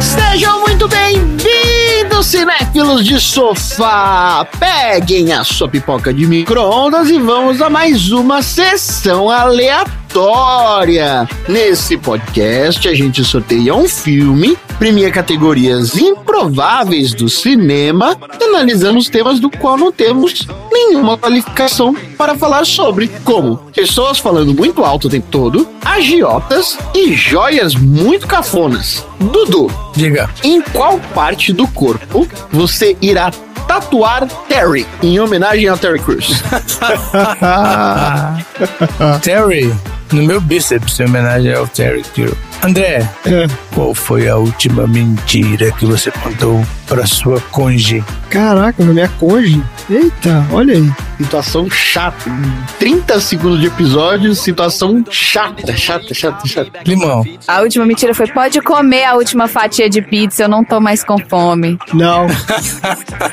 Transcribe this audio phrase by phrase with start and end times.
[0.00, 4.44] Sejam muito bem-vindos, cinéfilos de sofá!
[4.58, 11.28] Peguem a sua pipoca de micro-ondas e vamos a mais uma sessão aleatória.
[11.48, 19.38] Nesse podcast, a gente sorteia um filme, premia categorias improváveis do cinema, analisando os temas
[19.38, 25.10] do qual não temos nenhuma qualificação para falar sobre, como pessoas falando muito alto o
[25.10, 29.06] tempo todo, agiotas e joias muito cafonas.
[29.20, 30.28] Dudu, Diga.
[30.42, 33.30] em qual parte do corpo você irá
[33.68, 36.26] tatuar Terry em homenagem a Terry Crews?
[39.22, 39.72] Terry,
[40.12, 42.36] no meu bíceps, em homenagem ao Terry Crew.
[42.62, 43.46] André, É.
[43.74, 48.04] qual foi a última mentira que você contou pra sua conge?
[48.28, 49.62] Caraca, minha conge.
[49.88, 50.92] Eita, olha aí.
[51.16, 52.30] Situação chata.
[52.78, 56.80] 30 segundos de episódio, situação chata, chata, chata, chata.
[56.84, 57.24] Limão.
[57.48, 61.02] A última mentira foi: pode comer a última fatia de pizza, eu não tô mais
[61.02, 61.78] com fome.
[61.94, 62.26] Não.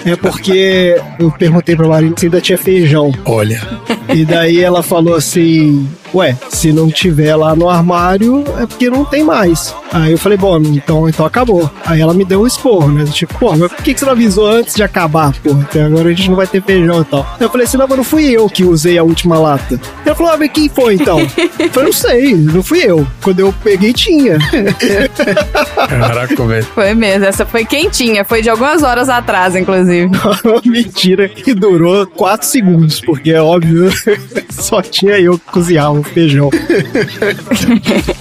[0.06, 3.12] é porque eu perguntei pra Marina se ainda tinha feijão.
[3.26, 3.62] Olha,
[4.14, 9.06] E daí ela falou assim: Ué, se não tiver lá no armário, é porque não
[9.06, 9.76] tem mais.
[9.92, 11.70] Aí eu falei, bom, então, então acabou.
[11.86, 13.06] Aí ela me deu um esporro, né?
[13.06, 15.62] Tipo, pô, mas por que que você não avisou antes de acabar, porra?
[15.62, 17.38] Até agora a gente não vai ter feijão e tal.
[17.40, 19.80] Eu falei assim, não, mas não fui eu que usei a última lata.
[20.06, 21.20] Ela falou, ah, mas quem foi então?
[21.20, 23.06] Eu falei, não sei, não fui eu.
[23.22, 24.38] Quando eu peguei, tinha.
[25.90, 26.66] caraca, velho.
[26.74, 30.10] Foi mesmo, essa foi quentinha, foi de algumas horas atrás, inclusive.
[30.44, 33.92] Uma mentira que durou 4 segundos, porque é óbvio,
[34.52, 36.50] só tinha eu que cozinhava o feijão.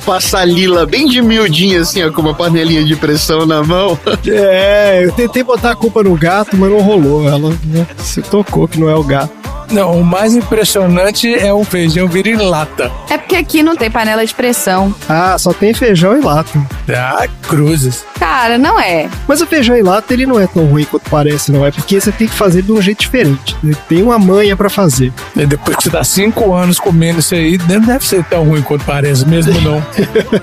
[0.05, 3.99] Passa a Lila bem de miudinha, assim, ó, com uma panelinha de pressão na mão.
[4.27, 7.27] É, eu tentei botar a culpa no gato, mas não rolou.
[7.27, 9.33] Ela né, se tocou que não é o gato.
[9.71, 12.91] Não, o mais impressionante é o feijão vir em lata.
[13.11, 14.95] É porque aqui não tem panela de pressão.
[15.07, 16.59] Ah, só tem feijão e lata.
[16.89, 18.05] Ah, cruzes.
[18.19, 19.09] Cara, não é.
[19.27, 21.67] Mas o feijão em lata, ele não é tão ruim quanto parece, não.
[21.67, 23.57] É porque você tem que fazer de um jeito diferente.
[23.63, 23.75] né?
[23.89, 25.13] Tem uma manha pra fazer.
[25.37, 28.63] E depois que você tá cinco anos comendo isso aí, não deve ser tão ruim
[28.63, 29.85] quanto parece, mesmo não.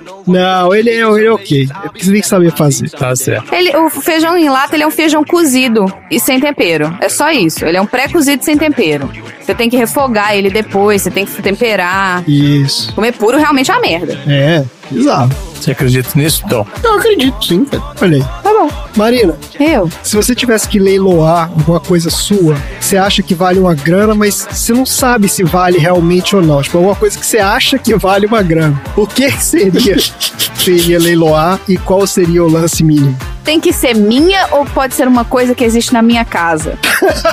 [0.27, 1.69] Não, ele é, ele é ok.
[1.69, 2.89] É porque você tem que saber fazer.
[2.89, 3.53] Tá certo.
[3.53, 6.95] Ele, o feijão em lata ele é um feijão cozido e sem tempero.
[6.99, 7.65] É só isso.
[7.65, 9.09] Ele é um pré-cozido sem tempero.
[9.39, 12.27] Você tem que refogar ele depois, você tem que temperar.
[12.27, 12.93] Isso.
[12.93, 14.19] Comer puro realmente é uma merda.
[14.27, 15.54] É, bizarro.
[15.65, 16.63] Você acredita nisso, Tom?
[16.83, 17.81] Eu acredito, sim, cara.
[17.99, 18.23] Olha aí.
[18.43, 18.69] Tá bom.
[18.95, 19.89] Marina, Eu?
[20.03, 24.47] se você tivesse que leiloar alguma coisa sua, você acha que vale uma grana, mas
[24.47, 26.61] você não sabe se vale realmente ou não.
[26.61, 28.79] Tipo, alguma coisa que você acha que vale uma grana.
[28.95, 29.95] O que que seria
[30.67, 33.17] iria leiloar e qual seria o lance mínimo?
[33.43, 36.77] Tem que ser minha ou pode ser uma coisa que existe na minha casa?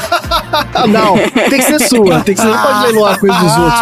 [0.88, 1.16] Não.
[1.50, 2.20] Tem que ser sua.
[2.24, 3.80] Tem que ser, não pode leiloar coisa dos outros,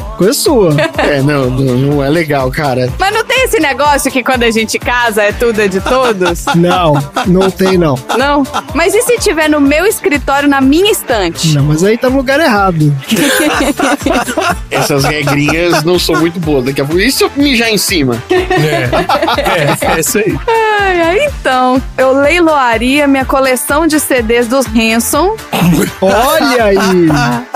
[0.00, 0.07] pô.
[0.18, 0.74] Coisa sua.
[0.98, 2.92] É, não, não, não é legal, cara.
[2.98, 6.46] Mas não tem esse negócio que quando a gente casa é tudo é de todos?
[6.56, 6.94] Não,
[7.26, 7.94] não tem, não.
[8.16, 8.42] Não.
[8.74, 11.54] Mas e se tiver no meu escritório, na minha estante?
[11.54, 12.94] Não, mas aí tá no lugar errado.
[14.70, 16.64] Essas regrinhas não são muito boas.
[16.64, 17.00] Daqui a pouco.
[17.00, 18.20] E se eu mijar em cima?
[18.30, 18.88] É,
[19.40, 20.38] é, é isso aí.
[20.80, 25.36] Ai, ai, então, eu leiloaria minha coleção de CDs dos Hanson.
[26.00, 26.76] Olha aí.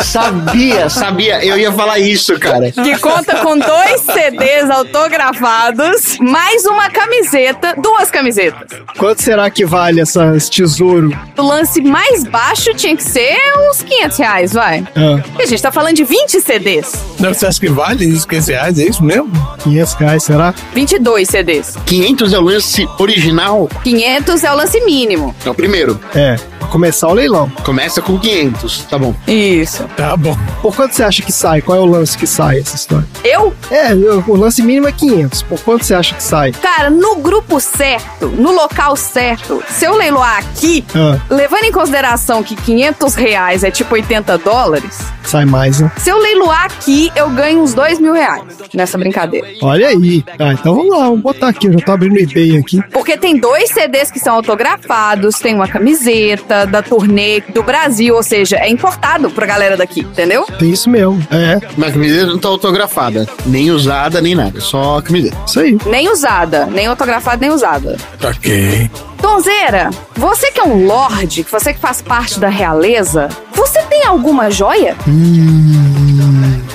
[0.03, 1.45] Sabia, sabia.
[1.45, 2.71] Eu ia falar isso, cara.
[2.71, 5.72] Que conta com dois CDs autografados,
[6.21, 8.69] mais uma camiseta, duas camisetas.
[8.99, 11.11] Quanto será que vale essa, esse tesouro?
[11.39, 13.37] O lance mais baixo tinha que ser
[13.69, 14.87] uns 500 reais, vai.
[14.95, 16.93] Ah, Porque a gente tá falando de 20 CDs.
[17.19, 18.79] Não, você acha que vale isso, 15 reais?
[18.79, 19.31] É isso mesmo?
[19.63, 20.55] 500 reais, será?
[20.75, 21.77] 22 CDs.
[21.87, 23.69] 500 é o lance original?
[23.83, 25.35] 500 é o lance mínimo.
[25.45, 25.99] É o primeiro.
[26.15, 27.49] É, pra começar o leilão.
[27.65, 29.15] Começa com 500, tá bom.
[29.27, 29.85] Isso.
[29.97, 30.37] Tá bom.
[30.61, 31.61] Por quanto você acha que sai?
[31.63, 33.07] Qual é o lance que sai essa história?
[33.25, 35.43] Eu, É, o lance mínimo é 500.
[35.43, 36.53] Por quanto você acha que sai?
[36.53, 42.43] cara, no grupo certo, no local certo, se eu leiloar aqui, Ah, levando em consideração
[42.43, 45.91] que 500 reais é tipo 80 dólares, sai mais, né?
[45.97, 48.43] se eu leiloar aqui, eu ganho uns 2 mil reais
[48.75, 49.47] nessa brincadeira.
[49.63, 50.25] Olha aí.
[50.39, 51.67] Ah, então vamos lá, vamos botar aqui.
[51.67, 52.81] Eu já tô abrindo o eBay aqui.
[52.91, 58.23] Porque tem dois CDs que são autografados, tem uma camiseta da turnê do Brasil, ou
[58.23, 60.45] seja, é importado pra galera daqui, entendeu?
[60.59, 61.21] Tem isso mesmo.
[61.31, 63.29] É, Mas a camiseta não tá autografada.
[63.47, 64.61] Nem usada, nem nada.
[64.61, 65.37] Só a camiseta.
[65.53, 65.77] Isso aí.
[65.87, 67.97] Nem usada, nem autografada, nem usada.
[68.25, 68.91] Ok.
[69.21, 74.51] Donzeira, você que é um lorde, você que faz parte da realeza, você tem alguma
[74.51, 74.97] joia?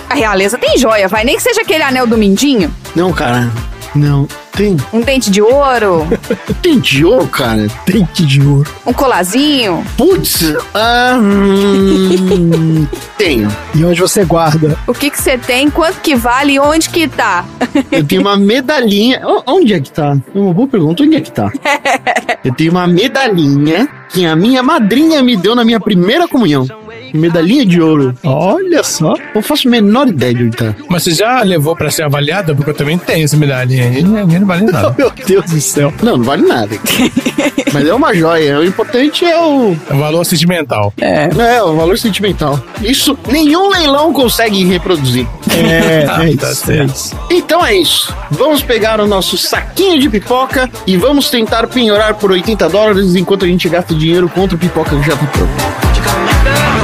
[0.09, 3.51] A realeza tem joia, vai nem que seja aquele anel do mindinho, Não, cara.
[3.97, 4.27] Não.
[4.53, 4.75] Tem.
[4.91, 6.07] um dente de ouro,
[6.63, 7.67] Tem de ouro, cara.
[7.85, 8.67] Dente de ouro.
[8.87, 9.83] um colazinho.
[9.95, 10.55] Putz.
[10.73, 13.47] Ah, hum, Tenho.
[13.75, 14.77] E onde você guarda?
[14.87, 17.45] O que que você tem, quanto que vale e onde que tá?
[17.91, 19.21] Eu tenho uma medalhinha.
[19.45, 20.17] Onde é que tá?
[20.33, 21.03] É Uma boa pergunta.
[21.03, 21.51] Onde é que tá?
[22.43, 26.65] Eu tenho uma medalhinha que a minha madrinha me deu na minha primeira comunhão.
[27.13, 28.15] Medalhinha de ouro.
[28.23, 29.13] Olha só.
[29.33, 30.75] Eu faço a menor ideia de onde tá.
[30.89, 32.53] Mas você já levou pra ser avaliada?
[32.55, 34.03] Porque eu também tenho essa medalhinha aí.
[34.03, 34.95] Não não vale nada.
[34.97, 35.93] Meu Deus do céu.
[36.01, 36.77] Não, não vale nada.
[37.73, 38.59] Mas é uma joia.
[38.59, 39.75] O importante é o.
[39.89, 40.93] É um valor sentimental.
[40.99, 42.59] É, o valor sentimental.
[42.81, 45.27] Isso nenhum leilão consegue reproduzir.
[45.51, 46.45] É, é Tá isso.
[46.45, 46.95] É certo.
[46.95, 47.15] isso.
[47.29, 48.13] Então é isso.
[48.31, 53.45] Vamos pegar o nosso saquinho de pipoca e vamos tentar penhorar por 80 dólares enquanto
[53.45, 56.76] a gente gasta dinheiro contra o pipoca que já tá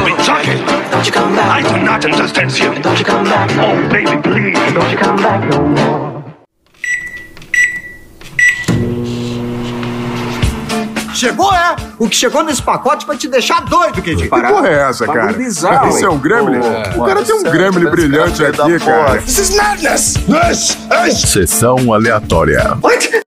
[0.44, 0.60] Chucky!
[0.92, 1.64] Don't you come back.
[1.66, 2.74] I do not understand you.
[2.82, 3.50] Don't you come back.
[3.54, 4.74] Oh, baby, please.
[4.74, 6.14] Don't you come back no more.
[11.14, 11.76] Chegou, é?
[12.00, 14.24] O que chegou nesse pacote vai te deixar doido, Kedi.
[14.24, 15.28] Que porra é essa, cara?
[15.28, 16.60] Bagulho bizarro, Isso é um gremlin?
[16.98, 19.22] o cara tem um gremlin brilhante aqui, cara.
[19.22, 20.14] This is madness.
[20.16, 22.78] This is Sessão aleatória.
[22.82, 23.24] what?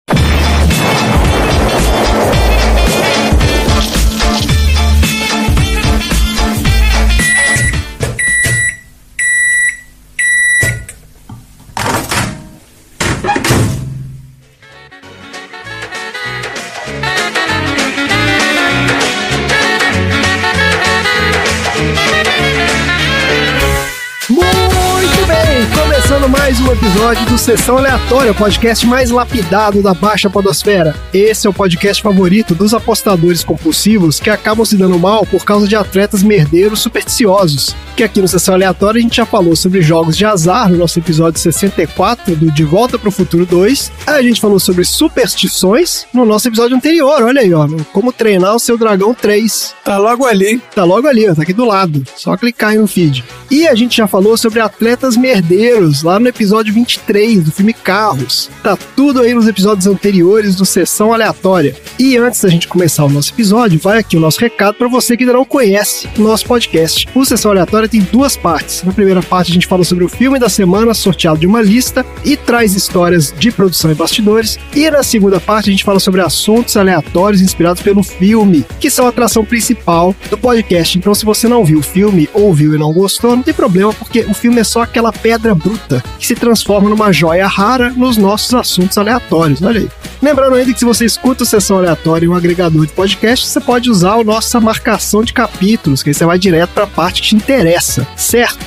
[26.46, 30.94] Mais um episódio do Sessão Aleatória, o podcast mais lapidado da Baixa Podosfera.
[31.12, 35.66] Esse é o podcast favorito dos apostadores compulsivos que acabam se dando mal por causa
[35.66, 37.74] de atletas merdeiros supersticiosos.
[37.96, 41.00] Que aqui no Sessão Aleatória a gente já falou sobre jogos de azar no nosso
[41.00, 43.90] episódio 64 do De Volta para o Futuro 2.
[44.06, 48.60] A gente falou sobre superstições no nosso episódio anterior, olha aí, ó, como treinar o
[48.60, 49.74] seu dragão 3.
[49.82, 50.62] Tá logo ali.
[50.72, 52.04] Tá logo ali, ó, tá aqui do lado.
[52.14, 53.24] Só clicar aí no feed.
[53.50, 58.50] E a gente já falou sobre atletas merdeiros lá no episódio 23 do filme Carros.
[58.62, 61.74] Tá tudo aí nos episódios anteriores do Sessão Aleatória.
[61.98, 65.16] E antes da gente começar o nosso episódio, vai aqui o nosso recado para você
[65.16, 67.08] que ainda não conhece o nosso podcast.
[67.14, 68.82] O Sessão Aleatória tem duas partes.
[68.82, 72.04] Na primeira parte a gente fala sobre o filme da semana, sorteado de uma lista,
[72.22, 74.58] e traz histórias de produção e bastidores.
[74.74, 79.06] E na segunda parte a gente fala sobre assuntos aleatórios inspirados pelo filme, que são
[79.06, 80.98] a atração principal do podcast.
[80.98, 83.94] Então, se você não viu o filme, ou viu e não gostou, não tem problema,
[83.94, 88.16] porque o filme é só aquela pedra bruta que se transforma numa joia rara nos
[88.16, 89.62] nossos assuntos aleatórios.
[89.62, 89.88] Olha aí.
[90.20, 93.60] Lembrando ainda que se você escuta o Sessão Aleatória em um agregador de podcast, você
[93.60, 97.22] pode usar a nossa marcação de capítulos, que aí você vai direto para a parte
[97.22, 98.58] que te interessa, certo?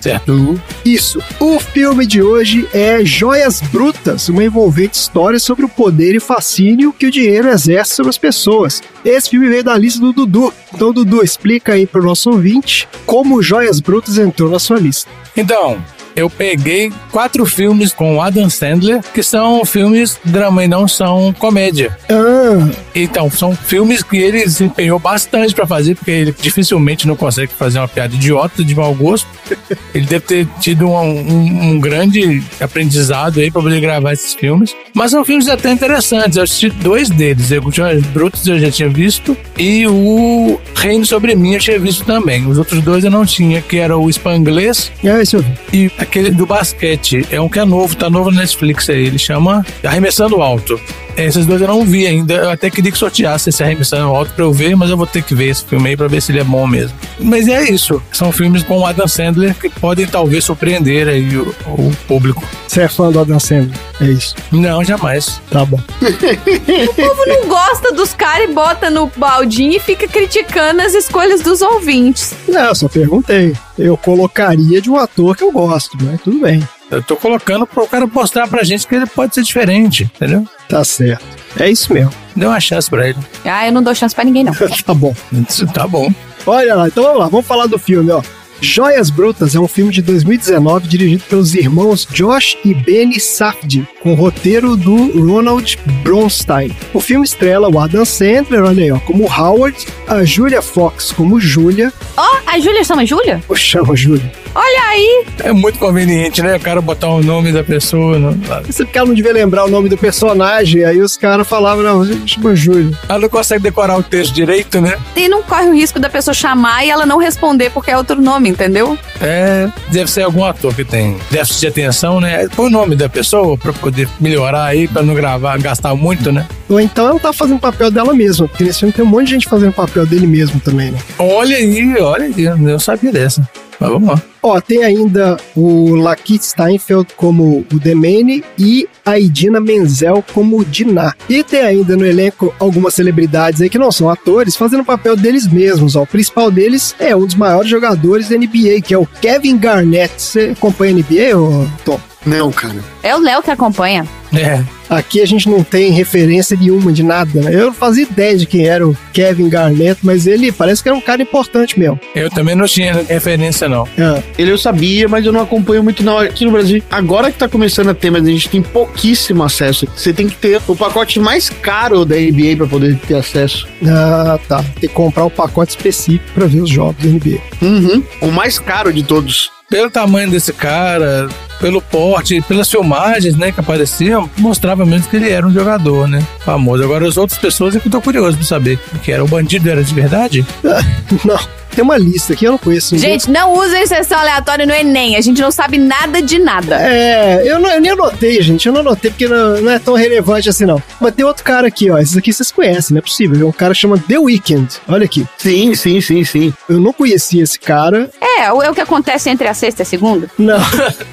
[0.00, 0.60] Certo.
[0.84, 1.22] Isso.
[1.38, 6.92] O filme de hoje é Joias Brutas, uma envolvente história sobre o poder e fascínio
[6.92, 8.82] que o dinheiro exerce sobre as pessoas.
[9.04, 10.52] Esse filme veio da lista do Dudu.
[10.74, 15.10] Então, Dudu, explica aí pro nosso ouvinte como Joias Brutas entrou na sua lista.
[15.36, 15.82] Então,
[16.16, 21.32] eu peguei quatro filmes com o Adam Sandler, que são filmes drama e não são
[21.38, 21.96] comédia.
[22.08, 27.16] Ah, Então, são filmes que ele se empenhou bastante pra fazer, porque ele dificilmente não
[27.16, 29.26] consegue fazer uma piada idiota de mau gosto.
[29.94, 34.74] Ele deve ter tido um, um- um grande aprendizado aí pra poder gravar esses filmes.
[34.94, 36.36] Mas são filmes até interessantes.
[36.36, 37.50] Eu assisti dois deles.
[37.62, 42.04] O Joias Brutos eu já tinha visto e o Reino Sobre Mim eu tinha visto
[42.04, 42.46] também.
[42.46, 45.52] Os outros dois eu não tinha, que era o Spanglês é eu vi.
[45.86, 47.26] e aquele do basquete.
[47.30, 49.06] É um que é novo, tá novo na Netflix aí.
[49.06, 50.80] Ele chama Arremessando Alto.
[51.16, 52.34] Esses dois eu não vi ainda.
[52.34, 55.22] Eu até queria que sorteasse esse Arremessando Alto pra eu ver, mas eu vou ter
[55.22, 56.96] que ver esse filme aí pra ver se ele é bom mesmo.
[57.18, 58.02] Mas é isso.
[58.12, 62.42] São filmes com o Adam Sandler que podem talvez surpreender aí o, o público.
[62.66, 63.78] Você é fã do Adam Sandler?
[64.00, 64.34] É isso.
[64.50, 65.40] Não, jamais.
[65.50, 65.80] Tá bom.
[66.82, 71.40] O povo não gosta dos caras e bota no baldinho e fica criticando as escolhas
[71.40, 72.34] dos ouvintes.
[72.48, 73.54] Não, eu só perguntei.
[73.78, 76.62] Eu colocaria de um ator que eu gosto, mas tudo bem.
[76.92, 80.46] Eu tô colocando pro cara mostrar pra gente que ele pode ser diferente, entendeu?
[80.68, 81.24] Tá certo.
[81.58, 82.12] É isso mesmo.
[82.36, 83.18] Dê uma chance pra ele.
[83.44, 84.52] Ah, eu não dou chance pra ninguém, não.
[84.84, 85.14] tá bom.
[85.48, 86.12] Isso tá bom.
[86.46, 88.22] Olha lá, então vamos lá, vamos falar do filme, ó.
[88.60, 94.14] Joias Brutas é um filme de 2019 dirigido pelos irmãos Josh e Benny Safdie, com
[94.14, 96.70] roteiro do Ronald Bronstein.
[96.94, 101.40] O filme estrela o Adam Sandler, olha aí, ó, como Howard, a Julia Fox como
[101.40, 103.42] Julia, Ó, a Júlia chama Júlia?
[103.48, 104.30] ou chama Julia.
[104.54, 105.24] Olha aí.
[105.42, 106.56] É muito conveniente, né?
[106.56, 108.18] O cara botar o nome da pessoa.
[108.18, 112.26] no- Esse cara não devia lembrar o nome do personagem, aí os caras falavam, não,
[112.26, 112.96] chama Julia.
[113.08, 114.96] Ela não consegue decorar o texto direito, né?
[115.16, 118.20] E não corre o risco da pessoa chamar e ela não responder porque é outro
[118.20, 118.98] nome, entendeu?
[119.20, 122.46] É, deve ser algum ator que tem déficit de atenção, né?
[122.54, 126.46] Põe o nome da pessoa pra poder melhorar aí, pra não gravar, gastar muito, né?
[126.68, 129.32] Ou então ela tá fazendo papel dela mesma, porque nesse filme tem um monte de
[129.32, 130.98] gente fazendo papel dele mesmo também, né?
[131.18, 133.46] Olha aí, olha aí, eu não sabia dessa.
[133.82, 134.22] Mas vamos lá.
[134.40, 141.16] Ó, tem ainda o Lakeith Steinfeld como o Demene e a Idina Menzel como Dinah.
[141.28, 145.16] E tem ainda no elenco algumas celebridades aí que não são atores, fazendo o papel
[145.16, 145.96] deles mesmos.
[145.96, 146.02] Ó.
[146.02, 150.14] O principal deles é um dos maiores jogadores da NBA, que é o Kevin Garnett.
[150.16, 152.11] Você acompanha a NBA, ô, Tom?
[152.24, 152.82] Não, cara.
[153.02, 154.06] É o Léo que acompanha.
[154.34, 154.62] É.
[154.88, 157.54] Aqui a gente não tem referência nenhuma de nada, né?
[157.54, 160.96] Eu não fazia ideia de quem era o Kevin Garnett, mas ele parece que era
[160.96, 161.98] um cara importante mesmo.
[162.14, 163.88] Eu também não tinha referência, não.
[163.96, 164.22] É.
[164.38, 166.18] Ele eu sabia, mas eu não acompanho muito não.
[166.18, 169.86] Aqui no Brasil, agora que tá começando a ter, mas a gente tem pouquíssimo acesso.
[169.96, 173.66] Você tem que ter o pacote mais caro da NBA pra poder ter acesso.
[173.86, 174.62] Ah, tá.
[174.78, 177.40] Tem que comprar um pacote específico pra ver os jogos da NBA.
[177.62, 178.02] Uhum.
[178.20, 179.50] O mais caro de todos.
[179.72, 185.30] Pelo tamanho desse cara, pelo porte, pelas filmagens, né, que apareciam, mostrava mesmo que ele
[185.30, 186.84] era um jogador, né, famoso.
[186.84, 188.78] Agora, as outras pessoas é que eu tô curioso pra saber.
[189.02, 189.24] Que era?
[189.24, 190.44] O bandido era de verdade?
[191.24, 191.61] não.
[191.74, 192.94] Tem uma lista aqui, eu não conheço.
[192.94, 193.12] ninguém.
[193.12, 195.16] Gente, não usem sessão aleatória no Enem.
[195.16, 196.76] A gente não sabe nada de nada.
[196.80, 198.66] É, eu, não, eu nem anotei, gente.
[198.66, 200.82] Eu não anotei porque não, não é tão relevante assim, não.
[201.00, 201.98] Mas tem outro cara aqui, ó.
[201.98, 203.40] Esses aqui vocês conhecem, não é possível.
[203.40, 204.68] É um cara que chama The Weeknd.
[204.88, 205.26] Olha aqui.
[205.38, 206.52] Sim, sim, sim, sim.
[206.68, 208.10] Eu não conhecia esse cara.
[208.20, 210.30] É, é o que acontece entre a sexta e a segunda.
[210.38, 210.58] Não,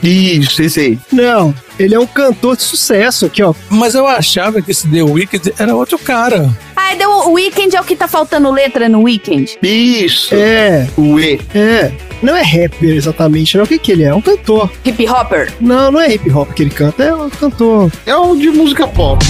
[0.04, 1.00] Isso, esse aí.
[1.12, 1.54] não.
[1.78, 3.54] Ele é um cantor de sucesso aqui, ó.
[3.70, 6.50] Mas eu achava que esse The Wicked era outro cara.
[6.82, 9.58] Ah, deu o Weekend é o que tá faltando letra no Weekend.
[9.62, 10.34] Isso.
[10.34, 11.40] É, O E.
[11.54, 11.92] é.
[12.24, 13.66] Não é rapper exatamente, não.
[13.66, 14.08] O que que ele é?
[14.08, 14.72] É um cantor.
[14.86, 15.54] Hip Hopper.
[15.60, 17.92] Não, não é hip hop que ele canta, é um cantor.
[18.06, 19.24] É o de música pop.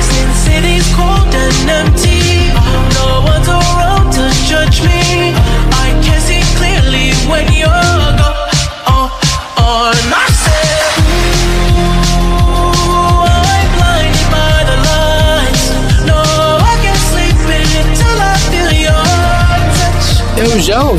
[0.00, 2.52] Since city's cold and empty,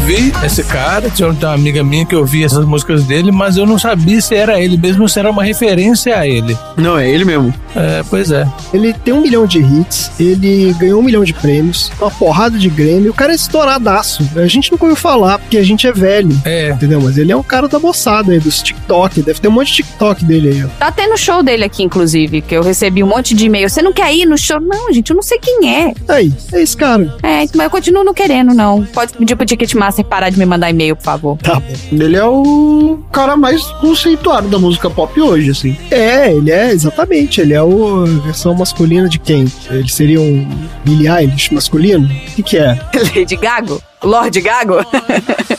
[0.09, 3.77] Ouvi esse cara, tinha uma amiga minha que ouvia essas músicas dele, mas eu não
[3.77, 6.57] sabia se era ele mesmo, se era uma referência a ele.
[6.75, 7.53] Não, é ele mesmo.
[7.75, 8.47] É, pois é.
[8.73, 12.69] Ele tem um milhão de hits, ele ganhou um milhão de prêmios, uma porrada de
[12.69, 13.11] Grêmio.
[13.11, 14.27] O cara é estouradaço.
[14.35, 16.35] A gente nunca ouviu falar, porque a gente é velho.
[16.43, 16.71] É.
[16.71, 16.99] Entendeu?
[17.01, 19.21] Mas ele é um cara da moçada aí, dos TikTok.
[19.21, 20.67] Deve ter um monte de TikTok dele aí, ó.
[20.79, 23.69] Tá tendo show dele aqui, inclusive, que eu recebi um monte de e-mail.
[23.69, 24.59] Você não quer ir no show?
[24.59, 25.93] Não, gente, eu não sei quem é.
[26.07, 27.15] Aí, é esse cara.
[27.21, 28.83] É, mas eu continuo não querendo, não.
[28.85, 31.37] Pode pedir pro Ticketmaster parar de me mandar e-mail, por favor.
[31.37, 31.73] Tá bom.
[31.91, 35.77] Ele é o cara mais conceituado da música pop hoje, assim.
[35.91, 37.41] É, ele é, exatamente.
[37.41, 39.45] Ele é o a versão masculina de quem?
[39.69, 40.47] Ele seria um
[40.83, 42.05] Billie Eilish masculino?
[42.05, 42.79] O que que é?
[43.15, 43.81] Lady Gago?
[44.03, 44.75] Lord Gago?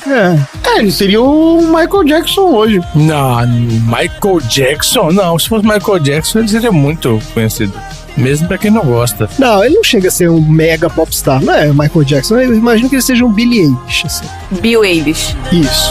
[0.07, 2.81] É, É, ele seria o Michael Jackson hoje.
[2.95, 5.11] Não, Michael Jackson?
[5.13, 7.73] Não, se fosse Michael Jackson, ele seria muito conhecido.
[8.17, 9.29] Mesmo pra quem não gosta.
[9.39, 12.39] não, ele não chega a ser um mega popstar, não é Michael Jackson.
[12.41, 14.25] Eu imagino que ele seja um Billie Eilish, assim.
[14.61, 15.37] Bill Eilish.
[15.53, 15.91] Isso.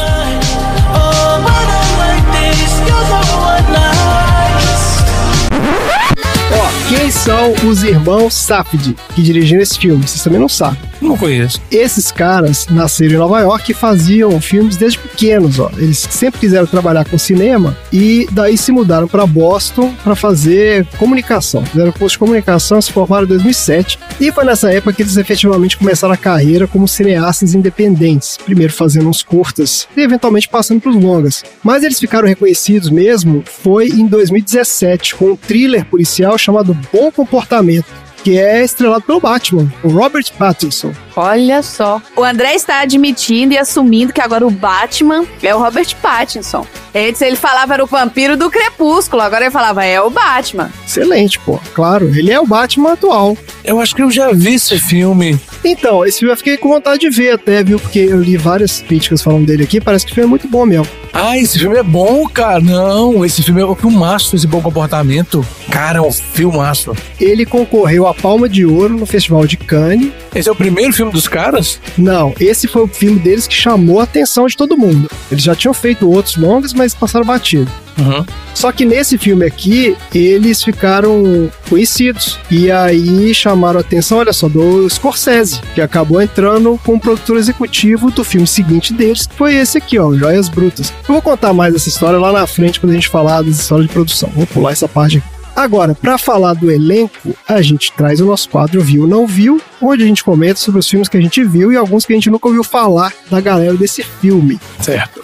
[7.20, 10.08] São os irmãos Safdie que dirigiram esse filme?
[10.08, 10.80] Vocês também não sabem.
[11.02, 11.62] Não conheço.
[11.72, 15.72] Esses caras nasceram em Nova York e faziam filmes desde pequenos, ó.
[15.78, 21.66] Eles sempre quiseram trabalhar com cinema e daí se mudaram para Boston para fazer comunicação.
[21.66, 25.78] Fizeram curso de comunicação, se formaram em 2007 e foi nessa época que eles efetivamente
[25.78, 31.02] começaram a carreira como cineastas independentes, primeiro fazendo uns curtas e eventualmente passando para os
[31.02, 31.44] longas.
[31.64, 37.86] Mas eles ficaram reconhecidos mesmo foi em 2017 com um thriller policial chamado Bom Comportamento.
[38.24, 40.94] Que é estrelado pelo Batman, o Robert Pattinson.
[41.20, 42.02] Olha só.
[42.16, 46.66] O André está admitindo e assumindo que agora o Batman é o Robert Pattinson.
[46.96, 50.72] Antes ele falava era o vampiro do Crepúsculo, agora ele falava é o Batman.
[50.88, 51.60] Excelente, pô.
[51.74, 53.38] Claro, ele é o Batman atual.
[53.66, 55.38] Eu acho que eu já vi esse filme.
[55.64, 57.78] Então, esse filme eu fiquei com vontade de ver até, viu?
[57.80, 60.66] Porque eu li várias críticas falando dele aqui, parece que o filme é muito bom
[60.66, 60.88] mesmo.
[61.12, 62.62] Ah, esse filme é bom, cara.
[62.62, 65.46] Não, esse filme é um filmaço, esse bom comportamento.
[65.70, 66.96] Cara, é um filmaço.
[67.20, 70.12] Ele concorreu à Palma de Ouro no Festival de Cannes.
[70.34, 71.80] Esse é o primeiro filme dos caras?
[71.98, 75.10] Não, esse foi o filme deles que chamou a atenção de todo mundo.
[75.32, 77.70] Eles já tinham feito outros longas, mas passaram batido.
[77.98, 78.25] Uhum.
[78.54, 82.39] Só que nesse filme aqui, eles ficaram conhecidos.
[82.50, 88.10] E aí chamaram a atenção, olha só, do Scorsese, que acabou entrando como produtor executivo
[88.12, 90.94] do filme seguinte deles, que foi esse aqui, ó, Joias Brutas.
[91.08, 93.88] Eu vou contar mais essa história lá na frente, quando a gente falar das histórias
[93.88, 94.30] de produção.
[94.34, 95.38] Vou pular essa parte aqui.
[95.60, 100.04] Agora, para falar do elenco, a gente traz o nosso quadro Viu Não Viu, onde
[100.04, 102.30] a gente comenta sobre os filmes que a gente viu e alguns que a gente
[102.30, 104.58] nunca ouviu falar da galera desse filme.
[104.80, 105.22] Certo.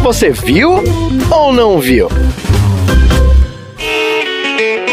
[0.00, 0.74] Você viu
[1.28, 2.08] ou não viu?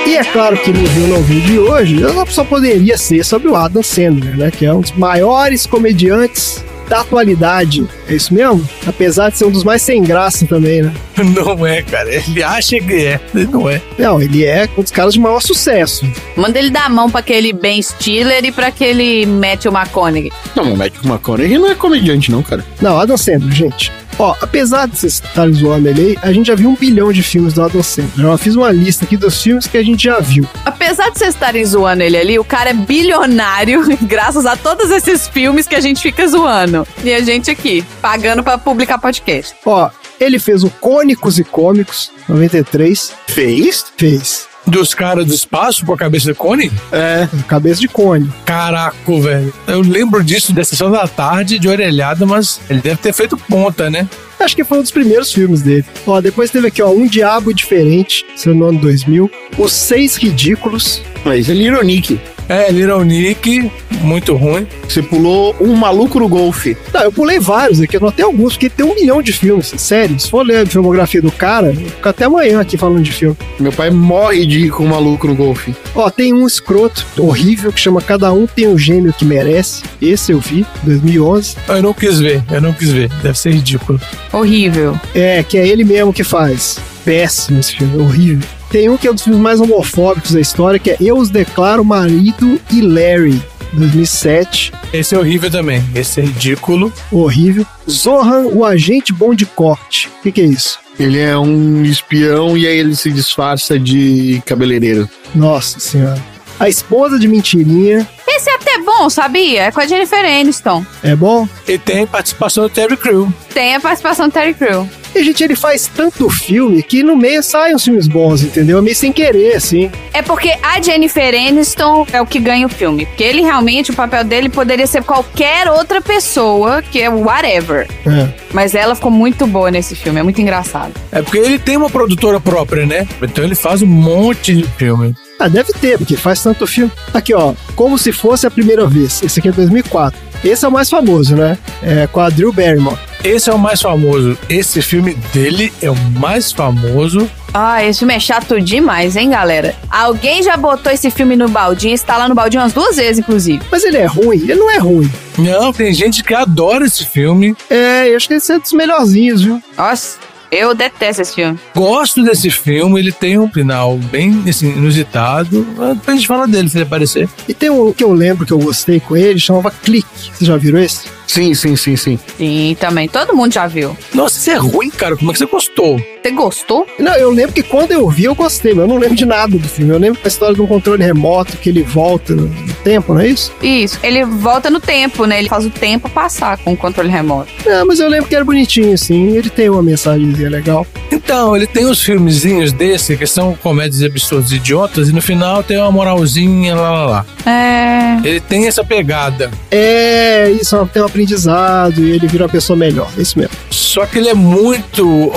[0.07, 1.97] E é claro que no Rio Não Viu de hoje,
[2.29, 4.49] só poderia ser sobre o Adam Sandler, né?
[4.49, 7.85] Que é um dos maiores comediantes da atualidade.
[8.07, 8.67] É isso mesmo?
[8.85, 10.93] Apesar de ser um dos mais sem graça também, né?
[11.17, 12.13] Não é, cara.
[12.13, 13.19] Ele acha que é.
[13.33, 13.81] Ele não é.
[13.97, 16.05] Não, ele é um dos caras de maior sucesso.
[16.35, 20.31] Manda ele dar a mão pra aquele Ben Stiller e pra aquele Matthew McConaughey.
[20.55, 22.65] Não, o Matthew McConaughey não é comediante, não, cara.
[22.81, 23.91] Não, Adam Sandler, gente.
[24.17, 27.21] Ó, apesar de vocês estarem zoando ele aí, a gente já viu um bilhão de
[27.21, 28.27] filmes do Adam Sandler.
[28.27, 30.47] Eu fiz uma lista aqui dos filmes que a gente já viu.
[30.63, 35.27] Apesar de vocês estarem zoando ele ali, o cara é bilionário graças a todos esses
[35.27, 36.87] filmes que a gente fica zoando.
[37.03, 39.53] E a gente aqui, pagando pra publicar podcast.
[39.65, 43.13] Ó, ele fez o Cônicos e Cômicos, 93.
[43.27, 43.85] Fez?
[43.97, 44.54] Fez.
[44.65, 46.71] Dos caras do espaço com a cabeça de cone?
[46.91, 48.29] É, cabeça de cone.
[48.45, 49.53] Caraca, velho.
[49.67, 53.89] Eu lembro disso da sessão da tarde, de orelhada, mas ele deve ter feito ponta,
[53.89, 54.07] né?
[54.39, 55.85] Acho que foi um dos primeiros filmes dele.
[56.05, 59.29] Ó, depois teve aqui, ó, Um Diabo Diferente, seu no ano 2000.
[59.57, 61.01] Os Seis Ridículos.
[61.23, 62.19] Mas é Little Nick.
[62.47, 63.71] É, Little Nick,
[64.01, 64.67] muito ruim.
[64.87, 66.75] Você pulou Um Maluco no Golfe.
[66.91, 69.73] Tá, eu pulei vários aqui, anotei alguns, porque tem um milhão de filmes.
[69.77, 73.11] Sério, se for ler a filmografia do cara, eu fico até amanhã aqui falando de
[73.11, 73.35] filme.
[73.59, 75.75] Meu pai morre de ir com o Maluco no Golfe.
[75.95, 79.83] Ó, tem um escroto horrível que chama Cada Um Tem o Gênio que Merece.
[80.01, 81.55] Esse eu vi, 2011.
[81.67, 83.09] Eu não quis ver, eu não quis ver.
[83.23, 83.99] Deve ser ridículo.
[84.31, 84.99] Horrível.
[85.13, 86.77] É, que é ele mesmo que faz.
[87.03, 88.47] Péssimo esse filme, horrível.
[88.75, 91.29] Tem um que é um dos filmes mais homofóbicos da história, que é Eu os
[91.29, 93.41] declaro marido e Larry,
[93.71, 94.73] 2007.
[94.91, 95.81] Esse é horrível também.
[95.95, 96.91] Esse é ridículo.
[97.09, 97.65] Horrível.
[97.89, 100.09] Zohan, o agente bom de corte.
[100.19, 100.77] O que, que é isso?
[100.99, 105.09] Ele é um espião e aí ele se disfarça de cabeleireiro.
[105.33, 106.21] Nossa senhora.
[106.59, 108.05] A esposa de mentirinha.
[108.27, 109.63] Esse é até bom, sabia?
[109.63, 110.85] É com a Jennifer Aniston.
[111.03, 111.47] É bom?
[111.67, 113.31] E tem participação do Terry Crew.
[113.53, 114.87] Tem a participação do Terry Crew.
[115.15, 118.81] E, gente, ele faz tanto filme que no meio saem uns filmes bons, entendeu?
[118.81, 119.89] Meio sem querer, assim.
[120.11, 123.05] É porque a Jennifer Aniston é o que ganha o filme.
[123.05, 127.87] Porque ele realmente, o papel dele poderia ser qualquer outra pessoa, que é whatever.
[128.05, 128.27] É.
[128.51, 130.91] Mas ela ficou muito boa nesse filme, é muito engraçado.
[131.13, 133.07] É porque ele tem uma produtora própria, né?
[133.21, 135.15] Então ele faz um monte de filme.
[135.39, 136.91] Ah, deve ter, porque faz tanto filme.
[137.13, 137.53] Aqui, ó.
[137.75, 139.21] Como se fosse a primeira vez.
[139.23, 140.19] Esse aqui é 2004.
[140.43, 141.57] Esse é o mais famoso, né?
[141.81, 142.97] É com a Drew Barrymore.
[143.23, 144.37] Esse é o mais famoso.
[144.47, 147.29] Esse filme dele é o mais famoso.
[147.51, 149.73] Ah, esse filme é chato demais, hein, galera?
[149.89, 153.63] Alguém já botou esse filme no baldinho, está lá no baldinho umas duas vezes, inclusive.
[153.71, 154.37] Mas ele é ruim?
[154.37, 155.09] Ele não é ruim.
[155.37, 157.55] Não, tem gente que adora esse filme.
[157.69, 159.61] É, eu acho que esse é dos melhorzinhos, viu?
[159.77, 160.17] Nossa,
[160.51, 161.59] eu detesto esse filme.
[161.75, 165.63] Gosto desse filme, ele tem um final bem assim, inusitado.
[165.63, 167.29] Depois a gente fala dele se ele aparecer.
[167.47, 170.07] E tem um que eu lembro que eu gostei com ele, chamava Clique.
[170.33, 171.07] Vocês já viram esse?
[171.27, 172.19] Sim, sim, sim, sim.
[172.37, 173.07] Sim, também.
[173.07, 173.97] Todo mundo já viu.
[174.13, 175.17] Nossa, isso é ruim, cara.
[175.17, 175.99] Como é que você gostou?
[176.25, 176.87] Você gostou?
[176.97, 179.55] Não, eu lembro que quando eu vi, eu gostei, mas eu não lembro de nada
[179.55, 179.93] do filme.
[179.93, 182.49] Eu lembro da história de um controle remoto que ele volta no
[182.83, 183.53] tempo, não é isso?
[183.61, 183.99] Isso.
[184.01, 185.37] Ele volta no tempo, né?
[185.37, 187.51] Ele faz o tempo passar com o controle remoto.
[187.63, 189.37] É, mas eu lembro que era bonitinho, assim.
[189.37, 190.87] Ele tem uma mensagenzinha legal.
[191.11, 195.61] Então, ele tem uns filmezinhos desse que são comédias absurdas e idiotas e no final
[195.61, 197.25] tem uma moralzinha, lá, lá, lá.
[197.45, 198.27] É.
[198.27, 199.51] Ele tem essa pegada.
[199.69, 203.11] É, isso tem um aprendizado e ele vira uma pessoa melhor.
[203.15, 203.55] É isso mesmo.
[203.69, 205.31] Só que ele é muito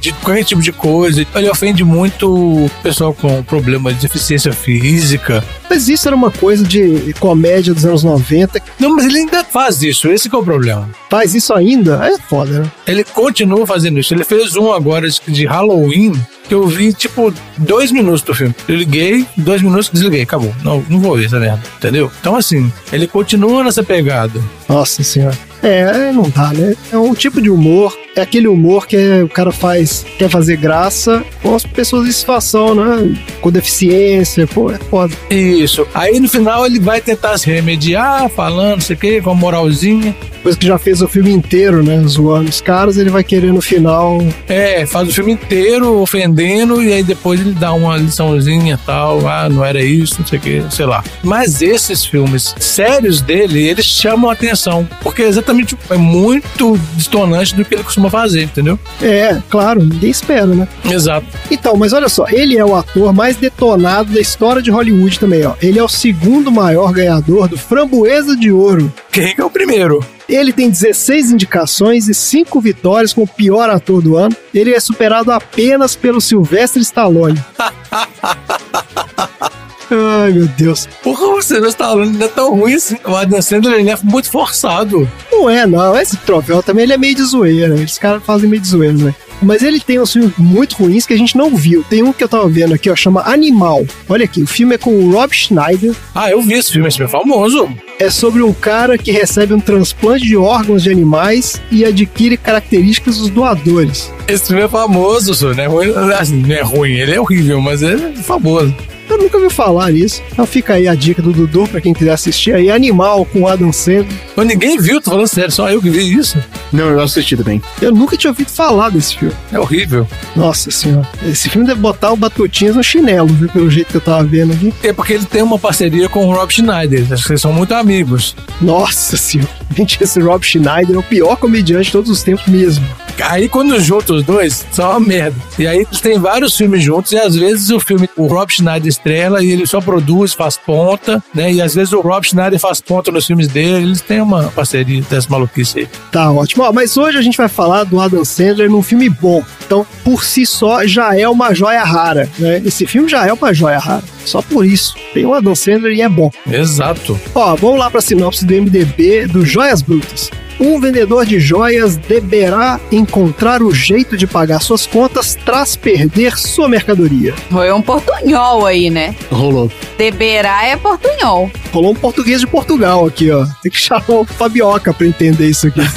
[0.00, 1.26] de qualquer tipo de coisa.
[1.34, 5.42] Ele ofende muito o pessoal com problema de deficiência física.
[5.68, 8.60] Mas isso era uma coisa de comédia dos anos 90.
[8.78, 10.08] Não, mas ele ainda faz isso.
[10.08, 10.88] Esse que é o problema.
[11.08, 12.00] Faz isso ainda?
[12.06, 12.72] É foda, né?
[12.86, 14.12] Ele continua fazendo isso.
[14.14, 16.12] Ele fez um agora de Halloween
[16.48, 18.52] que eu vi, tipo, dois minutos do filme.
[18.66, 20.52] Eu liguei, dois minutos, desliguei, acabou.
[20.64, 22.10] Não, não vou ver essa merda, entendeu?
[22.20, 24.42] Então, assim, ele continua nessa pegada.
[24.68, 25.38] Nossa senhora.
[25.62, 26.74] É, não dá, né?
[26.90, 27.96] É um tipo de humor.
[28.20, 32.74] É aquele humor que o cara faz, quer fazer graça com as pessoas em situação,
[32.74, 33.18] né?
[33.40, 35.14] Com deficiência, pô, é foda.
[35.30, 35.86] Isso.
[35.94, 39.34] Aí no final ele vai tentar se remediar, falando, não sei o quê, com a
[39.34, 40.14] moralzinha.
[40.40, 42.02] Depois que já fez o filme inteiro, né?
[42.06, 44.18] Zoando os caras, ele vai querer no final.
[44.48, 49.26] É, faz o filme inteiro ofendendo e aí depois ele dá uma liçãozinha e tal.
[49.26, 51.02] Ah, não era isso, não sei o que, sei lá.
[51.22, 54.86] Mas esses filmes sérios dele, eles chamam a atenção.
[55.02, 58.78] Porque exatamente é muito distonante do que ele costuma fazer, entendeu?
[59.00, 60.68] É, claro, ninguém espera, né?
[60.84, 61.26] Exato.
[61.50, 65.44] Então, mas olha só, ele é o ator mais detonado da história de Hollywood também,
[65.46, 65.54] ó.
[65.62, 68.92] Ele é o segundo maior ganhador do Framboesa de Ouro.
[69.10, 70.04] Quem que é o primeiro?
[70.28, 74.36] Ele tem 16 indicações e 5 vitórias como pior ator do ano.
[74.54, 77.40] Ele é superado apenas pelo Sylvester Stallone.
[79.90, 80.88] Ai, meu Deus.
[81.02, 82.96] Porra, você não está não é tão ruim assim.
[83.04, 85.08] O Adam Sandler ele é muito forçado.
[85.30, 85.98] Não é, não.
[85.98, 87.74] Esse troféu também ele é meio de zoeira.
[87.74, 89.14] Esses caras fazem meio de zoeira, né?
[89.42, 91.82] Mas ele tem uns filmes muito ruins que a gente não viu.
[91.88, 93.86] Tem um que eu tava vendo aqui, ó, chama Animal.
[94.08, 95.94] Olha aqui, o filme é com o Rob Schneider.
[96.14, 97.70] Ah, eu vi esse filme, esse filme é famoso.
[97.98, 103.18] É sobre um cara que recebe um transplante de órgãos de animais e adquire características
[103.18, 104.12] dos doadores.
[104.28, 105.56] Esse filme é famoso, senhor.
[105.56, 108.74] Não é ruim, assim, não é ruim, ele é horrível, mas é famoso.
[109.14, 110.22] Eu nunca ouvi falar nisso.
[110.32, 112.70] Então fica aí a dica do Dudu pra quem quiser assistir aí.
[112.70, 114.06] Animal com Adam Sandler.
[114.36, 116.38] Mas ninguém viu, tô falando sério, só eu que vi isso.
[116.72, 117.60] Não, eu assisti também.
[117.82, 119.34] Eu nunca tinha ouvido falar desse filme.
[119.52, 120.06] É horrível.
[120.36, 121.08] Nossa senhora.
[121.22, 123.48] Esse filme deve botar o Batutinhas no chinelo, viu?
[123.48, 124.72] Pelo jeito que eu tava vendo aqui.
[124.82, 127.06] É porque ele tem uma parceria com o Rob Schneider.
[127.12, 128.36] Acho que eles são muito amigos.
[128.60, 129.59] Nossa senhora.
[129.74, 132.86] Gente, esse Rob Schneider é o pior comediante de todos os tempos mesmo.
[133.22, 135.36] Aí quando juntam os dois, são uma merda.
[135.58, 138.88] E aí eles têm vários filmes juntos, e às vezes o filme, o Rob Schneider
[138.88, 141.52] estrela e ele só produz, faz ponta, né?
[141.52, 143.84] E às vezes o Rob Schneider faz ponta nos filmes dele.
[143.84, 145.88] Eles têm uma parceria dessa maluquice aí.
[146.10, 146.64] Tá ótimo.
[146.64, 149.44] Ó, mas hoje a gente vai falar do Adam Sandler num filme bom.
[149.64, 152.28] Então, por si só, já é uma joia rara.
[152.38, 152.62] Né?
[152.64, 154.02] Esse filme já é uma joia rara.
[154.24, 154.94] Só por isso.
[155.12, 156.30] Tem o Adam Sandler e é bom.
[156.50, 157.18] Exato.
[157.34, 160.30] Ó, vamos lá pra sinopse do MDB do Joias Brutas.
[160.60, 166.68] Um vendedor de joias deverá encontrar o jeito de pagar suas contas tras perder sua
[166.68, 167.34] mercadoria.
[167.50, 169.16] Foi um portunhol aí, né?
[169.30, 169.72] Rolou.
[169.96, 171.50] Deberá é portunhol.
[171.72, 173.46] Rolou um português de Portugal aqui, ó.
[173.62, 175.80] Tem que chamar o Fabioca pra entender isso aqui.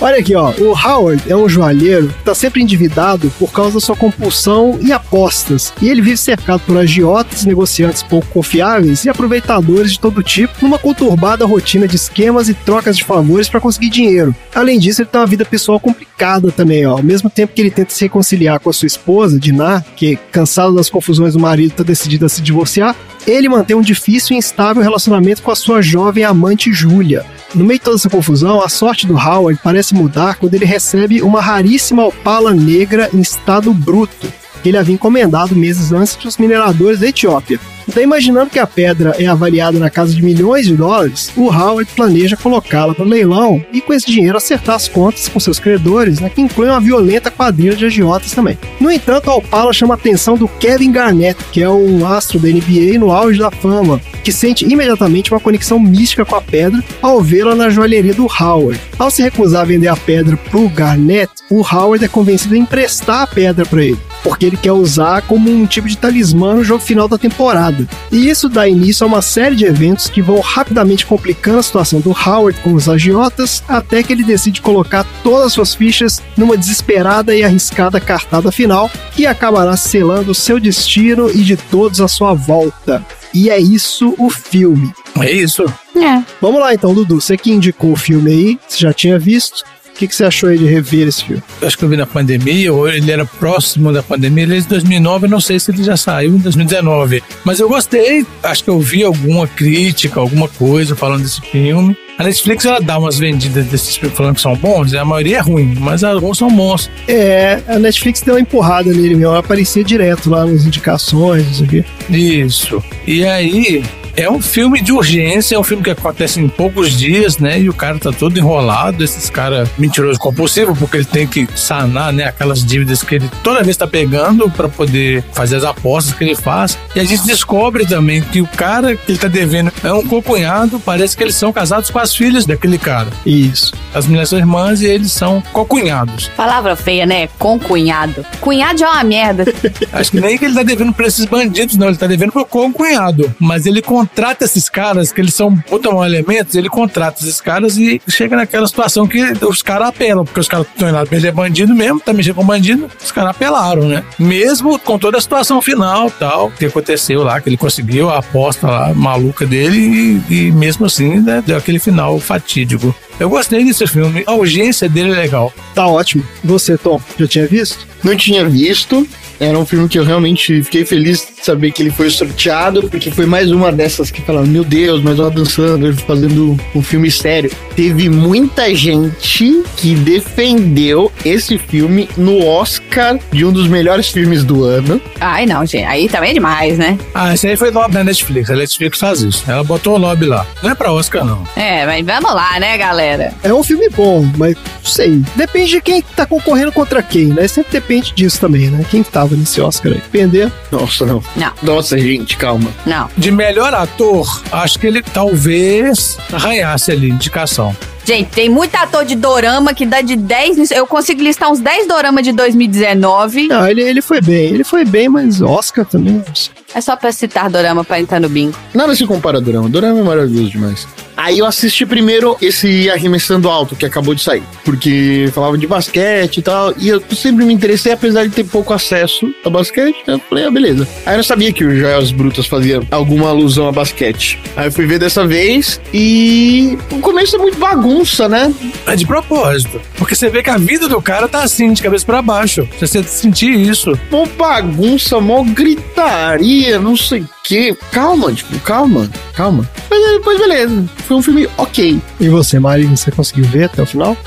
[0.00, 0.52] Olha aqui, ó.
[0.58, 4.92] O Howard é um joalheiro que tá sempre endividado por causa da sua compulsão e
[4.92, 5.72] apostas.
[5.80, 10.78] E ele vive cercado por agiotas, negociantes pouco confiáveis e aproveitadores de todo tipo, numa
[10.78, 14.34] conturbada rotina de esquemas e trocas de favores para conseguir dinheiro.
[14.54, 16.92] Além disso, ele tem uma vida pessoal complicada também, ó.
[16.92, 20.74] Ao mesmo tempo que ele tenta se reconciliar com a sua esposa, Dinah, que cansado
[20.74, 22.96] das confusões do marido, tá decidida a se divorciar,
[23.26, 27.24] ele mantém um difícil e instável relacionamento com a sua jovem amante Julia.
[27.54, 31.22] No meio de toda essa confusão, a sorte do Howard parece mudar quando ele recebe
[31.22, 37.00] uma raríssima opala negra em estado bruto, que ele havia encomendado meses antes dos mineradores
[37.00, 37.60] da Etiópia.
[37.88, 41.90] Então, imaginando que a pedra é avaliada na casa de milhões de dólares, o Howard
[41.94, 46.28] planeja colocá-la para leilão e com esse dinheiro acertar as contas com seus credores, né,
[46.28, 48.58] que inclui uma violenta quadrilha de agiotas também.
[48.80, 52.48] No entanto, a Opala chama a atenção do Kevin Garnett, que é um astro da
[52.48, 57.20] NBA no auge da fama, que sente imediatamente uma conexão mística com a pedra ao
[57.20, 58.80] vê-la na joalheria do Howard.
[58.98, 63.22] Ao se recusar a vender a pedra pro Garnett, o Howard é convencido a emprestar
[63.22, 66.82] a pedra para ele, porque ele quer usar como um tipo de talismã no jogo
[66.82, 67.86] final da temporada.
[68.10, 72.00] E isso dá início a uma série de eventos que vão rapidamente complicando a situação
[72.00, 76.56] do Howard com os agiotas, até que ele decide colocar todas as suas fichas numa
[76.56, 82.34] desesperada e arriscada cartada final, que acabará selando seu destino e de todos à sua
[82.34, 83.04] volta.
[83.34, 84.92] E é isso o filme.
[85.18, 85.64] É isso.
[85.96, 86.22] É.
[86.40, 87.20] Vamos lá então, Dudu.
[87.20, 89.64] Você que indicou o filme aí, você já tinha visto.
[89.94, 91.42] O que, que você achou aí de rever esse filme?
[91.60, 94.66] Acho que eu vi na pandemia, ou ele era próximo da pandemia, ele é de
[94.66, 97.22] 2009, eu não sei se ele já saiu em 2019.
[97.44, 101.96] Mas eu gostei, acho que eu vi alguma crítica, alguma coisa falando desse filme.
[102.18, 105.38] A Netflix ela dá umas vendidas desses filmes falando que são bons, e a maioria
[105.38, 106.90] é ruim, mas alguns são bons.
[107.06, 111.64] É, a Netflix deu uma empurrada nele mesmo, ela aparecia direto lá nas indicações, isso
[111.64, 111.84] aqui.
[112.08, 112.82] Isso.
[113.06, 113.82] E aí,
[114.16, 117.60] é um filme de urgência, é um filme que acontece em poucos dias, né?
[117.60, 122.12] E o cara tá todo enrolado, esses cara mentiroso compulsivo, porque ele tem que sanar,
[122.12, 126.24] né, aquelas dívidas que ele toda vez tá pegando para poder fazer as apostas que
[126.24, 126.78] ele faz.
[126.94, 130.78] E a gente descobre também que o cara que ele tá devendo é um cocunhado,
[130.80, 133.08] parece que eles são casados com as filhas daquele cara.
[133.24, 133.72] Isso.
[133.94, 136.28] As meninas são irmãs e eles são cocunhados.
[136.36, 137.28] Palavra feia, né?
[137.38, 138.24] Com cunhado.
[138.40, 139.44] Cunhado é uma merda.
[139.92, 141.88] Acho que nem que ele tá devendo pra esses bandidos, não.
[141.88, 143.34] Ele tá devendo pro concunhado.
[143.38, 148.00] Mas ele contrata esses caras, que eles são puta elementos, ele contrata esses caras e
[148.08, 151.28] chega naquela situação que os caras apelam, porque os caras estão indo lá pra ele
[151.28, 154.02] é bandido mesmo, tá mexendo com bandido, os caras apelaram, né?
[154.18, 158.66] Mesmo com toda a situação final tal, que aconteceu lá, que ele conseguiu a aposta
[158.66, 162.94] lá maluca dele e, e mesmo assim, né, deu aquele final fatídico.
[163.20, 165.52] Eu gostei desse filme, a urgência dele é legal.
[165.74, 166.24] Tá ótimo.
[166.42, 167.86] Você, Tom, já tinha visto?
[168.02, 169.06] Não tinha visto.
[169.42, 173.10] Era um filme que eu realmente fiquei feliz de saber que ele foi sorteado, porque
[173.10, 177.10] foi mais uma dessas que falaram: Meu Deus, mas o Adam Sandler fazendo um filme
[177.10, 177.50] sério.
[177.74, 184.62] Teve muita gente que defendeu esse filme no Oscar de um dos melhores filmes do
[184.62, 185.02] ano.
[185.20, 185.86] Ai, não, gente.
[185.86, 186.96] Aí também é demais, né?
[187.12, 188.48] Ah, esse aí foi lobby da Netflix.
[188.48, 189.42] A Netflix faz isso.
[189.50, 190.46] Ela botou o lobby lá.
[190.62, 191.42] Não é pra Oscar, não.
[191.56, 193.34] É, mas vamos lá, né, galera?
[193.42, 195.20] É um filme bom, mas não sei.
[195.34, 197.48] Depende de quem tá concorrendo contra quem, né?
[197.48, 198.86] Sempre depende disso também, né?
[198.88, 199.98] Quem tava nesse Oscar aí.
[199.98, 200.50] Depender.
[200.70, 201.22] Nossa, não.
[201.36, 201.52] Não.
[201.62, 202.70] Nossa, gente, calma.
[202.86, 203.08] Não.
[203.16, 207.74] De melhor ator, acho que ele talvez arranhasse ali, indicação.
[208.04, 210.72] Gente, tem muito ator de dorama que dá de 10.
[210.72, 213.46] Eu consigo listar uns 10 dorama de 2019.
[213.46, 214.46] Não, ele, ele foi bem.
[214.46, 216.14] Ele foi bem, mas Oscar também.
[216.14, 216.50] não sei.
[216.74, 218.56] É só pra citar dorama pra entrar no bingo.
[218.74, 219.68] Nada se compara a Dorama.
[219.68, 220.86] Dorama é maravilhoso demais.
[221.16, 224.42] Aí eu assisti primeiro esse Arremessando Alto, que acabou de sair.
[224.64, 226.74] Porque falava de basquete e tal.
[226.78, 229.96] E eu sempre me interessei, apesar de ter pouco acesso a basquete.
[230.06, 230.88] Eu falei, ah, beleza.
[231.04, 234.40] Aí eu não sabia que o Joias Brutas fazia alguma alusão a basquete.
[234.56, 236.78] Aí eu fui ver dessa vez e.
[236.90, 238.52] O começo é muito bagunça, né?
[238.86, 239.80] É de propósito.
[239.96, 242.66] Porque você vê que a vida do cara tá assim, de cabeça pra baixo.
[242.78, 243.98] Se você sentir isso.
[244.10, 247.76] Mó bagunça, mó gritaria, não sei o quê.
[247.90, 249.68] Calma, tipo, calma, calma.
[249.90, 250.84] Mas depois, beleza.
[251.06, 252.00] Foi um filme ok.
[252.20, 254.16] E você, Marina, você conseguiu ver até o final?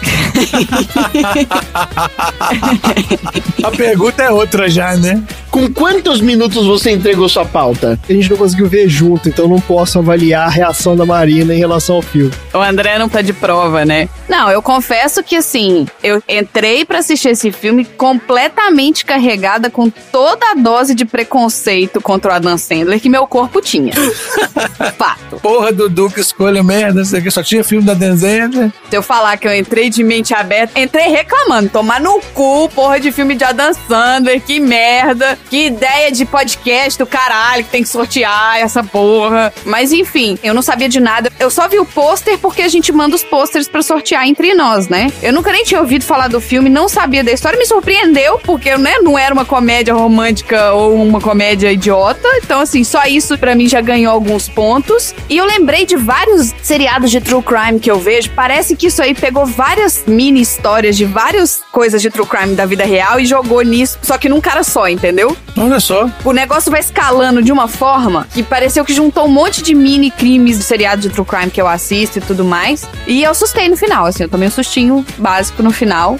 [3.64, 5.24] A pergunta é outra já, né?
[5.50, 7.98] Com quantos minutos você entregou sua pauta?
[8.08, 11.58] A gente não conseguiu ver junto, então não posso avaliar a reação da Marina em
[11.58, 12.32] relação ao filme.
[12.54, 14.10] O André não tá de prova, né?
[14.28, 20.52] Não, eu confesso que assim, eu entrei pra assistir esse filme completamente carregada com toda
[20.52, 23.94] a dose de preconceito contra o Adam Sandler que meu corpo tinha.
[24.98, 25.38] Fato.
[25.42, 27.04] Porra, Dudu, que escolha merda.
[27.04, 28.50] Você que só tinha filme da Denzel.
[28.90, 31.70] Se eu falar que eu entrei de mente aberta, entrei reclamando.
[31.70, 35.38] Tomar no cu, porra de filme de Adam Sandler, que merda.
[35.50, 39.54] Que ideia de podcast do caralho, que tem que sortear essa porra.
[39.66, 41.32] Mas enfim, eu não sabia de nada.
[41.40, 44.88] Eu só vi o pôster porque a gente manda os pôsteres pra sortear entre nós,
[44.88, 45.12] né?
[45.22, 47.58] Eu nunca nem tinha ouvido falar do filme, não sabia da história.
[47.58, 52.15] Me surpreendeu, porque né, não era uma comédia romântica ou uma comédia idiota.
[52.38, 55.14] Então, assim, só isso pra mim já ganhou alguns pontos.
[55.30, 58.30] E eu lembrei de vários seriados de true crime que eu vejo.
[58.32, 62.66] Parece que isso aí pegou várias mini histórias de várias coisas de true crime da
[62.66, 65.36] vida real e jogou nisso, só que num cara só, entendeu?
[65.58, 66.10] Olha só.
[66.24, 70.12] O negócio vai escalando de uma forma que pareceu que juntou um monte de mini
[70.12, 72.86] crimes do seriado de true crime que eu assisto e tudo mais.
[73.08, 76.20] E eu assustei no final, assim, eu tomei um sustinho básico no final.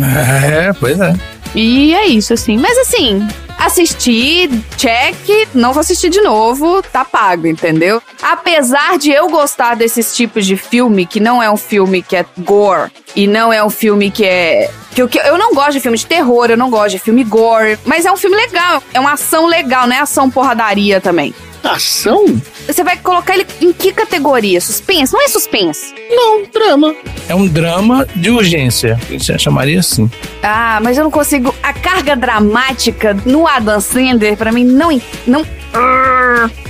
[0.00, 1.14] É, pois é.
[1.54, 2.58] E é isso, assim.
[2.58, 3.26] Mas assim,
[3.58, 8.02] assisti, check, não vou assistir de novo, tá pago, entendeu?
[8.22, 12.24] Apesar de eu gostar desses tipos de filme, que não é um filme que é
[12.38, 14.70] gore, e não é um filme que é.
[14.96, 18.04] Eu, eu não gosto de filme de terror, eu não gosto de filme gore, mas
[18.04, 21.34] é um filme legal, é uma ação legal, não é ação porradaria também.
[21.72, 22.40] Ação?
[22.66, 24.60] Você vai colocar ele em que categoria?
[24.60, 25.12] Suspense?
[25.12, 25.94] Não é suspense.
[26.10, 26.94] Não, drama.
[27.28, 28.98] É um drama de urgência.
[29.10, 30.10] Você chamaria assim.
[30.42, 31.54] Ah, mas eu não consigo.
[31.62, 35.00] A carga dramática no Adam Sandler, pra mim, não.
[35.26, 35.44] não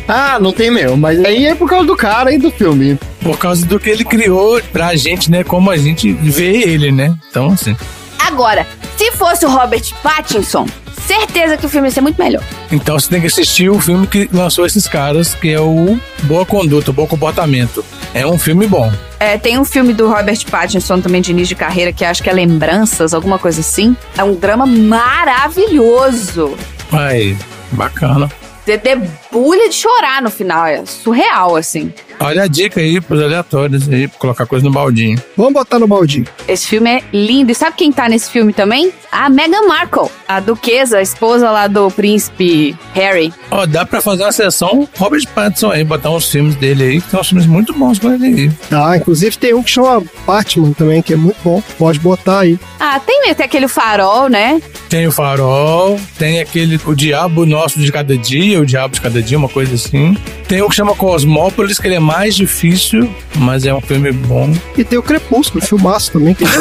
[0.08, 2.98] Ah, não tem mesmo, mas aí é por causa do cara e do filme.
[3.22, 5.42] Por causa do que ele criou pra gente, né?
[5.42, 7.14] Como a gente vê ele, né?
[7.30, 7.76] Então, assim.
[8.18, 10.66] Agora, se fosse o Robert Pattinson,
[11.06, 12.42] certeza que o filme ia ser muito melhor.
[12.70, 16.44] Então você tem que assistir o filme que lançou esses caras, que é o Boa
[16.44, 17.84] Conduta, Bom Comportamento.
[18.12, 18.92] É um filme bom.
[19.18, 22.28] É, tem um filme do Robert Pattinson também de início de carreira que acho que
[22.28, 23.96] é Lembranças, alguma coisa assim.
[24.16, 26.56] É um drama maravilhoso.
[26.92, 27.36] Ai,
[27.72, 28.30] bacana.
[28.64, 28.78] Você
[29.30, 31.92] debulha de chorar no final, é surreal, assim.
[32.18, 35.22] Olha a dica aí pros aleatórios aí, pra colocar coisa no baldinho.
[35.36, 36.26] Vamos botar no baldinho.
[36.48, 37.52] Esse filme é lindo.
[37.52, 38.90] E sabe quem tá nesse filme também?
[39.12, 43.32] A Meghan Markle, a duquesa, a esposa lá do príncipe Harry.
[43.50, 47.10] Ó, dá pra fazer uma sessão Robert Pattinson aí, botar uns filmes dele aí, que
[47.10, 48.50] tem uns filmes muito bons com ele aí.
[48.70, 51.62] Ah, inclusive tem um que chama Batman também, que é muito bom.
[51.78, 52.58] Pode botar aí.
[52.80, 54.60] Ah, tem, tem aquele farol, né?
[54.88, 59.15] Tem o Farol, tem aquele O Diabo Nosso de Cada Dia, O Diabo de Cada
[59.20, 60.16] Dia, uma coisa assim.
[60.48, 64.52] Tem um que chama Cosmópolis, que ele é mais difícil, mas é um filme bom.
[64.76, 66.34] E tem o Crepúsculo, filmaço também.
[66.34, 66.44] Que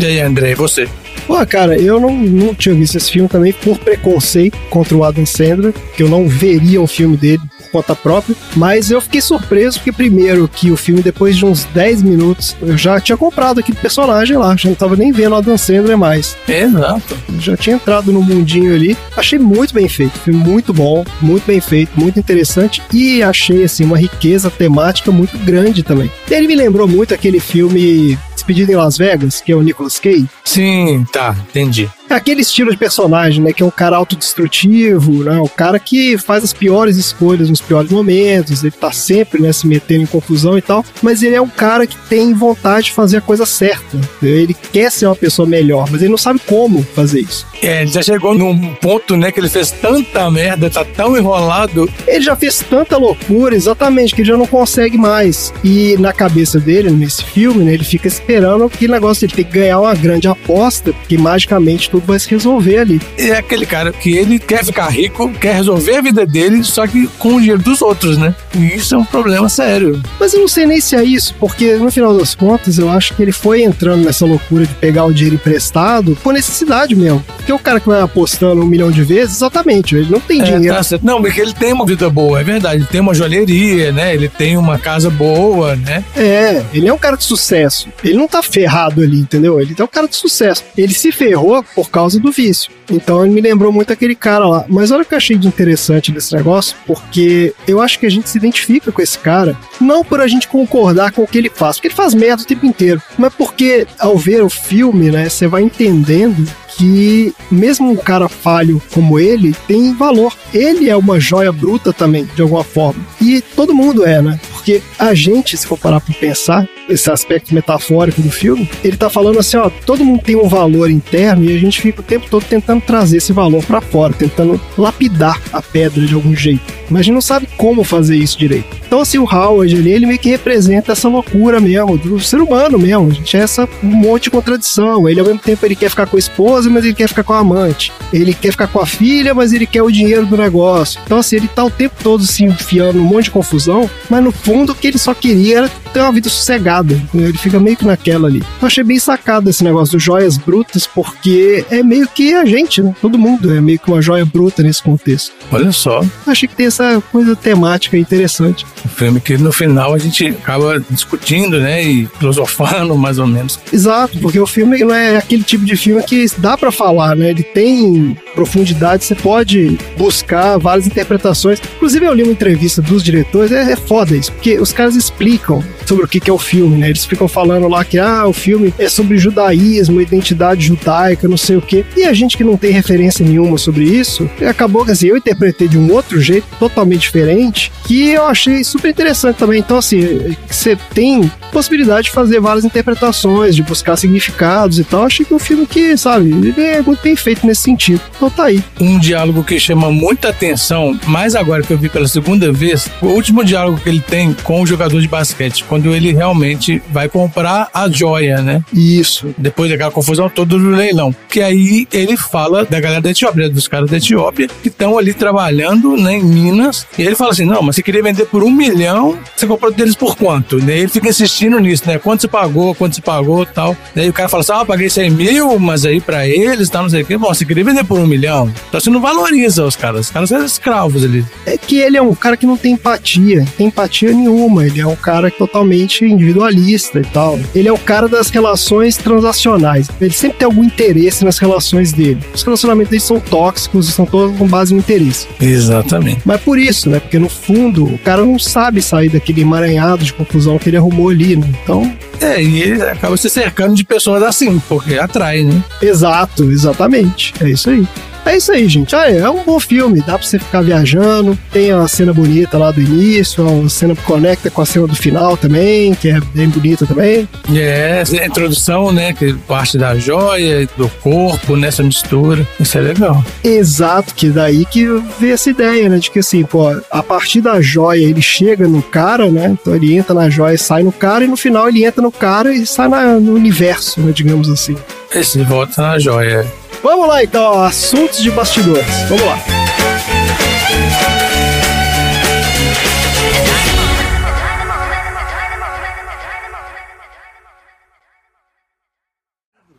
[0.00, 0.88] E aí, André, e você?
[1.26, 5.26] Pô, cara, eu não, não tinha visto esse filme também por preconceito contra o Adam
[5.26, 9.78] Sandler, que eu não veria um filme dele por conta própria, mas eu fiquei surpreso
[9.78, 13.78] porque primeiro que o filme depois de uns 10 minutos eu já tinha comprado aquele
[13.78, 16.36] personagem lá, já não tava nem vendo o Adam Sandler mais.
[16.48, 17.16] Exato.
[17.38, 18.96] Já tinha entrado no mundinho ali.
[19.16, 23.84] Achei muito bem feito, filme muito bom, muito bem feito, muito interessante e achei assim
[23.84, 26.10] uma riqueza temática muito grande também.
[26.30, 30.28] Ele me lembrou muito aquele filme Despedido em Las Vegas, que é o Nicolas Cage.
[30.44, 31.88] Sim, tá, entendi.
[32.10, 33.52] É aquele estilo de personagem, né?
[33.52, 35.38] Que é um cara autodestrutivo, né?
[35.40, 39.66] O cara que faz as piores escolhas nos piores momentos, ele tá sempre, né, se
[39.66, 43.18] metendo em confusão e tal, mas ele é um cara que tem vontade de fazer
[43.18, 43.98] a coisa certa.
[44.22, 47.46] Ele quer ser uma pessoa melhor, mas ele não sabe como fazer isso.
[47.62, 51.90] É, ele já chegou num ponto, né, que ele fez tanta merda, tá tão enrolado.
[52.06, 55.52] Ele já fez tanta loucura, exatamente, que ele já não consegue mais.
[55.62, 59.50] E na cabeça dele, nesse filme, né, ele fica esperando aquele negócio de ele ter
[59.50, 63.00] que ganhar uma grande aposta, porque magicamente tudo vai se resolver ali.
[63.16, 67.06] É aquele cara que ele quer ficar rico, quer resolver a vida dele, só que
[67.18, 68.34] com o dinheiro dos outros, né?
[68.56, 70.00] E isso é um problema sério.
[70.18, 73.14] Mas eu não sei nem se é isso, porque no final das contas eu acho
[73.14, 77.24] que ele foi entrando nessa loucura de pegar o dinheiro emprestado por necessidade mesmo.
[77.36, 80.44] Porque o cara que vai apostando um milhão de vezes, exatamente, ele não tem É,
[80.44, 80.74] dinheiro.
[80.76, 80.98] tá.
[81.02, 82.76] Não, porque ele tem uma vida boa, é verdade.
[82.76, 84.14] Ele tem uma joalheria, né?
[84.14, 86.04] Ele tem uma casa boa, né?
[86.16, 87.88] É, ele é um cara de sucesso.
[88.04, 89.60] Ele não tá ferrado ali, entendeu?
[89.60, 90.64] Ele é um cara de sucesso.
[90.76, 92.70] Ele se ferrou por causa do vício.
[92.90, 94.64] Então ele me lembrou muito aquele cara lá.
[94.68, 98.10] Mas olha o que eu achei de interessante desse negócio, porque eu acho que a
[98.10, 101.50] gente se identifica com esse cara, não por a gente concordar com o que ele
[101.50, 105.28] faz, porque ele faz merda o tempo inteiro, mas porque ao ver o filme, né,
[105.28, 106.46] você vai entendendo
[106.78, 110.32] que mesmo um cara falho como ele tem valor.
[110.54, 113.04] Ele é uma joia bruta também, de alguma forma.
[113.20, 114.40] E todo mundo é, né?
[114.52, 119.10] Porque a gente, se for parar pra pensar, esse aspecto metafórico do filme, ele tá
[119.10, 122.26] falando assim, ó, todo mundo tem um valor interno e a gente fica o tempo
[122.30, 126.78] todo tentando trazer esse valor pra fora, tentando lapidar a pedra de algum jeito.
[126.90, 128.78] Mas a gente não sabe como fazer isso direito.
[128.86, 132.78] Então, assim, o Howard ali, ele meio que representa essa loucura mesmo, do ser humano
[132.78, 133.10] mesmo.
[133.10, 135.06] A gente é essa um monte de contradição.
[135.06, 137.32] Ele, ao mesmo tempo, ele quer ficar com a esposa, mas ele quer ficar com
[137.32, 137.92] a amante.
[138.12, 141.00] Ele quer ficar com a filha, mas ele quer o dinheiro do negócio.
[141.04, 144.32] Então, assim, ele tá o tempo todo se enfiando num monte de confusão, mas no
[144.32, 146.94] fundo o que ele só queria era ter uma vida sossegada.
[146.94, 147.28] entendeu?
[147.28, 148.42] Ele fica meio que naquela ali.
[148.60, 152.82] Eu achei bem sacado esse negócio dos joias brutas, porque é meio que a gente,
[152.82, 152.94] né?
[153.00, 155.32] Todo mundo é meio que uma joia bruta nesse contexto.
[155.50, 156.04] Olha só.
[156.26, 158.66] Achei que tem essa coisa temática interessante.
[158.84, 161.82] Um filme que no final a gente acaba discutindo, né?
[161.82, 163.58] E filosofando, mais ou menos.
[163.72, 167.30] Exato, porque o filme não é aquele tipo de filme que dá pra falar, né?
[167.30, 171.60] Ele tem profundidade, você pode buscar várias interpretações.
[171.76, 175.62] Inclusive, eu li uma entrevista dos diretores, é, é foda isso, porque os caras explicam
[175.88, 176.90] sobre o que, é o filme, né?
[176.90, 181.56] Eles ficam falando lá que ah, o filme é sobre judaísmo, identidade judaica, não sei
[181.56, 181.82] o quê.
[181.96, 185.66] E a gente que não tem referência nenhuma sobre isso, acabou que assim, eu interpretei
[185.66, 189.60] de um outro jeito, totalmente diferente, que eu achei super interessante também.
[189.60, 195.04] Então, assim, você tem possibilidade de fazer várias interpretações, de buscar significados e tal.
[195.04, 198.00] Achei que é um filme que, sabe, ele é muito bem feito nesse sentido.
[198.16, 198.62] Então tá aí.
[198.80, 203.06] Um diálogo que chama muita atenção, mais agora que eu vi pela segunda vez, o
[203.06, 207.68] último diálogo que ele tem com o jogador de basquete, quando ele realmente vai comprar
[207.72, 208.62] a joia, né?
[208.72, 209.34] Isso.
[209.36, 211.14] Depois daquela confusão toda do leilão.
[211.28, 215.14] Que aí ele fala da galera da Etiópia, dos caras da Etiópia, que estão ali
[215.14, 216.86] trabalhando né, em Minas.
[216.98, 219.94] E ele fala assim: não, mas você queria vender por um milhão, você comprou deles
[219.94, 220.60] por quanto?
[220.60, 221.98] Daí ele fica insistindo nisso, né?
[221.98, 223.76] Quanto você pagou, quanto você pagou tal.
[223.94, 226.90] Daí o cara fala assim: ah, paguei 100 mil, mas aí pra eles, tal, não
[226.90, 227.16] sei o quê.
[227.16, 228.52] Bom, você queria vender por um milhão.
[228.68, 230.06] Então você não valoriza os caras.
[230.06, 231.24] Os caras são escravos ali.
[231.46, 234.66] É que ele é um cara que não tem empatia, tem empatia nenhuma.
[234.66, 235.67] Ele é um cara totalmente
[236.04, 237.38] individualista e tal.
[237.54, 239.88] Ele é o cara das relações transacionais.
[240.00, 242.18] Ele sempre tem algum interesse nas relações dele.
[242.34, 245.26] Os relacionamentos dele são tóxicos e são todos com base no interesse.
[245.40, 246.20] Exatamente.
[246.24, 247.00] Mas por isso, né?
[247.00, 251.08] Porque no fundo, o cara não sabe sair daquele emaranhado de confusão que ele arrumou
[251.08, 251.48] ali, né?
[251.62, 255.62] Então, É, e ele acaba se cercando de pessoas assim, porque atrai, né?
[255.80, 257.32] exato, exatamente.
[257.40, 257.86] É isso aí.
[258.28, 258.94] É isso aí, gente.
[258.94, 261.36] Ah, é um bom filme, dá pra você ficar viajando.
[261.52, 264.94] Tem a cena bonita lá do início, a cena que conecta com a cena do
[264.94, 267.26] final também, que é bem bonita também.
[267.54, 269.12] É, essa introdução, né?
[269.12, 272.46] Que parte da joia, do corpo, nessa mistura.
[272.60, 273.24] Isso é legal.
[273.42, 274.84] Exato, que daí que
[275.18, 275.98] veio essa ideia, né?
[275.98, 279.56] De que assim, pô, a partir da joia ele chega no cara, né?
[279.60, 282.12] Então ele entra na joia e sai no cara, e no final ele entra no
[282.12, 284.12] cara e sai na- no universo, né?
[284.14, 284.76] Digamos assim.
[285.14, 286.46] Esse volta na joia.
[286.82, 288.86] Vamos lá então, assuntos de bastidores.
[289.08, 289.38] Vamos lá.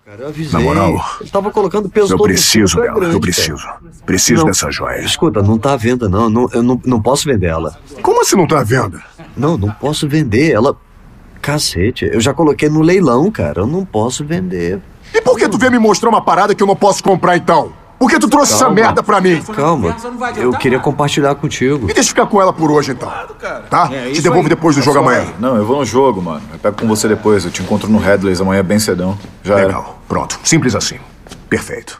[0.05, 0.59] Cara, eu avisei.
[0.59, 3.19] Na moral, Ele tava colocando peso Eu todo preciso dela, grande, eu cara.
[3.19, 3.67] preciso.
[4.05, 4.45] Preciso Não.
[4.47, 5.01] dessa joia.
[5.01, 6.29] Escuta, não tá à venda, não.
[6.29, 7.77] não eu não, não posso vender ela.
[8.01, 9.01] Como assim não tá à venda?
[9.37, 10.75] Não, não posso vender ela.
[11.41, 13.61] Cacete, eu já coloquei no leilão, cara.
[13.61, 14.81] Eu não posso vender.
[15.13, 17.71] E por que tu veio me mostrar uma parada que eu não posso comprar então?
[17.97, 18.75] Por que tu trouxe essa Calma.
[18.81, 19.41] merda pra mim?
[19.41, 19.93] Calma,
[20.37, 21.85] eu queria compartilhar contigo.
[21.85, 23.11] Me deixa ficar com ela por hoje então.
[23.69, 23.89] Tá?
[23.91, 24.49] É, Te devolvo aí.
[24.49, 25.19] depois do É jogo amanhã.
[25.19, 25.35] aí.
[25.37, 26.41] Não, eu vou no jogo, mano.
[26.53, 27.43] Eu pego com você depois.
[27.43, 29.17] Eu te encontro no Headley's amanhã bem cedão.
[29.43, 29.67] Já era.
[29.67, 29.99] Legal.
[30.07, 30.39] Pronto.
[30.43, 30.97] Simples assim.
[31.49, 31.99] Perfeito.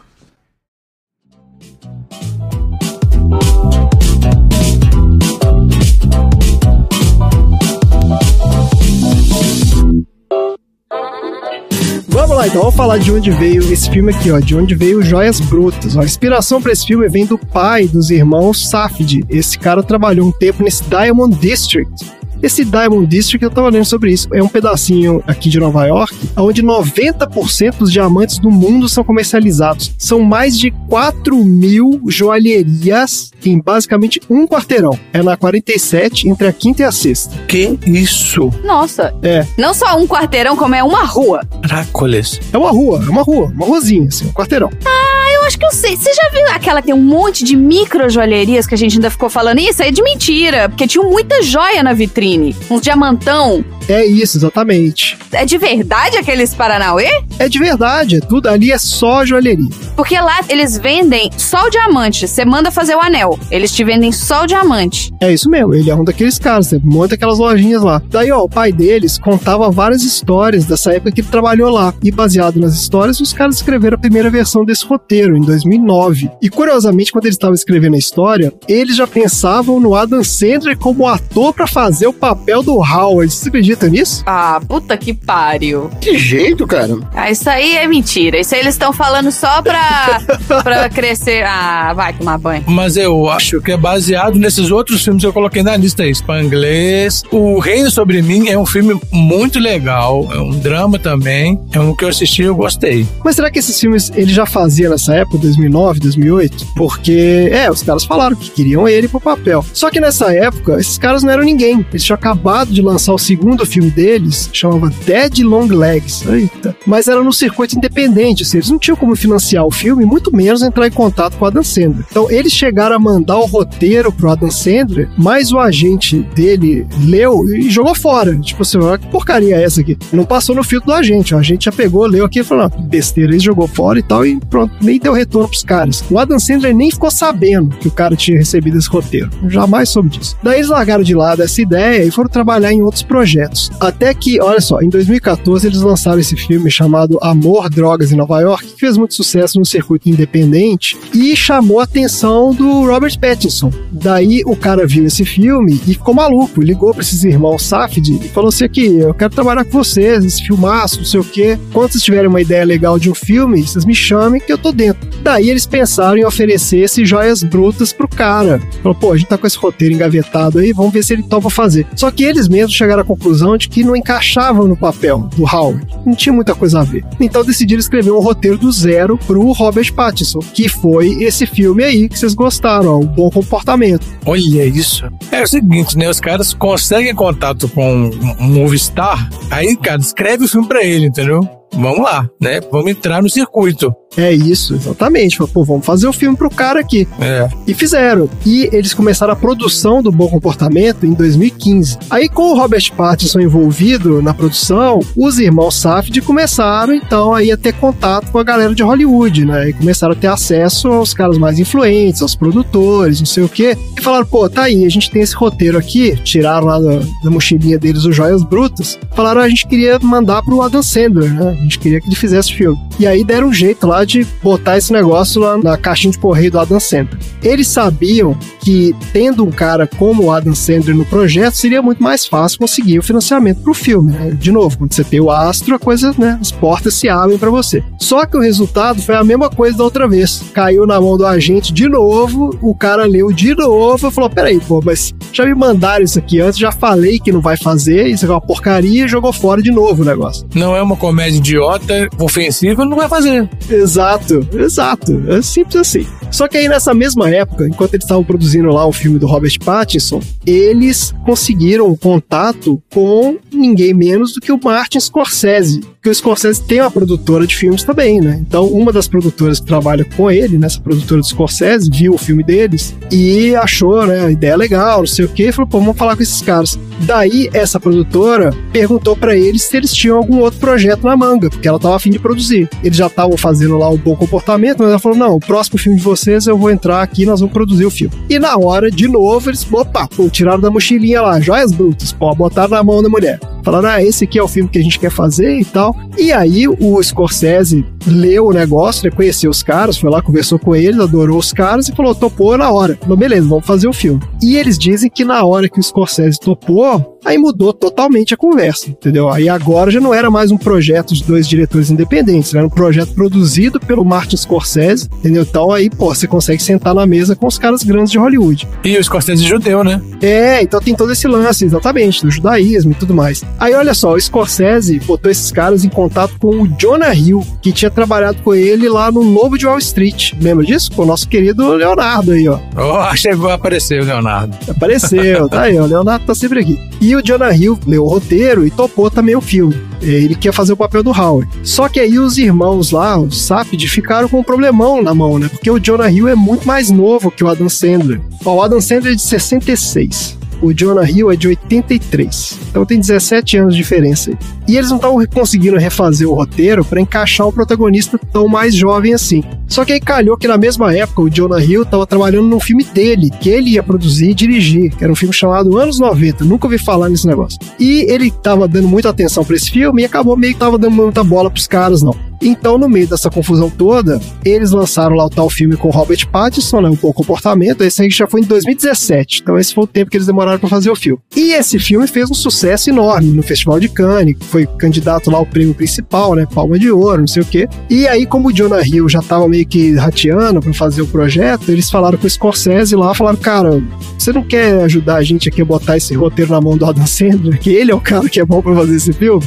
[12.20, 14.38] Vamos lá, então, vamos falar de onde veio esse filme aqui, ó.
[14.38, 15.96] De onde veio Joias Brutas.
[15.96, 19.24] A inspiração para esse filme vem do pai dos irmãos Safdie.
[19.30, 22.19] Esse cara trabalhou um tempo nesse Diamond District.
[22.42, 26.14] Esse Diamond District, eu tava lendo sobre isso, é um pedacinho aqui de Nova York,
[26.36, 29.94] onde 90% dos diamantes do mundo são comercializados.
[29.98, 34.98] São mais de 4 mil joalherias em basicamente um quarteirão.
[35.12, 37.36] É na 47, entre a quinta e a sexta.
[37.46, 38.50] Que isso?
[38.64, 39.14] Nossa.
[39.22, 39.46] É.
[39.58, 41.40] Não só um quarteirão, como é uma rua.
[41.62, 42.40] Caracoles.
[42.52, 44.70] É uma rua, é uma rua, uma ruazinha, assim, um quarteirão.
[44.84, 45.19] Ah,
[45.50, 45.96] acho que eu sei.
[45.96, 49.10] Você já viu aquela que tem um monte de micro joalherias que a gente ainda
[49.10, 49.58] ficou falando?
[49.58, 52.54] Isso aí é de mentira, porque tinha muita joia na vitrine.
[52.70, 53.64] Uns diamantão.
[53.88, 55.18] É isso, exatamente.
[55.32, 57.08] É de verdade aqueles Paranauê?
[57.40, 59.68] É de verdade, é tudo ali é só joalheria.
[59.96, 62.28] Porque lá eles vendem só o diamante.
[62.28, 63.36] Você manda fazer o anel.
[63.50, 65.12] Eles te vendem só o diamante.
[65.20, 68.00] É isso mesmo, ele é um daqueles caras, você monta aquelas lojinhas lá.
[68.08, 71.92] Daí, ó, o pai deles contava várias histórias dessa época que ele trabalhou lá.
[72.02, 76.30] E baseado nas histórias, os caras escreveram a primeira versão desse roteiro, em 2009.
[76.40, 81.06] E curiosamente, quando eles estavam escrevendo a história, eles já pensavam no Adam Sandler como
[81.06, 83.32] ator pra fazer o papel do Howard.
[83.32, 84.22] Você acredita nisso?
[84.26, 85.90] Ah, puta que pariu.
[86.00, 86.98] Que jeito, cara.
[87.14, 88.38] Ah, isso aí é mentira.
[88.38, 90.20] Isso aí eles estão falando só pra,
[90.62, 91.44] pra crescer.
[91.44, 92.64] Ah, vai tomar banho.
[92.66, 96.14] Mas eu acho que é baseado nesses outros filmes que eu coloquei na lista aí.
[96.14, 97.22] Spanglês.
[97.30, 100.28] O Reino Sobre Mim é um filme muito legal.
[100.32, 101.60] É um drama também.
[101.72, 103.06] É um que eu assisti e eu gostei.
[103.24, 106.66] Mas será que esses filmes ele já fazia nessa época, 2009, 2008?
[106.74, 109.64] Porque, é, os caras falaram que queriam ele pro papel.
[109.72, 111.84] Só que nessa época, esses caras não eram ninguém.
[111.90, 116.24] Eles tinham acabado de lançar o segundo filme deles, chamava Dead Long Legs.
[116.26, 116.76] Eita.
[116.86, 120.34] Mas era no circuito independente, ou seja, eles não tinham como financiar o filme, muito
[120.34, 122.04] menos entrar em contato com o Adam Sandler.
[122.10, 127.48] Então, eles chegaram a mandar o roteiro pro Adam Sandler, mas o agente dele leu
[127.48, 128.36] e jogou fora.
[128.38, 129.96] Tipo assim, "Ah, que porcaria é essa aqui?
[130.12, 131.34] Não passou no filtro do agente.
[131.34, 134.24] O agente já pegou, leu aqui e falou: que besteira, ele jogou fora e tal,
[134.26, 136.04] e pronto, nem deu retorno pros caras.
[136.10, 139.30] O Adam Sandler nem ficou sabendo que o cara tinha recebido esse roteiro.
[139.48, 140.36] Jamais soube disso.
[140.42, 143.70] Daí eles largaram de lado essa ideia e foram trabalhar em outros projetos.
[143.80, 148.40] Até que, olha só, em 2014 eles lançaram esse filme chamado Amor, Drogas em Nova
[148.40, 153.72] York, que fez muito sucesso no circuito independente e chamou a atenção do Robert Pattinson.
[153.90, 158.28] Daí o cara viu esse filme e ficou maluco, ligou para esses irmãos Safdie e
[158.28, 161.58] falou assim aqui, eu quero trabalhar com vocês, esse filmaço, não sei o quê.
[161.72, 164.72] Quando vocês tiverem uma ideia legal de um filme, vocês me chamem que eu tô
[164.72, 164.99] dentro.
[165.22, 168.60] Daí eles pensaram em oferecer esses joias brutas pro cara.
[168.82, 171.50] Falou, pô, a gente tá com esse roteiro engavetado aí, vamos ver se ele topa
[171.50, 171.86] fazer.
[171.94, 175.86] Só que eles mesmos chegaram à conclusão de que não encaixavam no papel do Howard.
[176.06, 177.04] Não tinha muita coisa a ver.
[177.20, 182.08] Então decidiram escrever um roteiro do zero pro Robert Pattinson, que foi esse filme aí
[182.08, 184.06] que vocês gostaram, ó, o Bom Comportamento.
[184.24, 185.06] Olha isso.
[185.30, 186.08] É o seguinte, né?
[186.08, 191.06] Os caras conseguem contato com um movie star, aí, cara, escreve o filme pra ele,
[191.06, 191.59] entendeu?
[191.72, 192.60] Vamos lá, né?
[192.70, 193.94] Vamos entrar no circuito.
[194.16, 195.38] É isso, exatamente.
[195.38, 197.06] Pô, vamos fazer o filme pro cara aqui.
[197.20, 197.48] É.
[197.66, 198.28] E fizeram.
[198.44, 201.98] E eles começaram a produção do Bom Comportamento em 2015.
[202.10, 207.56] Aí, com o Robert Pattinson envolvido na produção, os irmãos Safdie começaram, então, aí a
[207.56, 209.70] ter contato com a galera de Hollywood, né?
[209.70, 213.78] E começaram a ter acesso aos caras mais influentes, aos produtores, não sei o quê.
[213.96, 216.16] E falaram, pô, tá aí, a gente tem esse roteiro aqui.
[216.24, 218.98] Tiraram lá da, da mochilinha deles os Joias Brutas.
[219.14, 221.59] Falaram, a gente queria mandar pro Adam Sandler, né?
[221.60, 222.78] A gente queria que ele fizesse filme.
[222.98, 226.50] E aí deram um jeito lá de botar esse negócio lá na caixinha de correio
[226.50, 227.18] do Adam Sandler.
[227.42, 232.26] Eles sabiam que tendo um cara como o Adam Sandler no projeto, seria muito mais
[232.26, 234.12] fácil conseguir o financiamento pro filme.
[234.12, 234.30] Né?
[234.30, 236.38] De novo, quando você tem o astro, a coisa, né?
[236.40, 237.82] As portas se abrem para você.
[237.98, 240.42] Só que o resultado foi a mesma coisa da outra vez.
[240.52, 244.60] Caiu na mão do agente de novo, o cara leu de novo e falou: peraí,
[244.60, 248.26] pô, mas já me mandaram isso aqui antes, já falei que não vai fazer, isso
[248.26, 250.46] é uma porcaria e jogou fora de novo o negócio.
[250.54, 253.48] Não é uma comédia idiota, ofensiva, não vai fazer.
[253.68, 255.22] Exato, exato.
[255.28, 256.06] É simples assim.
[256.30, 259.58] Só que aí nessa mesma época, enquanto eles estavam produzindo lá o filme do Robert
[259.64, 265.80] Pattinson, eles conseguiram contato com ninguém menos do que o Martin Scorsese.
[265.80, 268.38] Porque o Scorsese tem uma produtora de filmes também, né?
[268.40, 272.42] Então, uma das produtoras que trabalha com ele, nessa produtora do Scorsese, viu o filme
[272.42, 275.98] deles e achou, né, a ideia legal, não sei o quê, e falou, pô, vamos
[275.98, 276.78] falar com esses caras.
[277.00, 281.68] Daí, essa produtora perguntou para eles se eles tinham algum outro projeto na manga, porque
[281.68, 282.68] ela tava afim de produzir.
[282.82, 285.96] Eles já estavam fazendo lá o bom comportamento, mas ela falou: não, o próximo filme
[285.96, 288.14] de vocês eu vou entrar aqui nós vamos produzir o filme.
[288.28, 292.34] E na hora, de novo, eles, opa, pô, tiraram da mochilinha lá, joias brutas, pô,
[292.34, 293.38] botaram na mão da mulher.
[293.62, 295.94] Falaram, ah, esse aqui é o filme que a gente quer fazer e tal.
[296.18, 300.74] E aí o Scorsese leu o negócio, né, conheceu os caras, foi lá, conversou com
[300.74, 302.98] eles, adorou os caras e falou, topou na hora.
[303.00, 304.20] Falou, beleza, vamos fazer o filme.
[304.42, 308.90] E eles dizem que na hora que o Scorsese topou, aí mudou totalmente a conversa,
[308.90, 309.28] entendeu?
[309.28, 313.12] Aí agora já não era mais um projeto de dois diretores independentes, era um projeto
[313.14, 315.42] produzido pelo Martin Scorsese, entendeu?
[315.42, 318.66] Então aí, pô, você consegue sentar na mesa com os caras grandes de Hollywood.
[318.84, 320.00] E o Scorsese judeu, né?
[320.20, 323.42] É, então tem todo esse lance, exatamente, do judaísmo e tudo mais.
[323.58, 327.72] Aí olha só, o Scorsese botou esses caras em contato com o Jonah Hill, que
[327.72, 330.32] tinha trabalhado com ele lá no Lobo de Wall Street.
[330.40, 330.90] Lembra disso?
[330.92, 332.58] Com o nosso querido Leonardo aí, ó.
[332.76, 334.56] Oh, chegou a aparecer o Leonardo.
[334.68, 335.84] Apareceu, tá aí, ó.
[335.84, 336.78] O Leonardo tá sempre aqui.
[337.00, 339.76] E o Jonah Hill leu o roteiro e topou também o filme.
[340.00, 341.48] Ele quer fazer o papel do Howard.
[341.62, 345.48] Só que aí os irmãos lá, os Sapid, ficaram com um problemão na mão, né?
[345.48, 348.20] Porque o Jonah Hill é muito mais novo que o Adam Sandler.
[348.44, 350.39] Ó, o Adam Sandler é de 66.
[350.62, 352.58] O Jonah Hill é de 83.
[352.70, 354.32] Então tem 17 anos de diferença.
[354.68, 359.14] E eles não estavam conseguindo refazer o roteiro para encaixar o protagonista tão mais jovem
[359.14, 359.42] assim.
[359.66, 362.84] Só que aí calhou que na mesma época o Jonah Hill estava trabalhando num filme
[362.84, 366.44] dele, que ele ia produzir e dirigir, que era um filme chamado Anos 90.
[366.44, 367.58] Nunca ouvi falar nesse negócio.
[367.78, 370.94] E ele estava dando muita atenção para esse filme e acabou meio que tava dando
[370.94, 372.29] muita bola pros caras, não.
[372.40, 376.80] Então, no meio dessa confusão toda, eles lançaram lá o tal filme com Robert Pattinson,
[376.80, 376.88] né?
[376.88, 377.82] Um bom comportamento.
[377.82, 379.40] Esse aí já foi em 2017.
[379.42, 381.20] Então, esse foi o tempo que eles demoraram para fazer o filme.
[381.36, 384.36] E esse filme fez um sucesso enorme no Festival de Cannes.
[384.40, 386.46] Foi candidato lá ao prêmio principal, né?
[386.52, 387.68] Palma de Ouro, não sei o quê.
[387.88, 391.70] E aí, como o Jonah Hill já tava meio que rateando para fazer o projeto,
[391.70, 393.82] eles falaram com o Scorsese lá, falaram, cara,
[394.18, 397.06] você não quer ajudar a gente aqui a botar esse roteiro na mão do Adam
[397.06, 397.58] Sandler?
[397.58, 399.44] Que ele é o cara que é bom para fazer esse filme?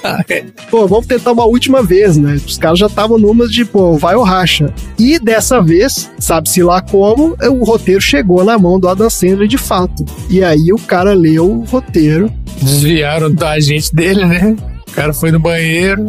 [0.70, 2.25] Pô, vamos tentar uma última vez, né?
[2.34, 4.72] Os caras já estavam numas de, pô, vai ou racha.
[4.98, 9.58] E dessa vez, sabe-se lá como, o roteiro chegou na mão do Adam Sandler de
[9.58, 10.04] fato.
[10.28, 12.30] E aí o cara leu o roteiro.
[12.60, 14.56] Desviaram da gente dele, né?
[14.88, 16.06] O cara foi no banheiro.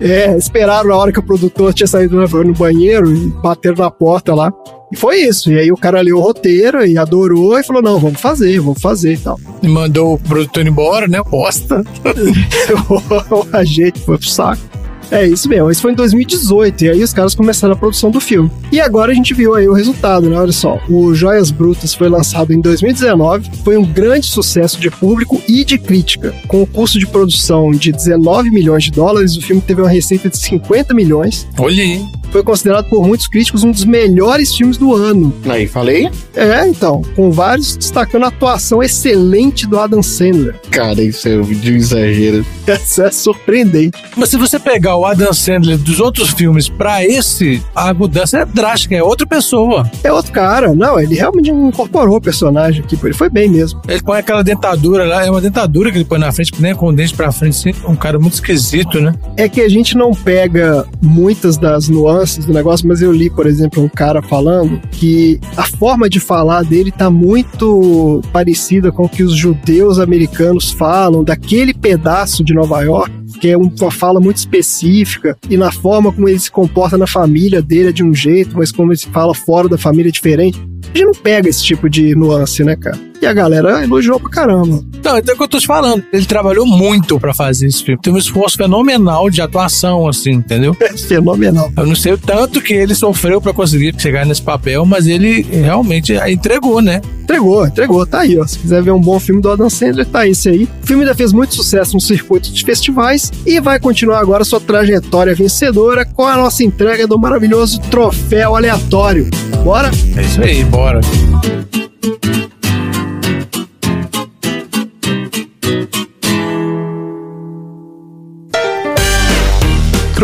[0.00, 4.34] É, esperaram a hora que o produtor tinha saído no banheiro e bateram na porta
[4.34, 4.52] lá.
[4.92, 5.50] E foi isso.
[5.50, 8.80] E aí o cara leu o roteiro e adorou e falou: não, vamos fazer, vamos
[8.80, 9.38] fazer e tal.
[9.62, 11.22] E mandou o produtor embora, né?
[11.22, 11.82] Posta.
[13.30, 14.62] o agente foi pro saco.
[15.10, 18.20] É isso mesmo, isso foi em 2018, e aí os caras começaram a produção do
[18.20, 18.50] filme.
[18.72, 20.36] E agora a gente viu aí o resultado, né?
[20.36, 25.40] Olha só, o Joias Brutas foi lançado em 2019, foi um grande sucesso de público
[25.48, 26.34] e de crítica.
[26.48, 30.28] Com o custo de produção de 19 milhões de dólares, o filme teve uma receita
[30.28, 31.46] de 50 milhões.
[31.58, 32.04] Olha aí.
[32.34, 35.32] Foi considerado por muitos críticos um dos melhores filmes do ano.
[35.48, 36.10] Aí, falei?
[36.34, 40.56] É, então, com vários destacando a atuação excelente do Adam Sandler.
[40.68, 42.44] Cara, isso é de um exagero.
[42.84, 44.02] Isso é surpreendente.
[44.16, 48.44] Mas se você pegar o Adam Sandler dos outros filmes pra esse, a mudança é
[48.46, 49.88] drástica, é outra pessoa.
[50.02, 50.74] É outro cara.
[50.74, 53.80] Não, ele realmente incorporou o personagem aqui, ele foi bem mesmo.
[53.86, 56.88] Ele põe aquela dentadura lá, é uma dentadura que ele põe na frente, nem com
[56.88, 59.14] o dente pra frente, assim, um cara muito esquisito, né?
[59.36, 63.46] É que a gente não pega muitas das nuances do negócio, mas eu li, por
[63.46, 69.08] exemplo, um cara falando que a forma de falar dele tá muito parecida com o
[69.08, 74.38] que os judeus americanos falam daquele pedaço de Nova York, que é uma fala muito
[74.38, 78.56] específica, e na forma como ele se comporta na família dele é de um jeito,
[78.56, 80.58] mas como ele se fala fora da família é diferente.
[80.82, 82.98] A gente não pega esse tipo de nuance, né, cara?
[83.20, 84.84] E a galera elogiou pra caramba.
[85.02, 86.04] Não, então é o que eu tô te falando.
[86.12, 88.00] Ele trabalhou muito pra fazer esse filme.
[88.00, 90.76] Teve um esforço fenomenal de atuação, assim, entendeu?
[90.80, 91.72] É fenomenal.
[91.76, 95.42] Eu não sei o tanto que ele sofreu pra conseguir chegar nesse papel, mas ele
[95.42, 97.00] realmente entregou, né?
[97.22, 98.06] Entregou, entregou.
[98.06, 98.46] Tá aí, ó.
[98.46, 100.68] Se quiser ver um bom filme do Adam Sandler, tá esse aí.
[100.82, 104.60] O filme ainda fez muito sucesso no circuito de festivais e vai continuar agora sua
[104.60, 109.30] trajetória vencedora com a nossa entrega do maravilhoso troféu aleatório.
[109.62, 109.90] Bora?
[110.16, 111.00] É isso aí, bora.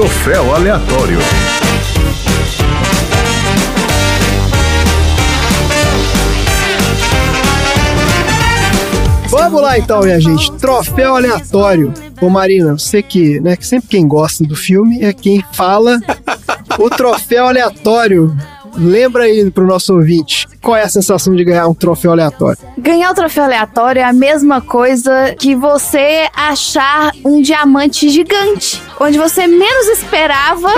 [0.00, 1.18] Troféu aleatório.
[9.28, 10.50] Vamos lá então, minha gente.
[10.52, 11.92] Troféu aleatório.
[12.18, 16.00] Ô Marina, você que, né, que sempre quem gosta do filme é quem fala
[16.78, 18.34] o troféu aleatório.
[18.78, 22.58] Lembra aí pro nosso ouvinte, qual é a sensação de ganhar um troféu aleatório?
[22.76, 28.82] Ganhar o troféu aleatório é a mesma coisa que você achar um diamante gigante.
[28.98, 30.70] Onde você menos esperava,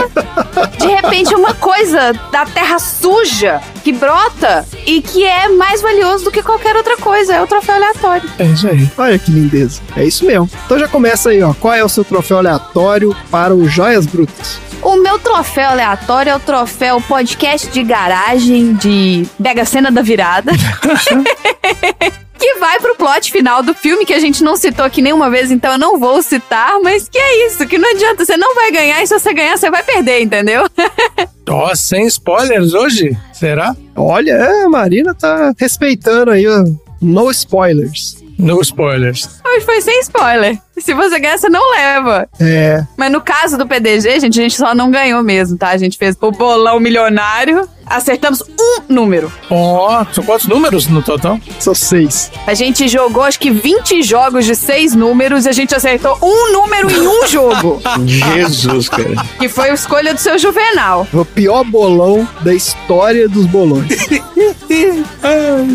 [0.79, 6.31] de repente, uma coisa da terra suja que brota e que é mais valioso do
[6.31, 7.35] que qualquer outra coisa.
[7.35, 8.31] É o troféu aleatório.
[8.39, 8.89] É isso aí.
[8.97, 9.81] Olha que lindeza.
[9.97, 10.49] É isso mesmo.
[10.65, 11.53] Então já começa aí, ó.
[11.55, 14.61] Qual é o seu troféu aleatório para o Joias Brutas?
[14.83, 20.53] O meu troféu aleatório é o troféu podcast de garagem de Mega Cena da Virada.
[22.39, 25.51] que vai pro plot final do filme, que a gente não citou aqui nenhuma vez,
[25.51, 28.71] então eu não vou citar, mas que é isso, que não adianta, você não vai
[28.71, 30.69] ganhar, e se você ganhar, você vai perder, entendeu?
[31.49, 33.17] Ó, sem spoilers hoje?
[33.33, 33.75] Será?
[33.97, 36.65] Olha, é, a Marina tá respeitando aí, ó.
[37.01, 38.23] No spoilers.
[38.39, 39.41] No spoilers.
[39.45, 40.59] Hoje foi sem spoiler.
[40.79, 42.29] Se você ganhar, você não leva.
[42.41, 42.85] É.
[42.97, 45.69] Mas no caso do PDG, gente, a gente só não ganhou mesmo, tá?
[45.69, 49.31] A gente fez o bolão milionário, acertamos um número.
[49.51, 51.39] Ó, são quantos números no total?
[51.61, 52.33] São seis.
[52.47, 56.53] A gente jogou acho que 20 jogos de seis números e a gente acertou um
[56.53, 57.81] número em um jogo.
[58.07, 59.15] Jesus, cara.
[59.39, 61.07] que foi a escolha do seu Juvenal.
[61.13, 63.87] O pior bolão da história dos bolões.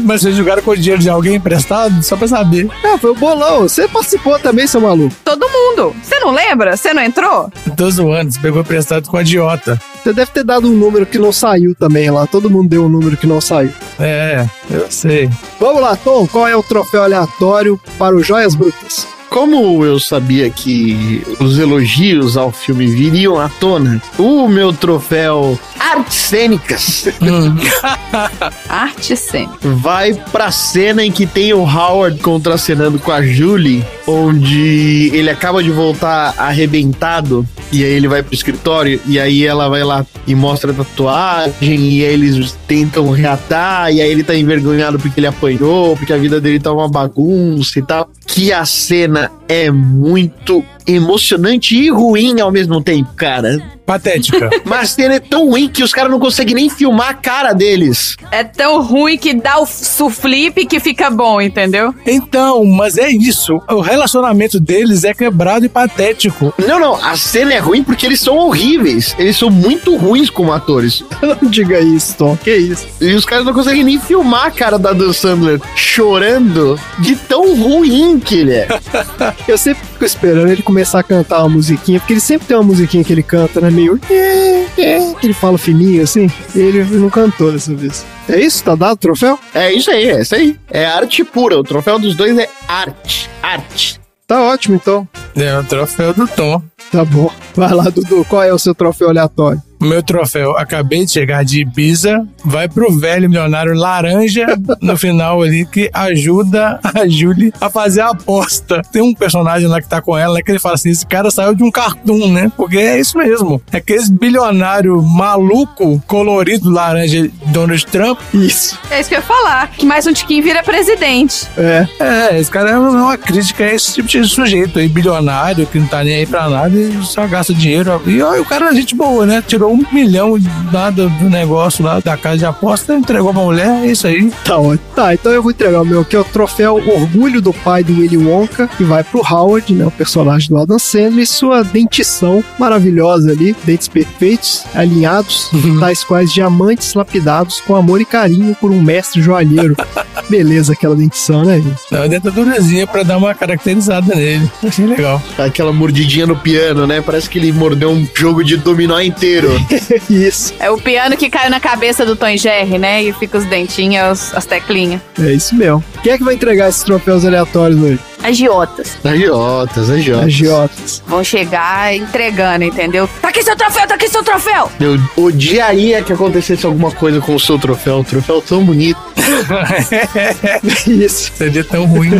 [0.03, 2.01] Mas vocês jogaram com o dinheiro de alguém emprestado?
[2.03, 2.67] Só pra saber.
[2.83, 3.61] Ah, foi o bolão.
[3.61, 5.15] Você participou também, seu maluco.
[5.23, 5.95] Todo mundo.
[6.01, 6.75] Você não lembra?
[6.77, 7.51] Você não entrou?
[7.75, 9.79] Tô zoando, você pegou emprestado com a idiota.
[10.01, 12.25] Você deve ter dado um número que não saiu também lá.
[12.25, 13.71] Todo mundo deu um número que não saiu.
[13.99, 15.29] É, eu sei.
[15.59, 16.25] Vamos lá, Tom.
[16.27, 19.07] Qual é o troféu aleatório para o Joias Brutas?
[19.37, 26.15] Como eu sabia que os elogios ao filme viriam à tona, o meu troféu Artes
[26.15, 27.07] Cênicas
[28.67, 29.55] Arte cênica.
[29.61, 35.61] vai pra cena em que tem o Howard contracenando com a Julie, onde ele acaba
[35.61, 40.33] de voltar arrebentado, e aí ele vai pro escritório, e aí ela vai lá e
[40.33, 45.27] mostra a tatuagem, e aí eles tentam reatar, e aí ele tá envergonhado porque ele
[45.27, 48.09] apanhou, porque a vida dele tá uma bagunça e tal.
[48.25, 53.76] Que a cena é muito emocionante e ruim ao mesmo tempo, cara.
[53.87, 54.49] Patética.
[54.65, 57.53] Mas a cena é tão ruim que os caras não conseguem nem filmar a cara
[57.53, 58.17] deles.
[58.31, 61.95] É tão ruim que dá o suflip que fica bom, entendeu?
[62.05, 63.61] Então, mas é isso.
[63.69, 66.53] O relacionamento deles é quebrado e patético.
[66.67, 69.15] Não, não, a cena é ruim porque eles são horríveis.
[69.17, 71.03] Eles são muito ruins como atores.
[71.41, 72.35] Não diga isso, Tom.
[72.35, 72.85] Que isso?
[72.99, 77.55] E os caras não conseguem nem filmar a cara da Dan Sandler chorando de tão
[77.55, 78.67] ruim que ele é.
[79.47, 82.63] Eu sempre fico esperando ele começar a cantar uma musiquinha, porque ele sempre tem uma
[82.63, 83.69] musiquinha que ele canta, né?
[83.77, 83.99] Meio.
[84.09, 86.29] "É, é", ele fala fininho assim.
[86.55, 88.03] Ele não cantou dessa vez.
[88.27, 88.63] É isso?
[88.63, 89.37] Tá dado o troféu?
[89.53, 90.57] É isso aí, é isso aí.
[90.69, 91.57] É arte pura.
[91.59, 93.29] O troféu dos dois é arte.
[93.41, 94.01] Arte.
[94.25, 95.07] Tá ótimo, então.
[95.35, 96.61] É o troféu do Tom.
[96.91, 97.31] Tá bom.
[97.55, 98.25] Vai lá, Dudu.
[98.27, 99.61] Qual é o seu troféu aleatório?
[99.79, 104.45] Meu troféu, acabei de chegar de Ibiza, vai pro velho milionário laranja
[104.81, 108.81] no final ali que ajuda a Julie a fazer a aposta.
[108.91, 111.29] Tem um personagem lá que tá com ela, né, que ele fala assim: esse cara
[111.29, 112.51] saiu de um cartoon, né?
[112.55, 113.61] Porque é isso mesmo.
[113.71, 118.19] É aquele bilionário maluco, colorido, laranja, Donald Trump.
[118.33, 118.79] Isso.
[118.89, 119.71] É isso que eu ia falar.
[119.71, 121.47] Que mais um tiquinho vira presidente.
[121.57, 121.87] É.
[121.99, 125.87] É, esse cara é uma crítica a esse tipo de sujeito aí, bilionário, que não
[125.87, 128.01] tá nem aí pra nada e só gasta dinheiro.
[128.05, 129.43] E ó, o cara é gente boa, né?
[129.45, 130.37] Tirou um milhão
[130.71, 134.31] lá do, do negócio lá da casa de aposta, entregou pra mulher, é isso aí.
[134.43, 134.87] Tá ótimo.
[134.95, 137.99] Tá, então eu vou entregar o meu aqui, é o troféu Orgulho do Pai do
[137.99, 139.85] Willy Wonka, que vai pro Howard, né?
[139.85, 145.49] O personagem do Adam Sandler, e sua dentição maravilhosa ali, dentes perfeitos, alinhados,
[145.79, 149.75] tais quais diamantes lapidados com amor e carinho por um mestre joalheiro.
[150.29, 151.81] Beleza aquela dentição, né, gente?
[151.89, 154.51] Dá uma dentadurazinha pra dar uma caracterizada nele.
[154.63, 155.21] Achei legal.
[155.37, 157.01] Aquela mordidinha no piano, né?
[157.01, 159.49] Parece que ele mordeu um jogo de dominó inteiro.
[160.09, 160.53] Isso.
[160.59, 163.03] É o piano que caiu na cabeça do Tom Jerry, né?
[163.03, 165.01] E fica os dentinhos, as teclinhas.
[165.19, 165.83] É isso mesmo.
[166.03, 167.99] Quem é que vai entregar esses troféus aleatórios hoje?
[168.27, 168.97] Agiotas.
[169.05, 170.25] Agiotas, agiotas.
[170.25, 171.03] Agiotas.
[171.07, 173.09] Vão chegar entregando, entendeu?
[173.21, 174.69] Tá aqui seu troféu, tá aqui seu troféu!
[174.81, 177.99] Eu odiaria que acontecesse alguma coisa com o seu troféu.
[177.99, 178.99] Um troféu tão bonito.
[180.85, 181.31] Isso.
[181.35, 182.11] Seria tão ruim.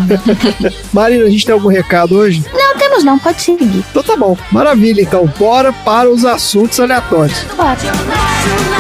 [0.94, 2.42] Marina, a gente tem algum recado hoje?
[2.54, 3.84] Não temos não, pode seguir.
[3.92, 4.38] Então tá bom.
[4.50, 5.26] Maravilha, então.
[5.38, 7.46] Bora para os assuntos aleatórios.
[7.58, 8.77] Olha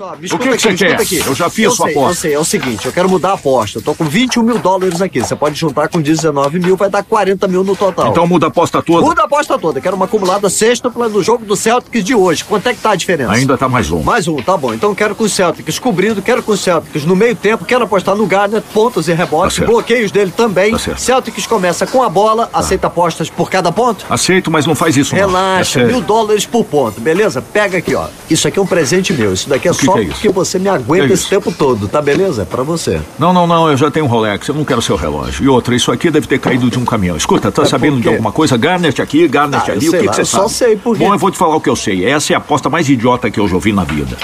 [0.00, 1.00] só, me O escuta que que aqui, você quer?
[1.00, 1.18] aqui.
[1.26, 2.10] Eu já fiz sua sei, aposta.
[2.10, 3.78] Eu sei, é o seguinte, eu quero mudar a aposta.
[3.78, 5.20] Eu tô com 21 mil dólares aqui.
[5.20, 8.08] Você pode juntar com 19 mil, vai dar 40 mil no total.
[8.08, 9.02] Então muda a aposta toda.
[9.06, 9.78] Muda a aposta toda.
[9.78, 12.42] Quero uma acumulada sextupla do jogo do Celtics de hoje.
[12.44, 13.32] Quanto é que tá a diferença?
[13.32, 14.02] Ainda tá mais um.
[14.02, 14.72] Mais um, tá bom.
[14.72, 18.16] Então quero com os Celtics cobrindo, quero com os Celtics no meio tempo, quero apostar
[18.16, 20.72] no Garnett, pontos e rebotes, Tá bloqueios dele também.
[20.72, 20.98] Tá certo.
[21.00, 24.06] Celtics começa com a bola, aceita apostas por cada ponto.
[24.08, 25.22] Aceito, mas não faz isso não.
[25.22, 25.88] É Relaxa, sério.
[25.88, 27.42] mil dólares por ponto, beleza?
[27.42, 28.06] Pega aqui, ó.
[28.30, 29.34] Isso aqui é um presente meu.
[29.34, 31.22] Isso daqui é O que só que é porque você me aguenta Que é esse
[31.24, 31.30] isso?
[31.30, 32.42] tempo todo, tá beleza?
[32.42, 33.00] É pra você.
[33.18, 35.44] Não, não, não, eu já tenho um Rolex, eu não quero seu relógio.
[35.44, 37.16] E outra, isso aqui deve ter caído de um caminhão.
[37.16, 38.56] Escuta, tá É, sabendo por de alguma coisa?
[38.56, 40.42] Garnet aqui, Garnet Ah, eu ali, o que, lá, que você eu sabe?
[40.42, 41.04] só sei por quê.
[41.04, 42.04] Bom, eu vou te falar o que eu sei.
[42.04, 44.16] Essa é a aposta mais idiota que eu já ouvi na vida.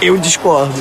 [0.00, 0.72] Eu discordo.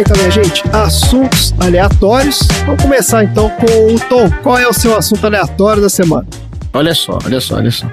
[0.00, 2.40] Então, minha gente, assuntos aleatórios.
[2.64, 4.30] Vamos começar então com o Tom.
[4.42, 6.26] Qual é o seu assunto aleatório da semana?
[6.72, 7.86] Olha só, olha só, olha só.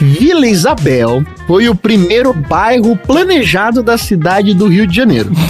[0.00, 5.32] Vila Isabel foi o primeiro bairro planejado da cidade do Rio de Janeiro.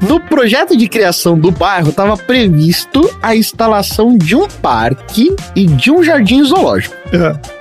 [0.00, 5.90] No projeto de criação do bairro estava previsto a instalação de um parque e de
[5.90, 6.94] um jardim zoológico.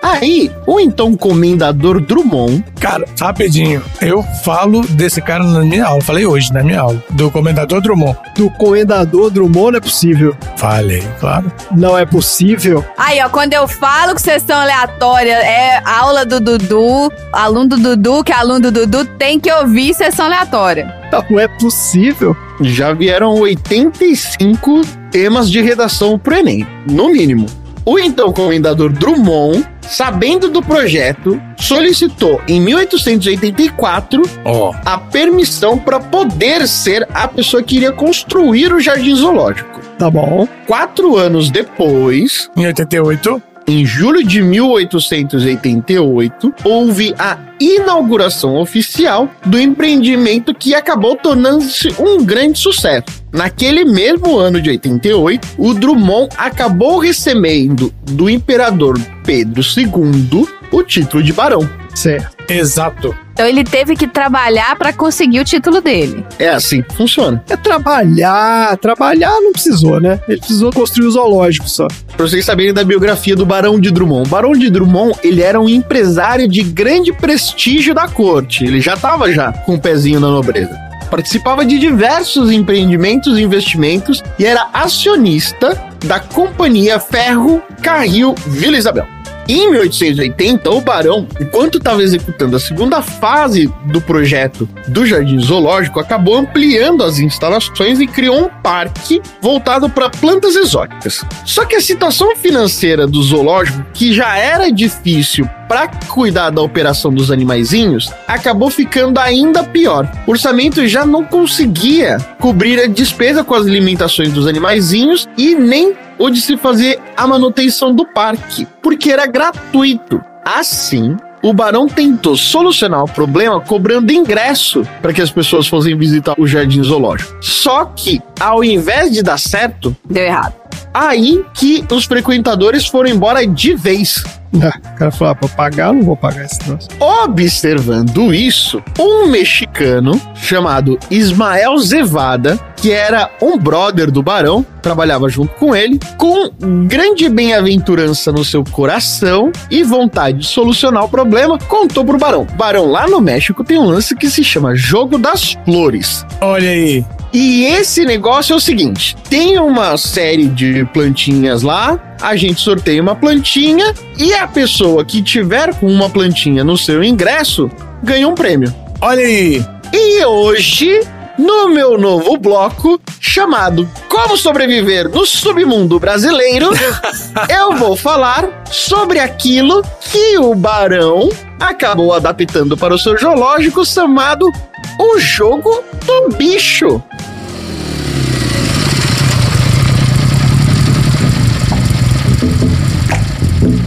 [0.01, 6.25] Aí, o então comendador Drummond Cara, rapidinho, eu falo desse cara na minha aula, falei
[6.25, 8.17] hoje na minha aula, do comendador Drummond.
[8.35, 10.35] Do comendador Drummond não é possível.
[10.57, 11.49] Falei, claro.
[11.71, 12.83] Não é possível.
[12.97, 18.23] Aí, ó, quando eu falo que sessão aleatória é aula do Dudu, aluno do Dudu,
[18.23, 20.93] que é aluno do Dudu, tem que ouvir sessão aleatória.
[21.29, 22.35] Não é possível.
[22.61, 27.45] já vieram 85 temas de redação pro Enem, no mínimo.
[27.85, 36.65] O então comendador Drummond, sabendo do projeto, solicitou em 1884 Ó, a permissão para poder
[36.67, 39.81] ser a pessoa que iria construir o jardim zoológico.
[39.99, 40.47] Tá bom.
[40.65, 50.53] Quatro anos depois, em 88, em julho de 1888, houve a inauguração oficial do empreendimento
[50.53, 53.23] que acabou tornando-se um grande sucesso.
[53.31, 61.23] Naquele mesmo ano de 88, o Drummond acabou recebendo do imperador Pedro II o título
[61.23, 61.67] de barão.
[61.95, 62.42] Certo.
[62.57, 63.15] Exato.
[63.33, 66.23] Então ele teve que trabalhar pra conseguir o título dele.
[66.37, 67.43] É assim que funciona.
[67.49, 68.77] É trabalhar.
[68.77, 70.19] Trabalhar não precisou, né?
[70.27, 71.87] Ele precisou construir o zoológico só.
[72.15, 74.27] Pra vocês saberem da biografia do Barão de Drummond.
[74.27, 78.63] O Barão de Drummond, ele era um empresário de grande prestígio da corte.
[78.63, 80.77] Ele já tava já com o pezinho na nobreza.
[81.09, 89.12] Participava de diversos empreendimentos e investimentos e era acionista da companhia Ferro Carril Vila Isabel.
[89.47, 95.99] Em 1880, o Barão, enquanto estava executando a segunda fase do projeto do Jardim Zoológico,
[95.99, 101.25] acabou ampliando as instalações e criou um parque voltado para plantas exóticas.
[101.45, 107.13] Só que a situação financeira do zoológico, que já era difícil para cuidar da operação
[107.13, 110.09] dos animaizinhos, acabou ficando ainda pior.
[110.25, 115.93] O orçamento já não conseguia cobrir a despesa com as alimentações dos animaizinhos e nem
[116.17, 120.21] o de se fazer a manutenção do parque, porque era gratuito.
[120.45, 126.35] Assim, o barão tentou solucionar o problema cobrando ingresso para que as pessoas fossem visitar
[126.37, 127.35] o jardim zoológico.
[127.41, 130.53] Só que, ao invés de dar certo, Deu errado.
[130.93, 134.23] Aí que os frequentadores foram embora de vez.
[134.61, 136.87] Ah, O cara falou, ah, pra pagar, eu não vou pagar esse troço.
[136.99, 145.53] Observando isso, um mexicano chamado Ismael Zevada, que era um brother do barão, trabalhava junto
[145.55, 146.49] com ele, com
[146.87, 152.45] grande bem-aventurança no seu coração e vontade de solucionar o problema, contou pro barão.
[152.55, 156.25] Barão, lá no México tem um lance que se chama Jogo das Flores.
[156.41, 157.03] Olha aí.
[157.33, 163.01] E esse negócio é o seguinte: tem uma série de plantinhas lá, a gente sorteia
[163.01, 167.71] uma plantinha e a pessoa que tiver com uma plantinha no seu ingresso
[168.03, 168.73] ganha um prêmio.
[169.01, 169.65] Olha aí.
[169.91, 171.01] E hoje,
[171.37, 176.69] no meu novo bloco, chamado Como Sobreviver no Submundo Brasileiro,
[177.49, 181.29] eu vou falar sobre aquilo que o Barão
[181.59, 184.51] acabou adaptando para o seu zoológico chamado
[184.99, 187.01] o jogo do bicho.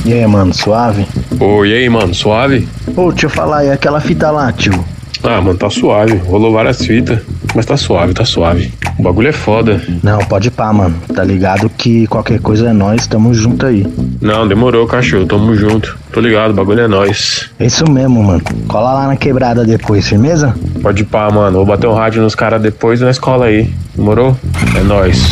[0.04, 1.06] E aí, mano, suave?
[1.40, 2.68] Oi, e aí, mano, suave?
[2.96, 4.84] Ô, deixa eu falar, e aquela fita lá, tio?
[5.26, 6.16] Ah, mano, tá suave.
[6.18, 7.18] Rolou várias fitas,
[7.52, 8.72] mas tá suave, tá suave.
[8.96, 9.82] O bagulho é foda.
[10.00, 10.94] Não, pode pá, mano.
[11.12, 13.84] Tá ligado que qualquer coisa é nós, tamo junto aí.
[14.20, 15.26] Não, demorou, cachorro.
[15.26, 15.98] Tamo junto.
[16.12, 17.50] Tô ligado, o bagulho é nós.
[17.58, 18.40] É isso mesmo, mano.
[18.68, 20.54] Cola lá na quebrada depois, firmeza?
[20.80, 21.56] Pode pá, mano.
[21.56, 23.68] Vou bater um rádio nos caras depois na escola aí.
[23.96, 24.36] Demorou?
[24.78, 25.28] É nós.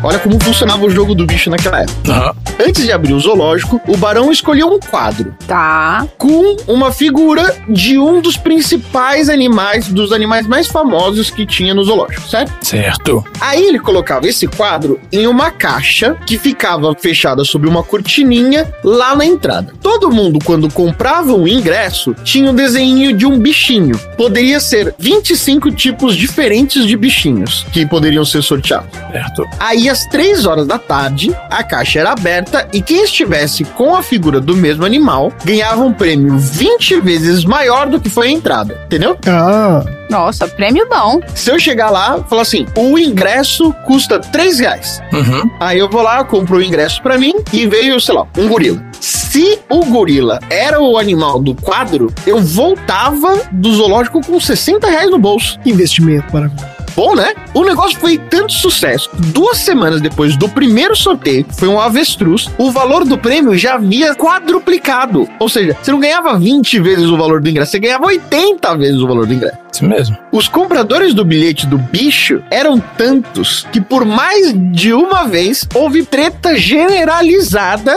[0.00, 2.34] Olha como funcionava o jogo do bicho naquela época.
[2.58, 5.34] Antes de abrir o zoológico, o barão escolheu um quadro.
[5.46, 6.06] Tá.
[6.16, 11.82] Com uma figura de um dos principais animais, dos animais mais famosos que tinha no
[11.82, 12.64] zoológico, certo?
[12.64, 13.24] Certo.
[13.40, 19.16] Aí ele colocava esse quadro em uma caixa que ficava fechada sob uma cortininha lá
[19.16, 19.72] na entrada.
[19.82, 23.98] Todo mundo, quando comprava um ingresso, tinha um desenho de um bichinho.
[24.16, 28.90] Poderia ser 25 tipos diferentes de bichinhos que poderiam ser sorteados.
[29.10, 29.44] Certo.
[29.58, 33.96] Aí, às três horas da tarde, a caixa era aberta aberta e quem estivesse com
[33.96, 38.30] a figura do mesmo animal ganhava um prêmio 20 vezes maior do que foi a
[38.30, 39.16] entrada, entendeu?
[39.26, 41.20] Ah, Nossa, prêmio bom.
[41.34, 45.02] Se eu chegar lá e falar assim, o ingresso custa 3 reais.
[45.12, 45.50] Uhum.
[45.58, 48.82] Aí eu vou lá, compro o ingresso pra mim e veio, sei lá, um gorila.
[49.00, 55.10] Se o gorila era o animal do quadro, eu voltava do zoológico com 60 reais
[55.10, 55.58] no bolso.
[55.64, 56.73] investimento maravilhoso.
[56.96, 57.34] Bom, né?
[57.52, 59.10] O negócio foi tanto sucesso.
[59.14, 64.14] Duas semanas depois do primeiro sorteio, foi um avestruz, o valor do prêmio já havia
[64.14, 65.28] quadruplicado.
[65.38, 69.00] Ou seja, você não ganhava 20 vezes o valor do ingresso, você ganhava 80 vezes
[69.00, 69.63] o valor do ingresso.
[69.74, 70.16] Isso mesmo.
[70.30, 76.04] Os compradores do bilhete do bicho eram tantos que por mais de uma vez houve
[76.04, 77.96] treta generalizada,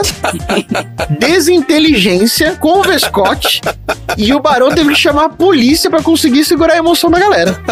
[1.20, 3.60] desinteligência com o Vescote
[4.16, 7.58] e o Barão teve que chamar a polícia pra conseguir segurar a emoção da galera.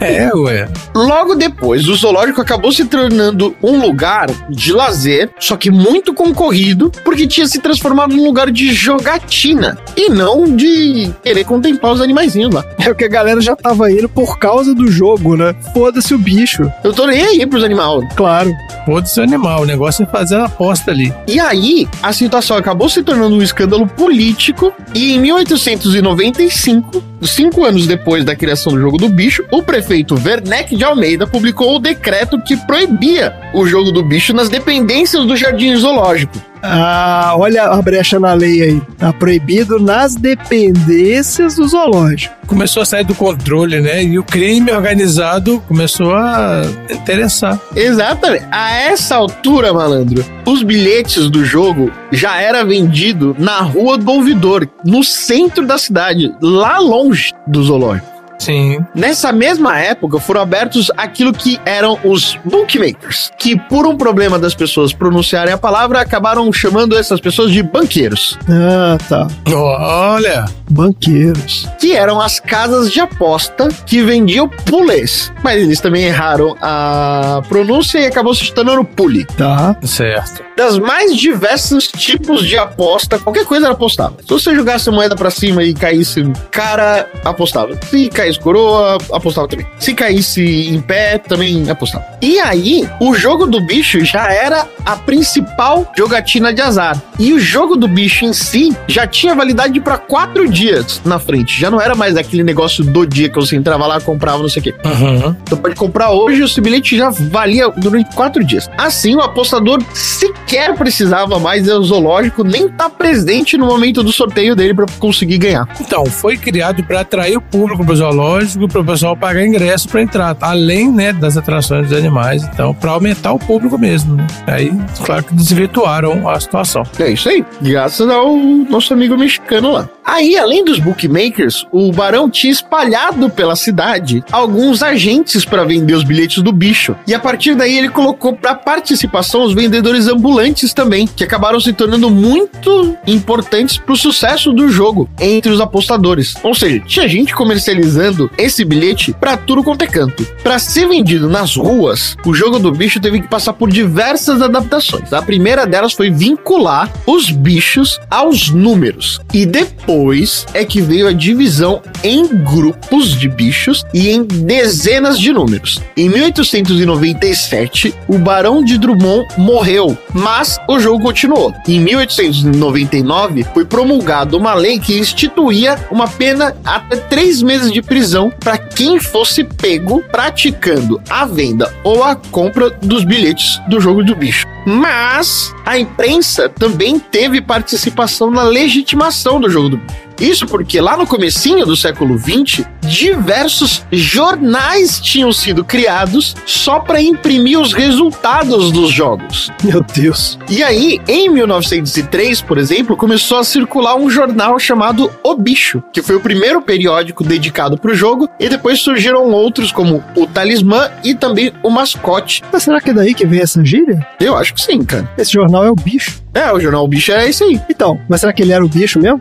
[0.00, 0.68] É, ué.
[0.94, 6.90] Logo depois, o zoológico acabou se tornando um lugar de lazer, só que muito concorrido,
[7.04, 12.52] porque tinha se transformado num lugar de jogatina e não de querer contemplar os animaizinhos
[12.52, 12.64] lá.
[12.84, 15.54] É o que a galera já tava indo por causa do jogo, né?
[15.72, 16.70] Foda-se o bicho.
[16.84, 18.04] Eu tô nem aí pros animais.
[18.14, 18.52] Claro.
[18.84, 19.62] Foda-se o animal.
[19.62, 21.12] O negócio é fazer a aposta ali.
[21.26, 27.86] E aí, a situação acabou se tornando um escândalo político, e em 1895, cinco anos
[27.86, 32.40] depois da criação do jogo do bicho, o prefeito Werneck de Almeida publicou o decreto
[32.40, 36.52] que proibia o jogo do bicho nas dependências do jardim zoológico.
[36.64, 38.82] Ah, olha a brecha na lei aí.
[38.96, 42.34] Tá proibido nas dependências do zoológico.
[42.46, 44.04] Começou a sair do controle, né?
[44.04, 47.58] E o crime organizado começou a interessar.
[47.74, 48.44] Exatamente.
[48.52, 54.68] A essa altura, malandro, os bilhetes do jogo já era vendido na Rua do Ouvidor,
[54.84, 57.11] no centro da cidade, lá longe
[57.46, 58.10] do zoológico.
[58.38, 58.84] Sim.
[58.92, 64.52] Nessa mesma época foram abertos aquilo que eram os bookmakers, que por um problema das
[64.52, 69.28] pessoas pronunciarem a palavra acabaram chamando essas pessoas de banqueiros, Ah, tá.
[69.54, 70.44] Olha.
[70.72, 71.68] Banqueiros.
[71.78, 75.32] que eram as casas de aposta que vendiam pulês.
[75.42, 79.24] Mas eles também erraram a pronúncia e acabou se tornando pule.
[79.36, 79.76] Tá.
[79.82, 80.42] Certo.
[80.56, 84.18] Das mais diversos tipos de aposta, qualquer coisa era apostável.
[84.20, 87.78] Se você jogasse moeda pra cima e caísse cara, apostava.
[87.90, 89.66] Se caísse coroa, apostava também.
[89.78, 92.04] Se caísse em pé, também apostava.
[92.20, 97.00] E aí, o jogo do bicho já era a principal jogatina de azar.
[97.18, 100.61] E o jogo do bicho em si já tinha validade para quatro dias
[101.04, 101.58] na frente.
[101.58, 104.60] Já não era mais aquele negócio do dia que você entrava lá, comprava, não sei
[104.60, 104.74] o quê.
[104.84, 105.34] Uhum.
[105.44, 108.68] Você pode comprar hoje, esse bilhete já valia durante quatro dias.
[108.76, 114.54] Assim, o apostador sequer precisava mais do zoológico, nem tá presente no momento do sorteio
[114.54, 115.68] dele para conseguir ganhar.
[115.80, 120.02] Então, foi criado para atrair o público pro zoológico, para o pessoal pagar ingresso para
[120.02, 124.26] entrar, além, né, das atrações dos animais, então, para aumentar o público mesmo, né?
[124.46, 124.72] Aí,
[125.04, 126.82] claro que desvirtuaram a situação.
[126.98, 129.88] É isso aí, graças ao nosso amigo mexicano lá.
[130.04, 136.02] Aí, além dos bookmakers, o Barão tinha espalhado pela cidade alguns agentes para vender os
[136.02, 136.96] bilhetes do bicho.
[137.06, 141.72] E a partir daí ele colocou para participação os vendedores ambulantes também, que acabaram se
[141.72, 146.34] tornando muito importantes para o sucesso do jogo entre os apostadores.
[146.42, 150.26] Ou seja, tinha gente comercializando esse bilhete para tudo quanto é canto.
[150.42, 155.12] Para ser vendido nas ruas, o jogo do bicho teve que passar por diversas adaptações.
[155.12, 159.20] A primeira delas foi vincular os bichos aos números.
[159.32, 165.32] E depois é que veio a divisão em grupos de bichos e em dezenas de
[165.32, 165.80] números.
[165.96, 171.54] Em 1897, o Barão de Drummond morreu, mas o jogo continuou.
[171.66, 178.32] Em 1899, foi promulgada uma lei que instituía uma pena até três meses de prisão
[178.40, 184.14] para quem fosse pego praticando a venda ou a compra dos bilhetes do jogo do
[184.14, 184.46] bicho.
[184.64, 190.11] Mas a imprensa também teve participação na legitimação do jogo do bicho.
[190.22, 197.02] Isso porque lá no comecinho do século XX, diversos jornais tinham sido criados só para
[197.02, 199.50] imprimir os resultados dos jogos.
[199.64, 200.38] Meu Deus.
[200.48, 206.00] E aí, em 1903, por exemplo, começou a circular um jornal chamado O Bicho, que
[206.00, 210.88] foi o primeiro periódico dedicado para o jogo, e depois surgiram outros como o Talismã
[211.02, 212.42] e também o Mascote.
[212.52, 214.06] Mas será que é daí que vem essa gíria?
[214.20, 215.10] Eu acho que sim, cara.
[215.18, 216.21] Esse jornal é o bicho.
[216.34, 217.60] É, o jornal O Bicho é isso aí.
[217.68, 219.20] Então, mas será que ele era o bicho mesmo?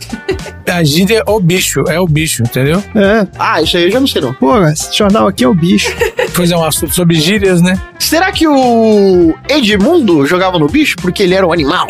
[0.68, 2.82] A gíria é o bicho, é o bicho, entendeu?
[2.95, 3.28] É.
[3.38, 4.34] Ah, isso aí eu já não sei não.
[4.34, 5.93] Pô, esse jornal aqui é o bicho.
[6.34, 7.78] Pois é, um assunto sobre gírias, né?
[7.99, 11.88] Será que o Edmundo jogava no bicho porque ele era um animal?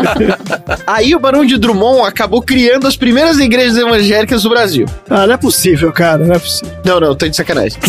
[0.86, 4.86] Aí o Barão de Drummond acabou criando as primeiras igrejas evangélicas do Brasil.
[5.10, 6.74] Ah, não é possível, cara, não é possível.
[6.84, 7.78] Não, não, tô de sacanagem.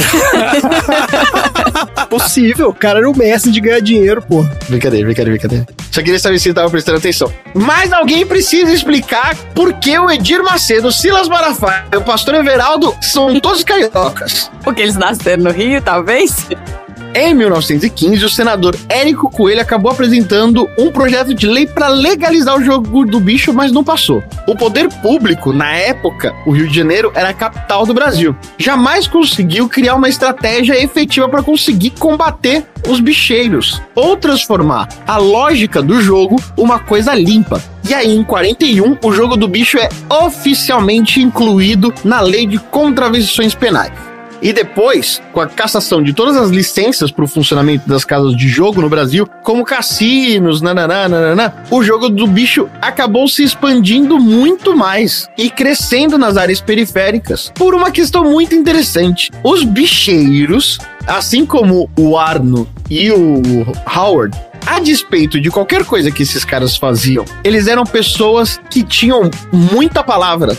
[2.09, 4.45] Possível, o cara era o mestre de ganhar dinheiro, pô.
[4.69, 5.65] Brincadeira, brincadeira, brincadeira.
[5.91, 7.32] Só queria saber se ele tava prestando atenção.
[7.53, 12.95] Mas alguém precisa explicar por que o Edir Macedo, Silas Malafaia e o pastor Everaldo
[13.01, 14.51] são todos cariocas.
[14.63, 16.47] Porque eles nasceram no Rio, talvez?
[17.18, 22.61] Em 1915, o senador Érico Coelho acabou apresentando um projeto de lei para legalizar o
[22.61, 24.22] jogo do bicho, mas não passou.
[24.45, 28.36] O poder público, na época, o Rio de Janeiro era a capital do Brasil.
[28.57, 35.82] Jamais conseguiu criar uma estratégia efetiva para conseguir combater os bicheiros ou transformar a lógica
[35.82, 37.63] do jogo uma coisa limpa.
[37.88, 43.55] E aí, em 41, o jogo do bicho é oficialmente incluído na lei de contravenções
[43.55, 44.14] penais.
[44.41, 48.47] E depois, com a cassação de todas as licenças para o funcionamento das casas de
[48.47, 54.75] jogo no Brasil, como cassinos, nananá, nananá, o jogo do bicho acabou se expandindo muito
[54.75, 59.31] mais e crescendo nas áreas periféricas por uma questão muito interessante.
[59.43, 60.77] Os bicheiros,
[61.07, 63.41] assim como o Arno e o
[63.95, 69.29] Howard, a despeito de qualquer coisa que esses caras faziam, eles eram pessoas que tinham
[69.51, 70.57] muita palavra.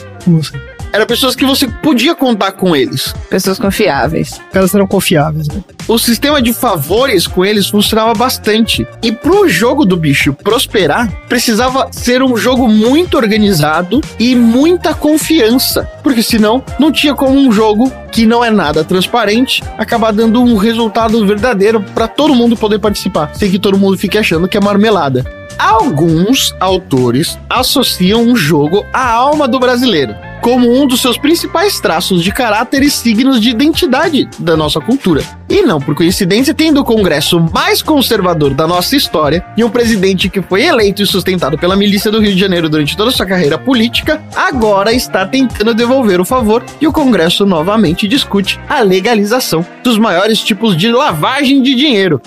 [0.92, 3.14] Eram pessoas que você podia contar com eles.
[3.28, 4.32] Pessoas confiáveis.
[4.32, 5.62] Os caras eram confiáveis, né?
[5.88, 8.86] O sistema de favores com eles funcionava bastante.
[9.02, 15.88] E pro jogo do bicho prosperar, precisava ser um jogo muito organizado e muita confiança.
[16.02, 20.56] Porque senão, não tinha como um jogo que não é nada transparente acabar dando um
[20.56, 24.60] resultado verdadeiro para todo mundo poder participar, sem que todo mundo fique achando que é
[24.60, 25.35] marmelada.
[25.58, 32.22] Alguns autores associam um jogo à alma do brasileiro, como um dos seus principais traços
[32.22, 35.22] de caráter e signos de identidade da nossa cultura.
[35.48, 40.28] E não por coincidência, tendo o Congresso mais conservador da nossa história e um presidente
[40.28, 43.56] que foi eleito e sustentado pela milícia do Rio de Janeiro durante toda sua carreira
[43.56, 49.98] política, agora está tentando devolver o favor e o Congresso novamente discute a legalização dos
[49.98, 52.20] maiores tipos de lavagem de dinheiro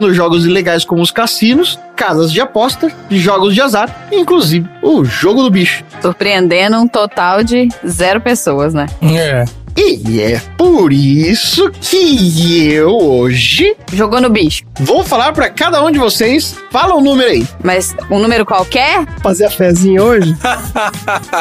[0.00, 5.42] nos jogos ilegais como os cassinos, casas de aposta, jogos de azar, inclusive o jogo
[5.42, 5.84] do bicho.
[6.00, 8.86] Surpreendendo um total de zero pessoas, né?
[9.02, 9.44] É.
[9.78, 14.64] E é por isso que eu hoje Jogou no bicho.
[14.80, 16.56] vou falar pra cada um de vocês.
[16.70, 17.46] Fala um número aí.
[17.62, 19.04] Mas um número qualquer?
[19.22, 20.34] Fazer a fezinha hoje?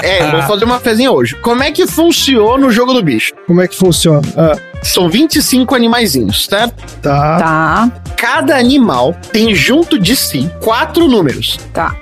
[0.03, 1.35] É, eu vou fazer uma fezinha hoje.
[1.35, 3.33] Como é que funciona o jogo do bicho?
[3.47, 4.21] Como é que funciona?
[4.35, 6.83] Ah, São 25 animaizinhos, certo?
[7.01, 7.37] tá.
[7.39, 7.91] Tá.
[8.17, 11.59] Cada animal tem junto de si quatro números.
[11.73, 11.95] Tá.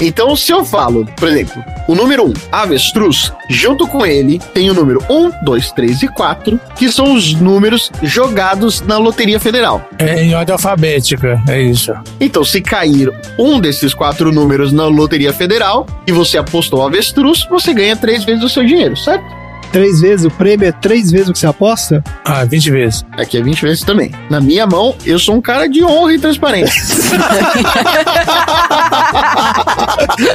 [0.00, 4.74] Então, se eu falo, por exemplo, o número 1, avestruz, junto com ele tem o
[4.74, 9.86] número 1, 2, 3 e 4, que são os números jogados na Loteria Federal.
[9.98, 11.92] É em ordem alfabética, é isso.
[12.18, 17.72] Então, se cair um desses quatro números na Loteria Federal e você apostou avestruz, você
[17.72, 19.24] ganha três vezes o seu dinheiro, certo?
[19.72, 22.02] Três vezes, o prêmio é três vezes o que você aposta?
[22.24, 23.04] Ah, 20 vezes.
[23.12, 24.12] Aqui é 20 vezes também.
[24.30, 26.82] Na minha mão, eu sou um cara de honra e transparência.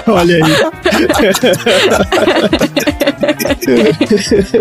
[0.07, 0.41] Olha aí.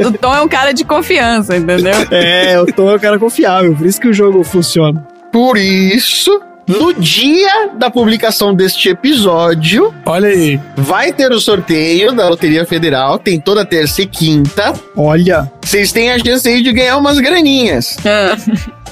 [0.06, 1.92] O Tom é um cara de confiança, entendeu?
[2.10, 5.06] É, o Tom é um cara confiável, por isso que o jogo funciona.
[5.32, 10.60] Por isso, no dia da publicação deste episódio, Olha aí.
[10.76, 14.72] vai ter o sorteio da Loteria Federal, tem toda terça e quinta.
[14.96, 17.96] Olha, Vocês têm a chance aí de ganhar umas graninhas.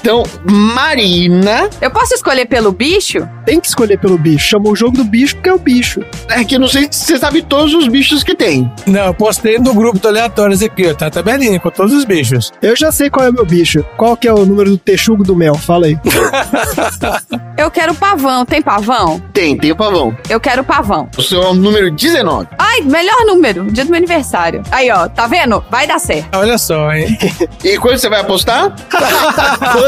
[0.01, 3.27] Então, Marina, Eu posso escolher pelo bicho?
[3.45, 4.47] tem que escolher pelo bicho.
[4.47, 6.01] Chamou o jogo do bicho porque é o bicho.
[6.29, 8.71] é que eu não sei se você sabe todos os bichos que tem.
[8.85, 10.93] Não, eu postei no grupo do Aleatórios aqui, ó.
[10.93, 12.51] Tá tabelinha com todos os bichos.
[12.61, 13.83] Eu já sei qual é o meu bicho.
[13.97, 15.55] Qual que é o número do texugo do mel?
[15.55, 15.97] Fala aí.
[17.57, 18.43] Eu quero pavão.
[18.45, 19.21] Tem pavão?
[19.33, 20.15] Tem, tem o pavão.
[20.29, 21.07] Eu quero pavão.
[21.17, 22.47] O seu é o número 19.
[22.57, 23.65] Ai, melhor número.
[23.71, 24.63] Dia do meu aniversário.
[24.71, 25.07] Aí, ó.
[25.07, 25.63] Tá vendo?
[25.69, 26.35] Vai dar certo.
[26.35, 27.17] Olha só, hein?
[27.63, 28.73] E quando você vai apostar?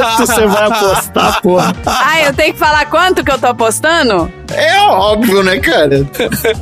[0.04, 1.74] Quanto você vai apostar, porra?
[1.86, 4.32] Ah, eu tenho que falar quanto que eu tô apostando?
[4.54, 6.06] É óbvio, né, cara?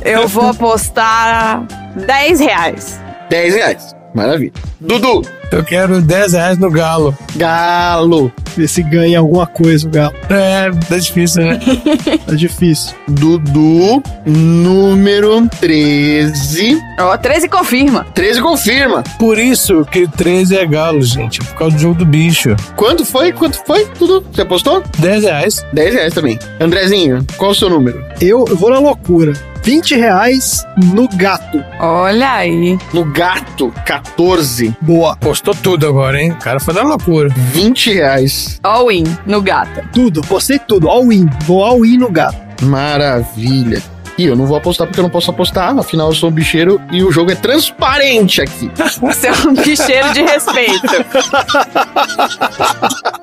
[0.02, 1.62] Eu vou apostar
[1.94, 3.00] 10 reais.
[3.28, 3.96] 10 reais.
[4.14, 4.52] Maravilha.
[4.80, 7.16] Dudu, Eu quero 10 reais no galo.
[7.36, 8.32] Galo.
[8.56, 10.14] Ver se ganha alguma coisa o galo.
[10.28, 11.58] É, tá difícil, né?
[12.26, 12.94] Tá difícil.
[13.08, 16.78] Dudu, número 13.
[16.98, 18.06] Ó, 13 confirma.
[18.14, 19.02] 13 confirma.
[19.18, 21.38] Por isso que 13 é galo, gente.
[21.40, 22.54] Por causa do jogo do bicho.
[22.76, 23.32] Quanto foi?
[23.32, 24.24] Quanto foi, Dudu?
[24.32, 24.82] Você apostou?
[24.98, 25.66] 10 reais.
[25.72, 26.38] 10 reais também.
[26.60, 28.04] Andrezinho, qual o seu número?
[28.20, 29.32] Eu, eu vou na loucura.
[29.62, 31.64] 20 reais no gato.
[31.78, 32.76] Olha aí.
[32.92, 34.76] No gato, 14.
[34.80, 35.16] Boa.
[35.16, 36.32] Postou tudo agora, hein?
[36.32, 37.28] O cara foi da loucura.
[37.28, 38.58] 20 reais.
[38.62, 39.84] All in no gata.
[39.92, 40.88] Tudo, postei tudo.
[40.88, 41.28] All in.
[41.46, 42.36] Vou all in no gato.
[42.64, 43.80] Maravilha.
[44.18, 46.80] E eu não vou apostar porque eu não posso apostar, afinal eu sou um bicheiro
[46.90, 48.70] e o jogo é transparente aqui.
[49.00, 50.86] Você é um bicheiro de respeito.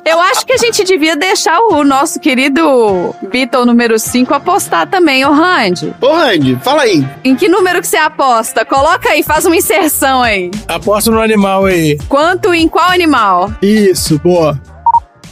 [0.05, 5.23] Eu acho que a gente devia deixar o nosso querido Beatle número 5 apostar também,
[5.25, 5.93] ô Randy.
[6.01, 7.05] Ô Randy, fala aí.
[7.23, 8.65] Em que número que você aposta?
[8.65, 10.49] Coloca aí, faz uma inserção aí.
[10.67, 11.97] Aposta no animal aí.
[12.07, 13.51] Quanto em qual animal?
[13.61, 14.59] Isso, boa.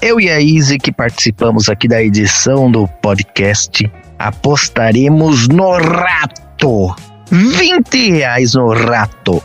[0.01, 6.95] Eu e a Izzy, que participamos aqui da edição do podcast, apostaremos no rato.
[7.30, 9.43] 20 reais no rato.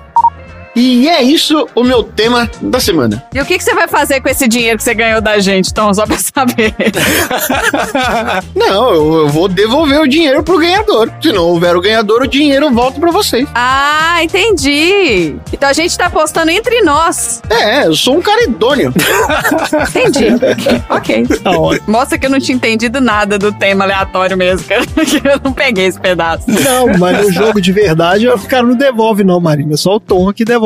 [0.74, 3.22] E é isso o meu tema da semana.
[3.34, 5.72] E o que, que você vai fazer com esse dinheiro que você ganhou da gente,
[5.72, 5.92] Tom?
[5.92, 6.74] Só pra saber.
[8.56, 11.10] Não, eu, eu vou devolver o dinheiro pro ganhador.
[11.22, 13.46] Se não houver o ganhador, o dinheiro volta pra vocês.
[13.54, 15.36] ah, entendi.
[15.52, 17.42] Então a gente tá apostando entre nós.
[17.50, 18.92] É, eu sou um cara idôneo.
[19.94, 20.28] Entendi.
[20.88, 21.26] ok.
[21.42, 21.84] Tá ótimo.
[21.88, 25.40] Mostra que eu não tinha entendido nada do tema aleatório mesmo, que eu, que eu
[25.44, 26.44] não peguei esse pedaço.
[26.48, 29.74] Não, mas no jogo de verdade, o cara não devolve, não, Marina.
[29.74, 30.61] É só o Tom que devolve.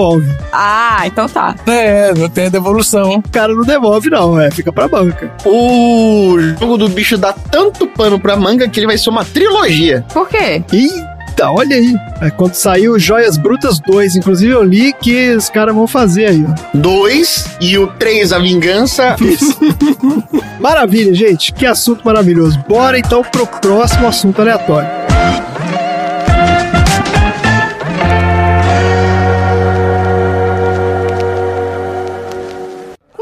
[0.53, 1.55] Ah, então tá.
[1.67, 3.15] É, não tem a devolução.
[3.15, 4.51] O cara não devolve, não, é.
[4.51, 5.31] Fica pra banca.
[5.45, 10.05] O jogo do bicho dá tanto pano pra manga que ele vai ser uma trilogia.
[10.13, 10.63] Por quê?
[10.73, 11.95] Eita, olha aí.
[12.21, 14.17] É quando saiu Joias Brutas 2.
[14.17, 16.55] Inclusive, eu li que os caras vão fazer aí, ó.
[16.75, 19.17] Dois e o três, a vingança.
[20.61, 21.53] Maravilha, gente.
[21.53, 22.59] Que assunto maravilhoso.
[22.69, 24.89] Bora então pro próximo assunto aleatório.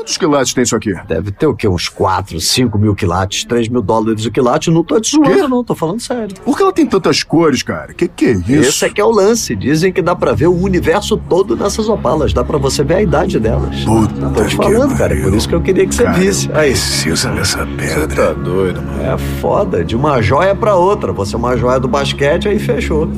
[0.05, 0.93] Quantos quilates tem isso aqui?
[1.09, 1.67] Deve ter o quê?
[1.67, 4.71] Uns 4, 5 mil quilates, 3 mil dólares o quilate.
[4.71, 5.65] Não tô te zoando, não.
[5.65, 6.37] Tô falando sério.
[6.45, 7.95] Por que ela tem tantas cores, cara?
[7.95, 8.69] Que que é isso?
[8.69, 9.57] Esse é que é o lance.
[9.57, 12.35] Dizem que dá pra ver o universo todo nessas opalas.
[12.35, 13.83] Dá pra você ver a idade delas.
[13.83, 15.19] Puta Tô te falando, cara.
[15.19, 16.51] É por isso que eu queria que você Cara, visse.
[16.53, 16.73] Aí.
[16.73, 18.01] Precisa dessa pedra.
[18.01, 19.03] Você tá doido, mano.
[19.03, 19.83] É foda.
[19.83, 21.15] De uma joia pra outra.
[21.15, 23.09] Você é uma joia do basquete, aí fechou.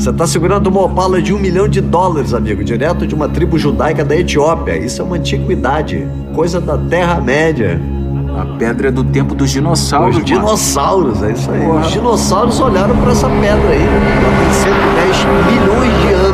[0.00, 3.58] Você tá segurando uma opala de um milhão de dólares, amigo, direto de uma tribo
[3.58, 4.78] judaica da Etiópia.
[4.78, 6.08] Isso é uma antiguidade.
[6.34, 7.78] Coisa da Terra-média.
[8.34, 10.24] A pedra é do tempo dos dinossauros, Os mano.
[10.24, 11.68] dinossauros, é isso aí.
[11.68, 13.82] Os dinossauros olharam pra essa pedra aí.
[13.82, 16.29] Ela tem 110 milhões de anos.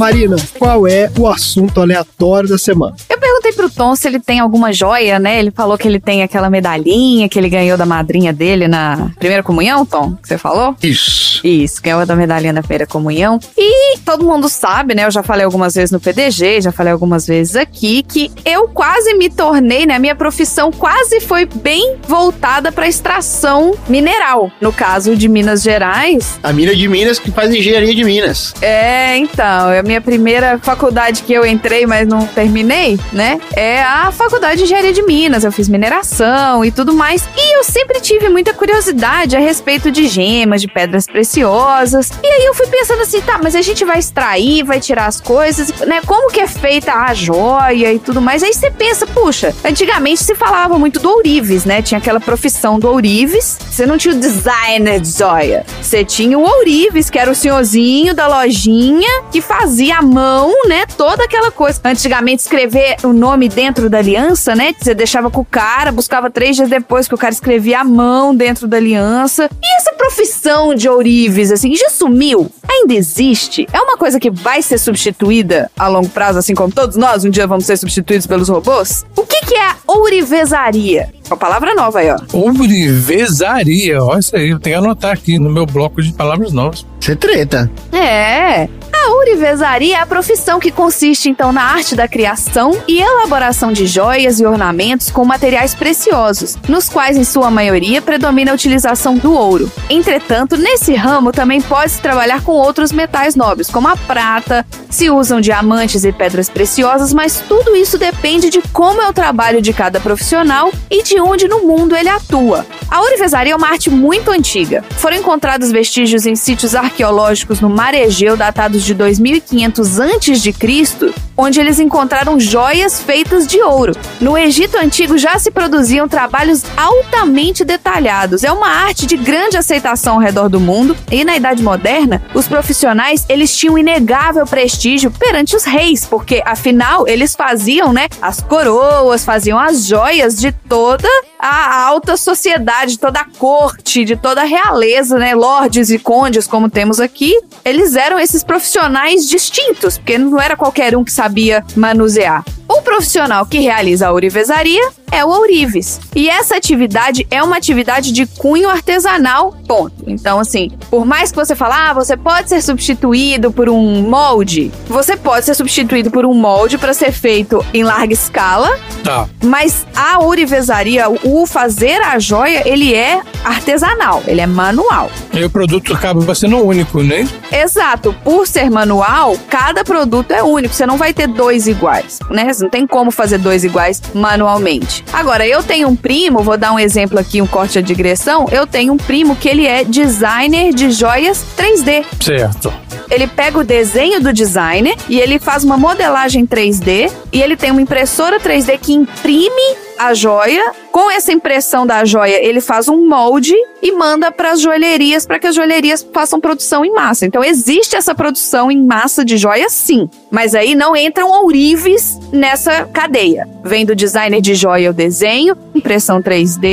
[0.00, 0.36] Marina.
[0.58, 2.96] Qual é o assunto aleatório da semana?
[3.08, 5.38] Eu perguntei pro Tom se ele tem alguma joia, né?
[5.38, 9.42] Ele falou que ele tem aquela medalhinha que ele ganhou da madrinha dele na primeira
[9.42, 10.74] comunhão, Tom, que você falou?
[10.82, 11.46] Isso.
[11.46, 13.38] Isso, ganhou da medalhinha da primeira comunhão.
[13.56, 15.04] E todo mundo sabe, né?
[15.04, 19.12] Eu já falei algumas vezes no PDG, já falei algumas vezes aqui, que eu quase
[19.14, 19.98] me tornei, né?
[19.98, 24.50] Minha profissão quase foi bem voltada pra extração mineral.
[24.62, 28.54] No caso de Minas Gerais, A mina de Minas que faz engenharia de Minas.
[28.62, 33.40] é, então, a minha primeira faculdade que eu entrei, mas não terminei, né?
[33.56, 35.42] É a Faculdade de Engenharia de Minas.
[35.42, 37.28] Eu fiz mineração e tudo mais.
[37.36, 42.12] E eu sempre tive muita curiosidade a respeito de gemas, de pedras preciosas.
[42.22, 45.20] E aí eu fui pensando assim, tá, mas a gente vai extrair, vai tirar as
[45.20, 46.00] coisas, né?
[46.06, 48.44] Como que é feita a joia e tudo mais.
[48.44, 51.82] Aí você pensa, puxa, antigamente se falava muito do ourives, né?
[51.82, 53.58] Tinha aquela profissão do ourives.
[53.68, 55.66] Você não tinha o designer de joia.
[55.82, 60.84] Você tinha o ourives, que era o senhorzinho da lojinha que fazia à mão, né?
[60.96, 61.80] Toda aquela coisa.
[61.84, 64.74] Antigamente escrever o nome dentro da aliança, né?
[64.78, 68.34] Você deixava com o cara, buscava três dias depois que o cara escrevia à mão
[68.34, 69.48] dentro da aliança.
[69.62, 72.50] E essa profissão de ourives, assim, já sumiu?
[72.68, 73.66] Ainda existe?
[73.72, 77.30] É uma coisa que vai ser substituída a longo prazo, assim como todos nós um
[77.30, 79.04] dia vamos ser substituídos pelos robôs?
[79.16, 81.12] O que, que é a ourivesaria?
[81.26, 82.16] Uma palavra nova aí, ó.
[82.32, 84.50] Ourivesaria, ó, isso aí.
[84.50, 86.84] Eu tenho que anotar aqui no meu bloco de palavras novas.
[86.98, 87.70] Você treta.
[87.92, 88.68] É.
[88.92, 93.86] A ourivesaria é a profissão que consiste então na arte da criação e elaboração de
[93.86, 99.32] joias e ornamentos com materiais preciosos, nos quais em sua maioria predomina a utilização do
[99.32, 99.70] ouro.
[99.88, 105.40] Entretanto, nesse ramo também pode-se trabalhar com outros metais nobres, como a prata, se usam
[105.40, 110.00] diamantes e pedras preciosas, mas tudo isso depende de como é o trabalho de cada
[110.00, 112.66] profissional e de onde no mundo ele atua.
[112.90, 114.84] A ourivesaria é uma arte muito antiga.
[114.96, 121.80] Foram encontrados vestígios em sítios arqueológicos no Mar Egeu datados de 2500 a.C., onde eles
[121.80, 123.96] encontraram joias feitas de ouro.
[124.20, 128.44] No Egito Antigo já se produziam trabalhos altamente detalhados.
[128.44, 132.46] É uma arte de grande aceitação ao redor do mundo e na Idade Moderna, os
[132.46, 139.24] profissionais eles tinham inegável prestígio perante os reis, porque afinal eles faziam, né, as coroas,
[139.24, 145.18] faziam as joias de toda a alta sociedade, toda a corte, de toda a realeza,
[145.18, 147.34] né, lordes e condes como temos aqui.
[147.64, 151.29] Eles eram esses profissionais distintos, porque não era qualquer um que sabia
[151.76, 152.44] manusear.
[152.68, 155.98] O profissional que realiza a ourivesaria é o ourives.
[156.14, 160.04] E essa atividade é uma atividade de cunho artesanal, ponto.
[160.06, 164.70] Então, assim, por mais que você fale, ah, você pode ser substituído por um molde,
[164.86, 168.70] você pode ser substituído por um molde para ser feito em larga escala,
[169.02, 169.28] Tá.
[169.42, 175.10] mas a ourivesaria, o fazer a joia, ele é artesanal, ele é manual.
[175.32, 177.26] E o produto acaba sendo único, né?
[177.50, 178.14] Exato.
[178.22, 180.72] Por ser manual, cada produto é único.
[180.72, 182.50] Você não vai ter dois iguais, né?
[182.60, 185.04] Não tem como fazer dois iguais manualmente.
[185.12, 188.46] Agora, eu tenho um primo, vou dar um exemplo aqui, um corte de digressão.
[188.50, 192.04] Eu tenho um primo que ele é designer de joias 3D.
[192.20, 192.72] Certo.
[193.10, 197.72] Ele pega o desenho do designer e ele faz uma modelagem 3D e ele tem
[197.72, 200.72] uma impressora 3D que imprime a joia.
[200.92, 205.38] Com essa impressão da joia, ele faz um molde e manda para as joalherias para
[205.38, 207.26] que as joalherias façam produção em massa.
[207.26, 210.08] Então existe essa produção em massa de joias, sim.
[210.30, 213.48] Mas aí não entram ourives nessa cadeia.
[213.64, 216.64] Vem do designer de joia o desenho, impressão 3D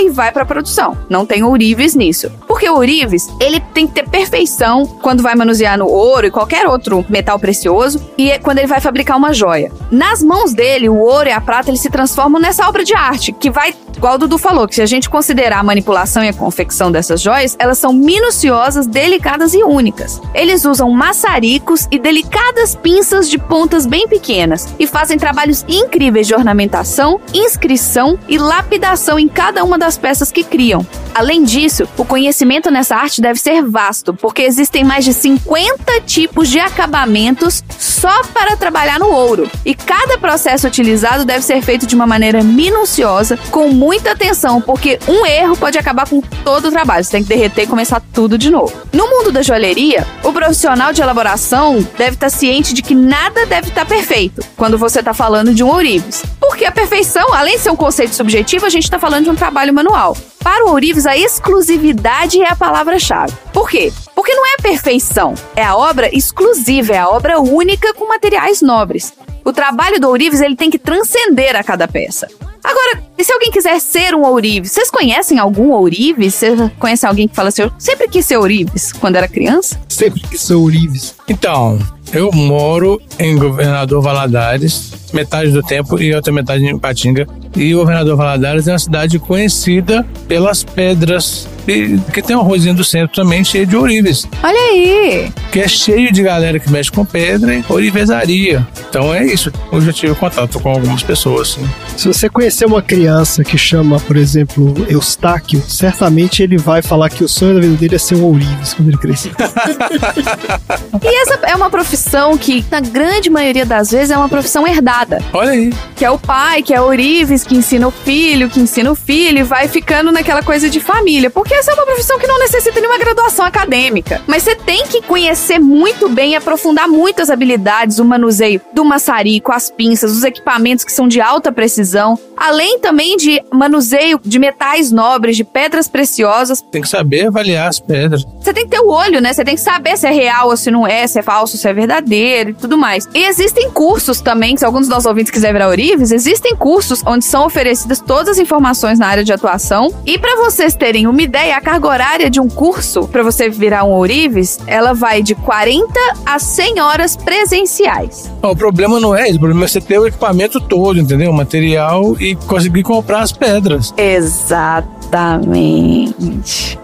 [0.00, 0.96] e vai para produção.
[1.08, 2.30] Não tem ourives nisso.
[2.46, 6.66] Porque o ourives, ele tem que ter perfeição quando vai manusear no ouro e qualquer
[6.66, 9.70] outro metal precioso e é quando ele vai fabricar uma joia.
[9.90, 13.32] Nas mãos dele, o ouro e a prata, eles se transformam nessa obra de arte,
[13.32, 16.32] que vai, igual o Dudu falou, que se a gente considerar a manipulação e a
[16.32, 20.20] confecção dessas joias, elas são minuciosas, delicadas e únicas.
[20.34, 26.34] Eles usam maçaricos e delicadas pinças de pontas bem pequenas e fazem trabalhos incríveis de
[26.34, 30.84] ornamentação, inscrição e lapidação em cada uma das peças que criam.
[31.14, 36.48] Além disso, o conhecimento nessa arte deve ser vasto, porque existem mais de 50 tipos
[36.48, 39.48] de acabamentos só para trabalhar no ouro.
[39.64, 44.98] E cada processo utilizado deve ser feito de uma maneira minuciosa, com muita atenção, porque
[45.06, 47.04] um erro pode acabar com todo o trabalho.
[47.04, 48.72] Você tem que derreter e começar tudo de novo.
[48.92, 53.68] No mundo da joalheria, o profissional de elaboração deve estar ciente de que nada deve
[53.68, 56.24] estar perfeito quando você está falando de um ourives.
[56.40, 59.34] Porque a perfeição, além de ser um conceito subjetivo, a gente está falando de um
[59.34, 60.16] trabalho manual.
[60.42, 63.34] Para o ourives, a exclusividade é a palavra-chave.
[63.52, 63.92] Por quê?
[64.14, 69.12] Porque não é perfeição, é a obra exclusiva, é a obra única com materiais nobres.
[69.44, 72.28] O trabalho do ourives ele tem que transcender a cada peça.
[72.64, 74.72] Agora, e se alguém quiser ser um ourives?
[74.72, 76.36] Vocês conhecem algum ourives?
[76.36, 79.78] Vocês conhecem alguém que fala assim, eu sempre quis ser ourives quando era criança?
[79.90, 81.14] Sempre quis ser ourives.
[81.28, 81.78] Então,
[82.12, 87.26] eu moro em Governador Valadares, metade do tempo, e outra metade em Patinga.
[87.56, 92.84] E Governador Valadares é uma cidade conhecida pelas pedras, e, que tem uma ruazinha do
[92.84, 94.26] centro também cheia de ourives.
[94.42, 95.32] Olha aí!
[95.50, 98.66] Que é cheio de galera que mexe com pedra e ourivesaria.
[98.88, 99.52] Então é isso.
[99.72, 101.68] Eu já tive contato com algumas pessoas, assim.
[101.96, 107.24] Se você conhecer uma criança que chama, por exemplo, Eustáquio, certamente ele vai falar que
[107.24, 109.32] o sonho da vida dele é ser um ourives quando ele crescer.
[111.02, 115.20] E essa é uma profissão que, na grande maioria das vezes, é uma profissão herdada.
[115.32, 115.72] Olha aí.
[115.96, 119.38] Que é o pai, que é ourives, que ensina o filho, que ensina o filho,
[119.38, 121.28] e vai ficando naquela coisa de família.
[121.28, 124.22] Porque essa é uma profissão que não necessita nenhuma graduação acadêmica.
[124.26, 129.52] Mas você tem que conhecer muito bem e aprofundar muitas habilidades, o manuseio do maçarico,
[129.52, 134.90] as pinças, os equipamentos que são de alta precisão, além também de manuseio de metais
[134.90, 136.60] nobres, de pedras preciosas.
[136.60, 138.24] Tem que saber avaliar as pedras.
[138.40, 139.32] Você tem que ter o olho, né?
[139.32, 141.68] Você tem que saber se é real ou se não é, se é falso, se
[141.68, 143.08] é verdadeiro e tudo mais.
[143.14, 147.24] E existem cursos também, se algum dos nossos ouvintes quiser virar ourives, existem cursos onde
[147.24, 149.92] são oferecidas todas as informações na área de atuação.
[150.06, 153.84] E para vocês terem uma ideia, a carga horária de um curso para você virar
[153.84, 155.92] um ourives, ela vai de 40
[156.24, 158.30] a 100 horas presenciais.
[158.42, 161.30] Ó, O problema não é isso, o problema é você ter o equipamento todo, entendeu?
[161.30, 163.92] O material e conseguir comprar as pedras.
[163.96, 164.92] Exatamente.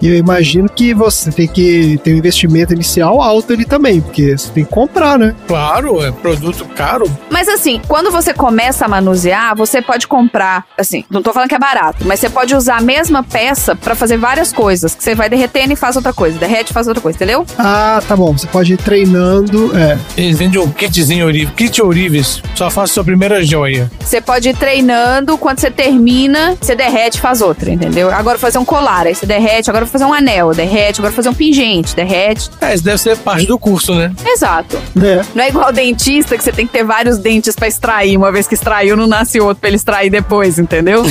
[0.01, 4.37] E eu imagino que você tem que ter um investimento inicial alto ali também, porque
[4.37, 5.35] você tem que comprar, né?
[5.47, 7.11] Claro, é produto caro.
[7.31, 11.55] Mas assim, quando você começa a manusear, você pode comprar, assim, não tô falando que
[11.55, 15.15] é barato, mas você pode usar a mesma peça pra fazer várias coisas, que você
[15.15, 17.47] vai derretendo e faz outra coisa, derrete e faz outra coisa, entendeu?
[17.59, 18.33] Ah, tá bom.
[18.33, 19.77] Você pode ir treinando.
[19.77, 19.99] É.
[20.17, 21.55] Eles vendem um kitzinho ourives.
[21.55, 22.43] Kit ourives.
[22.55, 23.91] Só faça sua primeira joia.
[24.01, 28.11] Você pode ir treinando, quando você termina, você derrete e faz outra, entendeu?
[28.11, 31.17] agora fazer um colar, aí você derrete, agora vou fazer um anel, derrete, agora vou
[31.17, 32.51] fazer um pingente, derrete.
[32.61, 34.13] É, isso deve ser parte do curso, né?
[34.25, 34.77] Exato.
[35.01, 35.23] É.
[35.35, 38.17] Não é igual dentista que você tem que ter vários dentes pra extrair.
[38.17, 41.03] Uma vez que extraiu, não nasce outro pra ele extrair depois, entendeu?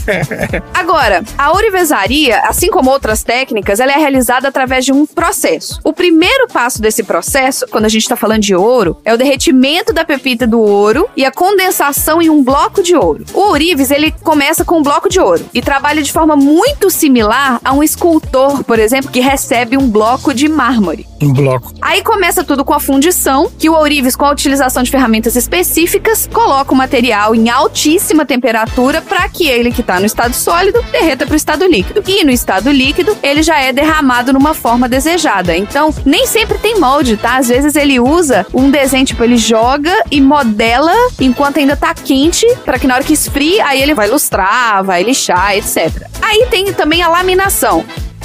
[0.74, 5.80] Agora, a ourivesaria, assim como outras técnicas, ela é realizada através de um processo.
[5.82, 9.94] O primeiro passo desse processo, quando a gente está falando de ouro, é o derretimento
[9.94, 13.24] da pepita do ouro e a condensação em um bloco de ouro.
[13.32, 17.58] O ourives, ele começa com um bloco de ouro e trabalha de forma muito similar
[17.64, 21.09] a um escultor, por exemplo, que recebe um bloco de mármore.
[21.22, 21.72] Um bloco.
[21.82, 26.28] Aí começa tudo com a fundição, que o ourives, com a utilização de ferramentas específicas,
[26.32, 31.26] coloca o material em altíssima temperatura para que ele que está no estado sólido derreta
[31.26, 32.02] para o estado líquido.
[32.06, 35.56] E no estado líquido, ele já é derramado numa forma desejada.
[35.56, 37.36] Então, nem sempre tem molde, tá?
[37.36, 42.46] Às vezes ele usa um desenho, tipo, ele joga e modela enquanto ainda tá quente,
[42.64, 46.08] para que na hora que esfrie, aí ele vai lustrar, vai lixar, etc.
[46.22, 47.84] Aí tem também a laminação.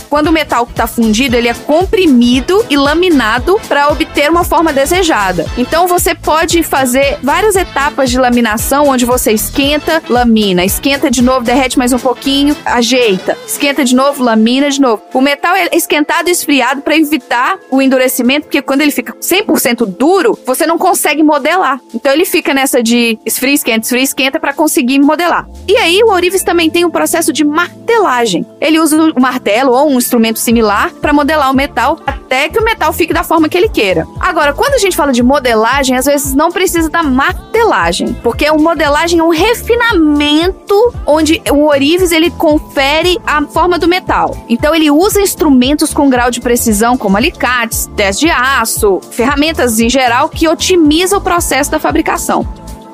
[0.09, 5.45] Quando o metal está fundido, ele é comprimido e laminado para obter uma forma desejada.
[5.57, 11.45] Então você pode fazer várias etapas de laminação, onde você esquenta, lamina, esquenta de novo,
[11.45, 15.01] derrete mais um pouquinho, ajeita, esquenta de novo, lamina de novo.
[15.13, 19.85] O metal é esquentado e esfriado para evitar o endurecimento, porque quando ele fica 100%
[19.85, 21.79] duro, você não consegue modelar.
[21.93, 25.47] Então ele fica nessa de esfria, esquenta, esfria, esquenta para conseguir modelar.
[25.67, 28.45] E aí o ourives também tem um processo de martelagem.
[28.59, 32.63] Ele usa o martelo ou um instrumento similar para modelar o metal até que o
[32.63, 34.07] metal fique da forma que ele queira.
[34.19, 38.59] Agora, quando a gente fala de modelagem, às vezes não precisa da martelagem, porque o
[38.59, 44.35] modelagem é um refinamento onde o ourives ele confere a forma do metal.
[44.49, 49.89] Então ele usa instrumentos com grau de precisão como alicates, teste de aço, ferramentas em
[49.89, 52.45] geral que otimizam o processo da fabricação.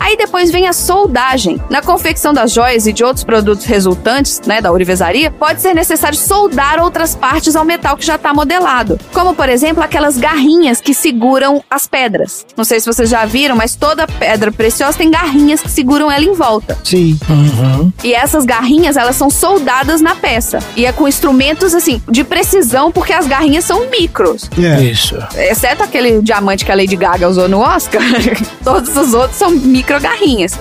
[0.02, 1.62] Aí depois vem a soldagem.
[1.70, 6.18] Na confecção das joias e de outros produtos resultantes, né, da ourivesaria, pode ser necessário
[6.18, 9.00] soldar outras partes ao metal que já está modelado.
[9.14, 12.48] Como, por exemplo, aquelas garrinhas que seguram as pedras.
[12.58, 16.26] Não sei se vocês já viram, mas toda pedra preciosa tem garrinhas que seguram ela
[16.26, 16.80] em volta.
[16.84, 17.20] Sim.
[18.04, 20.58] E essas garrinhas, elas são soldadas na peça.
[20.76, 24.50] E é com instrumentos, assim, de precisão, porque as garrinhas são micros.
[24.58, 24.82] É.
[24.82, 25.16] Isso.
[25.36, 28.02] Exceto aquele diamante que a Lady Gaga usou no Oscar,
[28.64, 29.91] todos os outros são micro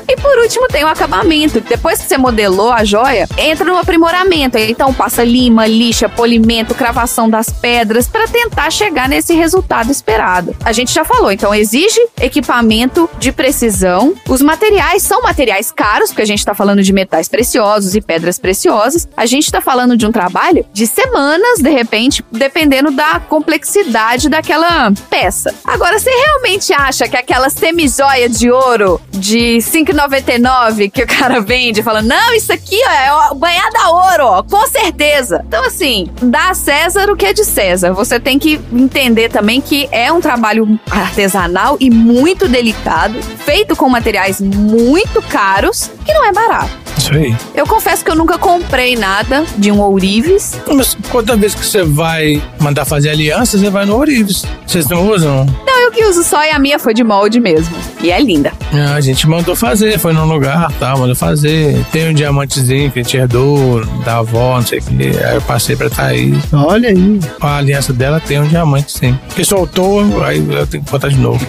[0.09, 1.61] E por último tem o acabamento.
[1.61, 4.59] Depois que você modelou a joia, entra no aprimoramento.
[4.59, 10.55] Então passa lima, lixa, polimento, cravação das pedras para tentar chegar nesse resultado esperado.
[10.65, 14.15] A gente já falou, então exige equipamento de precisão.
[14.29, 18.39] Os materiais são materiais caros, porque a gente está falando de metais preciosos e pedras
[18.39, 19.09] preciosas.
[19.17, 24.93] A gente está falando de um trabalho de semanas, de repente, dependendo da complexidade daquela
[25.09, 25.55] peça.
[25.65, 31.83] Agora, você realmente acha que aquela semijoia de ouro de 5,99 que o cara vende,
[31.83, 32.81] falando, não, isso aqui
[33.11, 35.45] ó, é banhada a ouro, ó, com certeza.
[35.47, 37.93] Então, assim, dá a César o que é de César.
[37.93, 43.89] Você tem que entender também que é um trabalho artesanal e muito delicado, feito com
[43.89, 46.71] materiais muito caros, que não é barato.
[46.97, 47.35] Isso aí.
[47.55, 50.55] Eu confesso que eu nunca comprei nada de um ourives.
[50.67, 54.45] Mas quanta vez que você vai mandar fazer aliança, você vai no Ourives.
[54.67, 55.47] Vocês não usam?
[55.67, 57.75] Não, eu que uso só e a minha foi de molde mesmo.
[58.03, 58.53] E é linda.
[58.73, 61.85] Ah, a gente mandou fazer, foi num lugar, tá, mandou fazer.
[61.93, 65.25] Tem um diamantezinho que a gente herdou da avó, não sei o que.
[65.25, 66.37] Aí eu passei pra Thaís.
[66.53, 67.21] Olha aí.
[67.41, 69.19] A aliança dela tem um diamante, sim.
[69.29, 71.45] Porque soltou, aí eu tenho que botar de novo.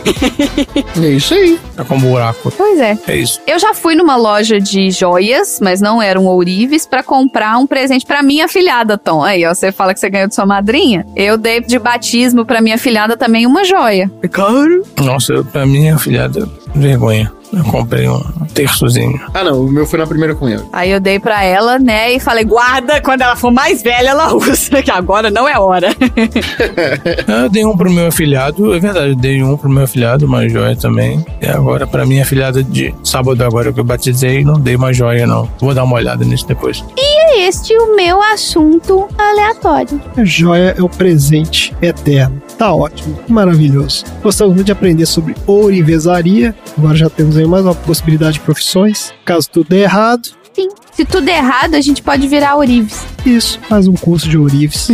[1.02, 1.60] É isso aí.
[1.76, 2.52] Tá com um buraco.
[2.56, 2.98] Pois é.
[3.08, 3.40] É isso.
[3.48, 8.06] Eu já fui numa loja de joias, mas não eram ourives, pra comprar um presente
[8.06, 9.24] pra minha filhada, Tom.
[9.24, 11.06] Aí, ó, você fala que você ganhou de sua madrinha.
[11.16, 14.12] Eu dei de batismo pra minha filhada também uma joia.
[14.22, 14.84] É caro?
[15.02, 17.32] Nossa, pra minha filhada, vergonha.
[17.54, 18.22] Eu comprei um
[18.54, 19.20] terçozinho.
[19.34, 19.66] Ah, não.
[19.66, 20.64] O meu foi na primeira comunhão.
[20.72, 24.34] Aí eu dei pra ela, né, e falei, guarda, quando ela for mais velha, ela
[24.36, 25.90] usa, que agora não é hora.
[27.28, 30.48] Eu dei um pro meu afilhado, é verdade, eu dei um pro meu afilhado, uma
[30.48, 31.26] joia também.
[31.42, 35.26] E agora, pra minha afilhada de sábado, agora que eu batizei, não dei uma joia,
[35.26, 35.50] não.
[35.60, 36.84] Vou dar uma olhada nisso depois.
[36.98, 40.02] E é este o meu assunto aleatório.
[40.16, 42.42] A joia é o presente eterno.
[42.62, 44.06] Tá ótimo, maravilhoso.
[44.22, 46.54] Gostamos muito de aprender sobre ourivesaria.
[46.78, 49.12] Agora já temos aí mais uma possibilidade de profissões.
[49.26, 50.70] Caso tudo dê errado, Sim.
[50.92, 53.04] Se tudo der errado, a gente pode virar ourives.
[53.26, 54.90] isso, faz um curso de ourives.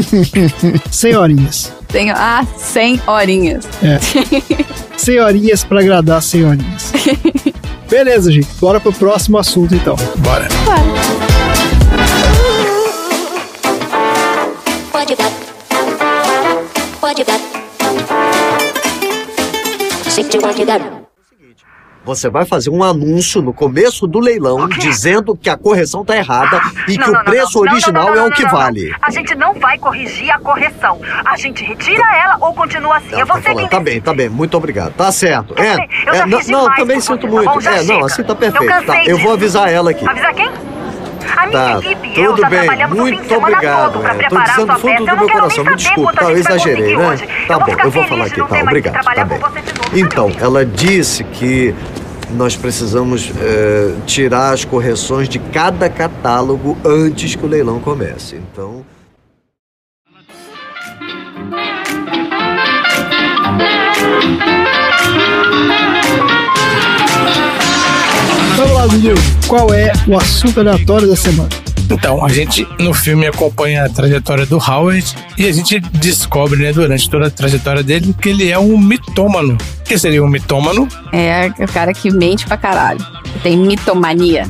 [0.90, 1.74] 100 horinhas.
[1.90, 3.68] Tenho, ah, 100 horinhas.
[3.84, 4.00] É.
[4.96, 6.94] 100 horinhas pra agradar 100 horinhas.
[7.92, 8.48] Beleza, gente.
[8.62, 9.98] Bora pro próximo assunto então.
[10.20, 10.48] Bora.
[14.90, 15.32] Pode dar.
[17.02, 17.47] Pode pode dar.
[22.08, 26.62] Você vai fazer um anúncio no começo do leilão dizendo que a correção tá errada
[26.88, 27.66] e Não, que não, o não, preço não.
[27.66, 28.58] Não, original não, não, é o não, que não, não.
[28.58, 28.96] vale.
[29.02, 31.02] A gente não vai corrigir a correção.
[31.26, 33.12] A gente retira ela ou continua assim.
[33.12, 33.70] Não, Eu tá, vou falando.
[33.70, 34.94] tá bem, tá bem, muito obrigado.
[34.94, 35.54] Tá certo.
[35.58, 37.50] É, bem, eu é, já não, fiz não, demais também sinto você, tá muito.
[37.54, 37.60] bom?
[37.60, 38.06] Já é, não, chega.
[38.06, 38.68] assim tá Eu perfeito.
[38.68, 40.08] cansei Tá, eu vou avisar ela aqui.
[40.08, 40.50] Avisar quem?
[41.36, 43.48] A minha Tá, equipe e eu tudo já bem, trabalhamos o fim de muito semana
[43.58, 43.92] obrigado.
[43.94, 46.04] todo pra é, preparar sua do Eu meu não quero coração, nem me saber desculpe,
[46.04, 47.10] quanto a tá, eu gente vai exagerei, conseguir né?
[47.10, 47.28] hoje.
[47.48, 49.40] Tá eu bom, eu vou falar aqui, tá, obrigado, tá bem.
[49.94, 51.76] Então, ela disse que
[52.32, 58.36] nós precisamos é, tirar as correções de cada catálogo antes que o leilão comece.
[58.36, 58.86] Então.
[68.58, 69.14] Vamos lá, Dudu.
[69.48, 71.67] Qual é o assunto aleatório da semana?
[71.90, 76.74] Então, a gente no filme acompanha a trajetória do Howard e a gente descobre, né,
[76.74, 79.58] durante toda a trajetória dele, que ele é um mitômano.
[79.80, 80.88] O que seria um mitômano?
[81.14, 83.00] É o cara que mente pra caralho.
[83.42, 84.46] Tem mitomania.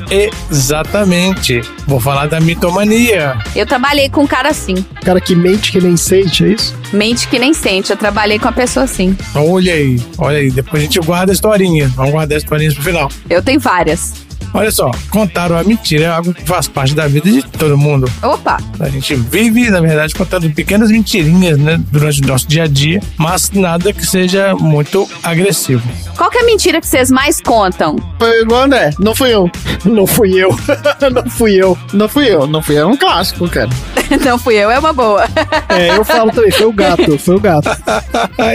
[0.50, 1.60] Exatamente.
[1.86, 3.36] Vou falar da mitomania.
[3.54, 4.84] Eu trabalhei com um cara assim.
[5.04, 6.74] Cara que mente que nem sente, é isso?
[6.92, 7.90] Mente que nem sente.
[7.90, 9.16] Eu trabalhei com uma pessoa assim.
[9.34, 10.50] Olha aí, olha aí.
[10.50, 11.88] Depois a gente guarda a historinha.
[11.94, 13.10] Vamos guardar as historinhas pro final.
[13.30, 14.26] Eu tenho várias.
[14.52, 18.10] Olha só, contaram a mentira é algo que faz parte da vida de todo mundo.
[18.22, 18.58] Opa!
[18.80, 23.00] A gente vive, na verdade, contando pequenas mentirinhas, né, durante o nosso dia a dia,
[23.16, 25.82] mas nada que seja muito agressivo.
[26.16, 27.96] Qual que é a mentira que vocês mais contam?
[28.18, 29.50] Foi igual André, não fui eu.
[29.84, 30.50] Não fui eu.
[31.12, 31.78] não fui eu.
[31.92, 32.82] Não fui eu, não fui eu.
[32.82, 33.68] É um clássico, cara.
[34.24, 35.28] Não fui eu, é uma boa.
[35.68, 37.68] É, eu falo também, foi o gato, foi o gato.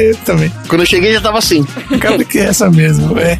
[0.01, 0.51] eu também.
[0.67, 1.63] Quando eu cheguei já tava assim.
[1.99, 3.37] Cara, que é essa mesmo, é.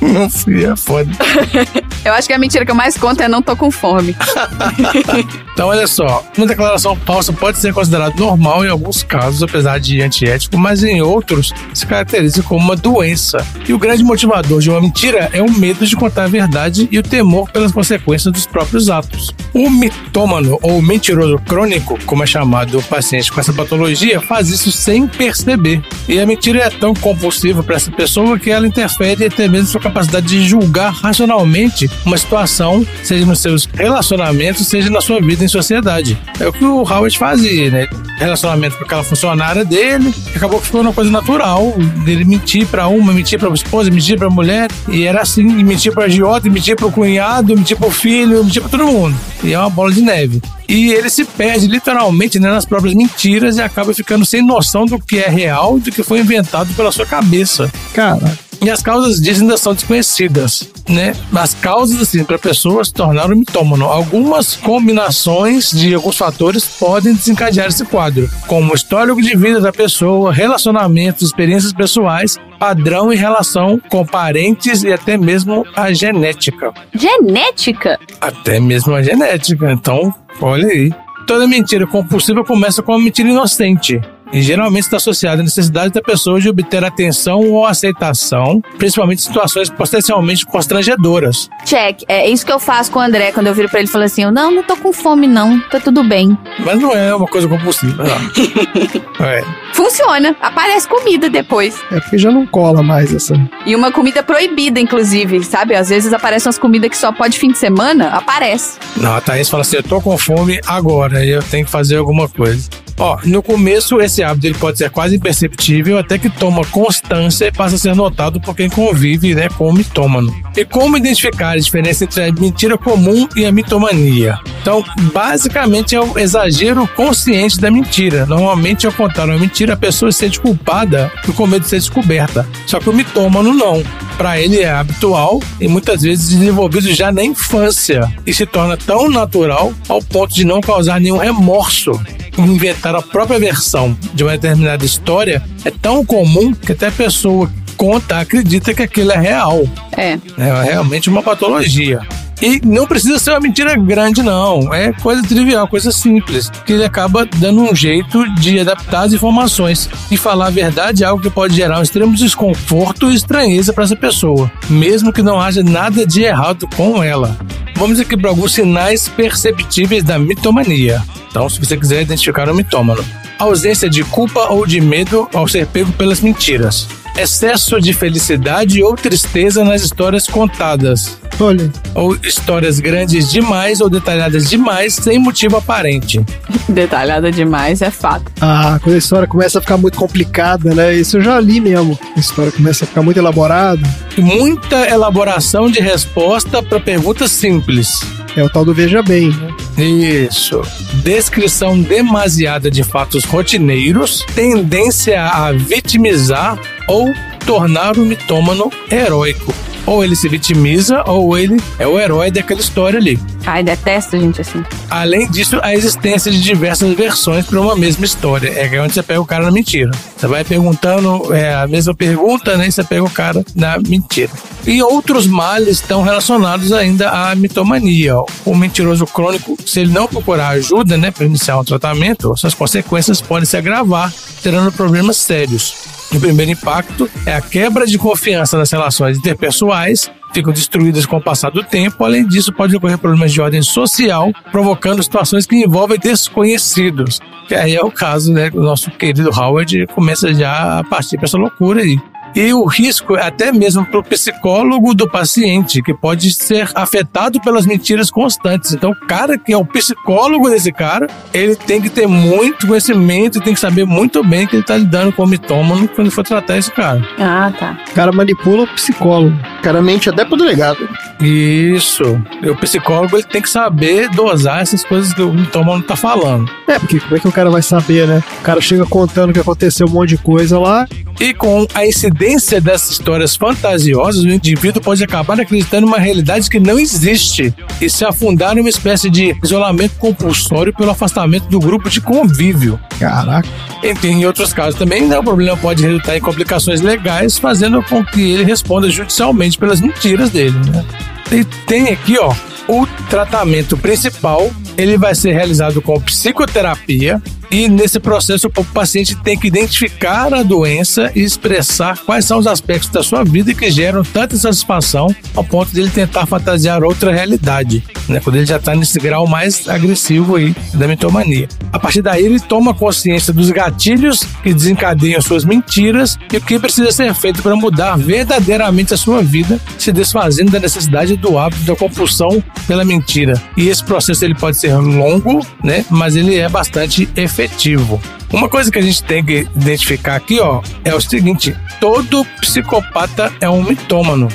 [0.00, 1.09] Não fui, é foda.
[2.04, 4.16] Eu acho que a mentira que eu mais conto é não tô com fome.
[5.52, 10.00] Então, olha só, uma declaração falsa pode ser considerada normal em alguns casos, apesar de
[10.00, 13.46] antiético, mas em outros se caracteriza como uma doença.
[13.68, 16.98] E o grande motivador de uma mentira é o medo de contar a verdade e
[16.98, 19.34] o temor pelas consequências dos próprios atos.
[19.52, 24.72] O mitômano ou mentiroso crônico, como é chamado o paciente com essa patologia, faz isso
[24.72, 25.82] sem perceber.
[26.08, 29.80] E a mentira é tão compulsiva para essa pessoa que ela interfere até mesmo sua
[29.80, 35.48] capacidade de julgar racionalmente uma situação, seja nos seus relacionamentos, seja na sua vida em
[35.48, 36.18] sociedade.
[36.38, 37.88] É o que o Howard fazia, né?
[38.18, 41.74] Relacionamento com aquela funcionária dele, acabou que ficou uma coisa natural
[42.04, 45.92] dele mentir para uma, mentir para esposa, mentir para mulher, e era assim, e mentir
[45.92, 49.16] para agiota, mentir para o cunhado, mentir para o filho, mentir para todo mundo.
[49.42, 50.42] E é uma bola de neve.
[50.68, 54.98] E ele se perde literalmente né, nas próprias mentiras e acaba ficando sem noção do
[54.98, 57.70] que é real e do que foi inventado pela sua cabeça.
[57.92, 61.14] Cara, E as causas disso ainda são desconhecidas, né?
[61.34, 63.86] As causas, assim, para a pessoa se tornar um mitômano.
[63.86, 69.72] Algumas combinações de alguns fatores podem desencadear esse quadro, como o histórico de vida da
[69.72, 76.70] pessoa, relacionamentos, experiências pessoais, padrão em relação com parentes e até mesmo a genética.
[76.94, 77.98] Genética?
[78.20, 79.72] Até mesmo a genética.
[79.72, 80.92] Então, olha aí.
[81.26, 84.00] Toda mentira compulsiva começa com uma mentira inocente.
[84.32, 89.22] E geralmente está associada à necessidade da pessoa de obter atenção ou aceitação, principalmente em
[89.22, 91.48] situações potencialmente constrangedoras.
[91.64, 92.02] Check.
[92.06, 94.04] É isso que eu faço com o André quando eu viro pra ele e falo
[94.04, 95.58] assim: Não, não tô com fome, não.
[95.68, 96.36] Tá tudo bem.
[96.60, 98.04] Mas não é uma coisa compulsiva.
[98.04, 99.26] Não.
[99.26, 99.42] é.
[99.72, 100.36] Funciona.
[100.40, 101.76] Aparece comida depois.
[101.90, 103.34] é porque já não cola mais essa.
[103.66, 105.74] E uma comida proibida, inclusive, sabe?
[105.74, 108.08] Às vezes aparecem umas comidas que só pode fim de semana.
[108.08, 108.78] Aparece.
[108.96, 112.28] Não, a Thaís fala assim: eu tô com fome agora, eu tenho que fazer alguma
[112.28, 112.68] coisa.
[113.00, 117.52] Ó, no começo esse hábito ele pode ser quase imperceptível até que toma constância e
[117.52, 120.30] passa a ser notado por quem convive né, com o mitômano.
[120.54, 124.38] E como identificar a diferença entre a mentira comum e a mitomania?
[124.60, 128.26] Então, basicamente é o exagero consciente da mentira.
[128.26, 131.78] Normalmente, ao contar uma mentira, a pessoa se sente culpada e com medo de ser
[131.78, 132.46] descoberta.
[132.66, 133.82] Só que o mitômano não.
[134.18, 139.08] Para ele é habitual e muitas vezes desenvolvido já na infância e se torna tão
[139.08, 141.98] natural ao ponto de não causar nenhum remorso
[142.38, 147.50] inventar a própria versão de uma determinada história é tão comum que até a pessoa
[147.76, 149.62] conta acredita que aquilo é real.
[149.96, 150.18] É.
[150.38, 152.00] É realmente uma patologia.
[152.40, 154.72] E não precisa ser uma mentira grande, não.
[154.72, 156.50] É coisa trivial, coisa simples.
[156.64, 159.88] Que ele acaba dando um jeito de adaptar as informações.
[160.10, 163.84] E falar a verdade é algo que pode gerar um extremo desconforto e estranheza para
[163.84, 167.36] essa pessoa, mesmo que não haja nada de errado com ela.
[167.76, 171.02] Vamos aqui para alguns sinais perceptíveis da mitomania.
[171.30, 173.04] Então, se você quiser identificar o mitômano.
[173.38, 176.99] Ausência de culpa ou de medo ao ser pego pelas mentiras.
[177.16, 181.18] Excesso de felicidade ou tristeza nas histórias contadas.
[181.40, 181.70] Olha.
[181.94, 186.24] Ou histórias grandes demais ou detalhadas demais sem motivo aparente.
[186.68, 188.30] Detalhada demais é fato.
[188.40, 190.94] Ah, quando a história começa a ficar muito complicada, né?
[190.94, 191.98] Isso eu já li mesmo.
[192.14, 193.82] A história começa a ficar muito elaborada.
[194.18, 198.00] Muita elaboração de resposta para perguntas simples.
[198.36, 199.54] É o tal do veja bem, né?
[199.82, 200.60] Isso.
[201.02, 207.12] Descrição demasiada de fatos rotineiros, tendência a vitimizar ou
[207.46, 209.54] tornar o mitômano heróico.
[209.90, 213.18] Ou ele se vitimiza, ou ele é o herói daquela história ali.
[213.44, 214.62] Ai, detesto gente assim.
[214.88, 218.50] Além disso, a existência de diversas versões para uma mesma história.
[218.50, 219.90] É onde você pega o cara na mentira.
[220.16, 222.68] Você vai perguntando é, a mesma pergunta, né?
[222.68, 224.30] E você pega o cara na mentira.
[224.64, 228.14] E outros males estão relacionados ainda à mitomania.
[228.44, 233.20] O mentiroso crônico, se ele não procurar ajuda, né, para iniciar um tratamento, suas consequências
[233.20, 235.89] podem se agravar, gerando problemas sérios.
[236.12, 241.22] O primeiro impacto é a quebra de confiança nas relações interpessoais, ficam destruídas com o
[241.22, 242.04] passar do tempo.
[242.04, 247.20] Além disso, pode ocorrer problemas de ordem social, provocando situações que envolvem desconhecidos.
[247.46, 248.50] Que aí é o caso, né?
[248.52, 251.96] O nosso querido Howard começa já a partir para essa loucura aí.
[252.34, 257.40] E o risco é até mesmo para o psicólogo do paciente, que pode ser afetado
[257.40, 258.72] pelas mentiras constantes.
[258.72, 263.38] Então, o cara que é o psicólogo desse cara, ele tem que ter muito conhecimento
[263.38, 266.24] e tem que saber muito bem que ele está lidando com o mitômano quando for
[266.24, 267.06] tratar esse cara.
[267.18, 267.76] Ah, tá.
[267.90, 269.36] O cara manipula o psicólogo.
[269.58, 270.88] O cara mente até pro delegado.
[271.20, 272.20] Isso.
[272.42, 276.50] E o psicólogo ele tem que saber dosar essas coisas que o mitômano tá falando.
[276.66, 278.22] É, porque como é que o cara vai saber, né?
[278.40, 280.86] O cara chega contando que aconteceu um monte de coisa lá.
[281.20, 282.19] E com a incidência
[282.60, 288.04] dessas histórias fantasiosas, o indivíduo pode acabar acreditando numa realidade que não existe e se
[288.04, 292.78] afundar em uma espécie de isolamento compulsório pelo afastamento do grupo de convívio.
[292.98, 293.48] Caraca.
[293.82, 298.04] E em outros casos também, né, o problema pode resultar em complicações legais, fazendo com
[298.04, 300.58] que ele responda judicialmente pelas mentiras dele.
[300.70, 300.84] Né?
[301.32, 302.34] E tem aqui, ó,
[302.68, 304.50] o tratamento principal,
[304.80, 307.20] ele vai ser realizado com psicoterapia,
[307.50, 312.46] e nesse processo o paciente tem que identificar a doença e expressar quais são os
[312.46, 317.12] aspectos da sua vida que geram tanta satisfação ao ponto de ele tentar fantasiar outra
[317.12, 318.20] realidade, né?
[318.20, 321.48] Quando ele já está nesse grau mais agressivo aí da mitomania.
[321.72, 326.58] A partir daí ele toma consciência dos gatilhos que desencadeiam suas mentiras e o que
[326.58, 331.62] precisa ser feito para mudar verdadeiramente a sua vida, se desfazendo da necessidade do hábito
[331.62, 333.40] da compulsão pela mentira.
[333.56, 335.84] E esse processo ele pode ser longo, né?
[335.90, 338.00] Mas ele é bastante efetivo efetivo.
[338.32, 343.32] Uma coisa que a gente tem que identificar aqui, ó, é o seguinte: todo psicopata
[343.40, 344.28] é um mitômano.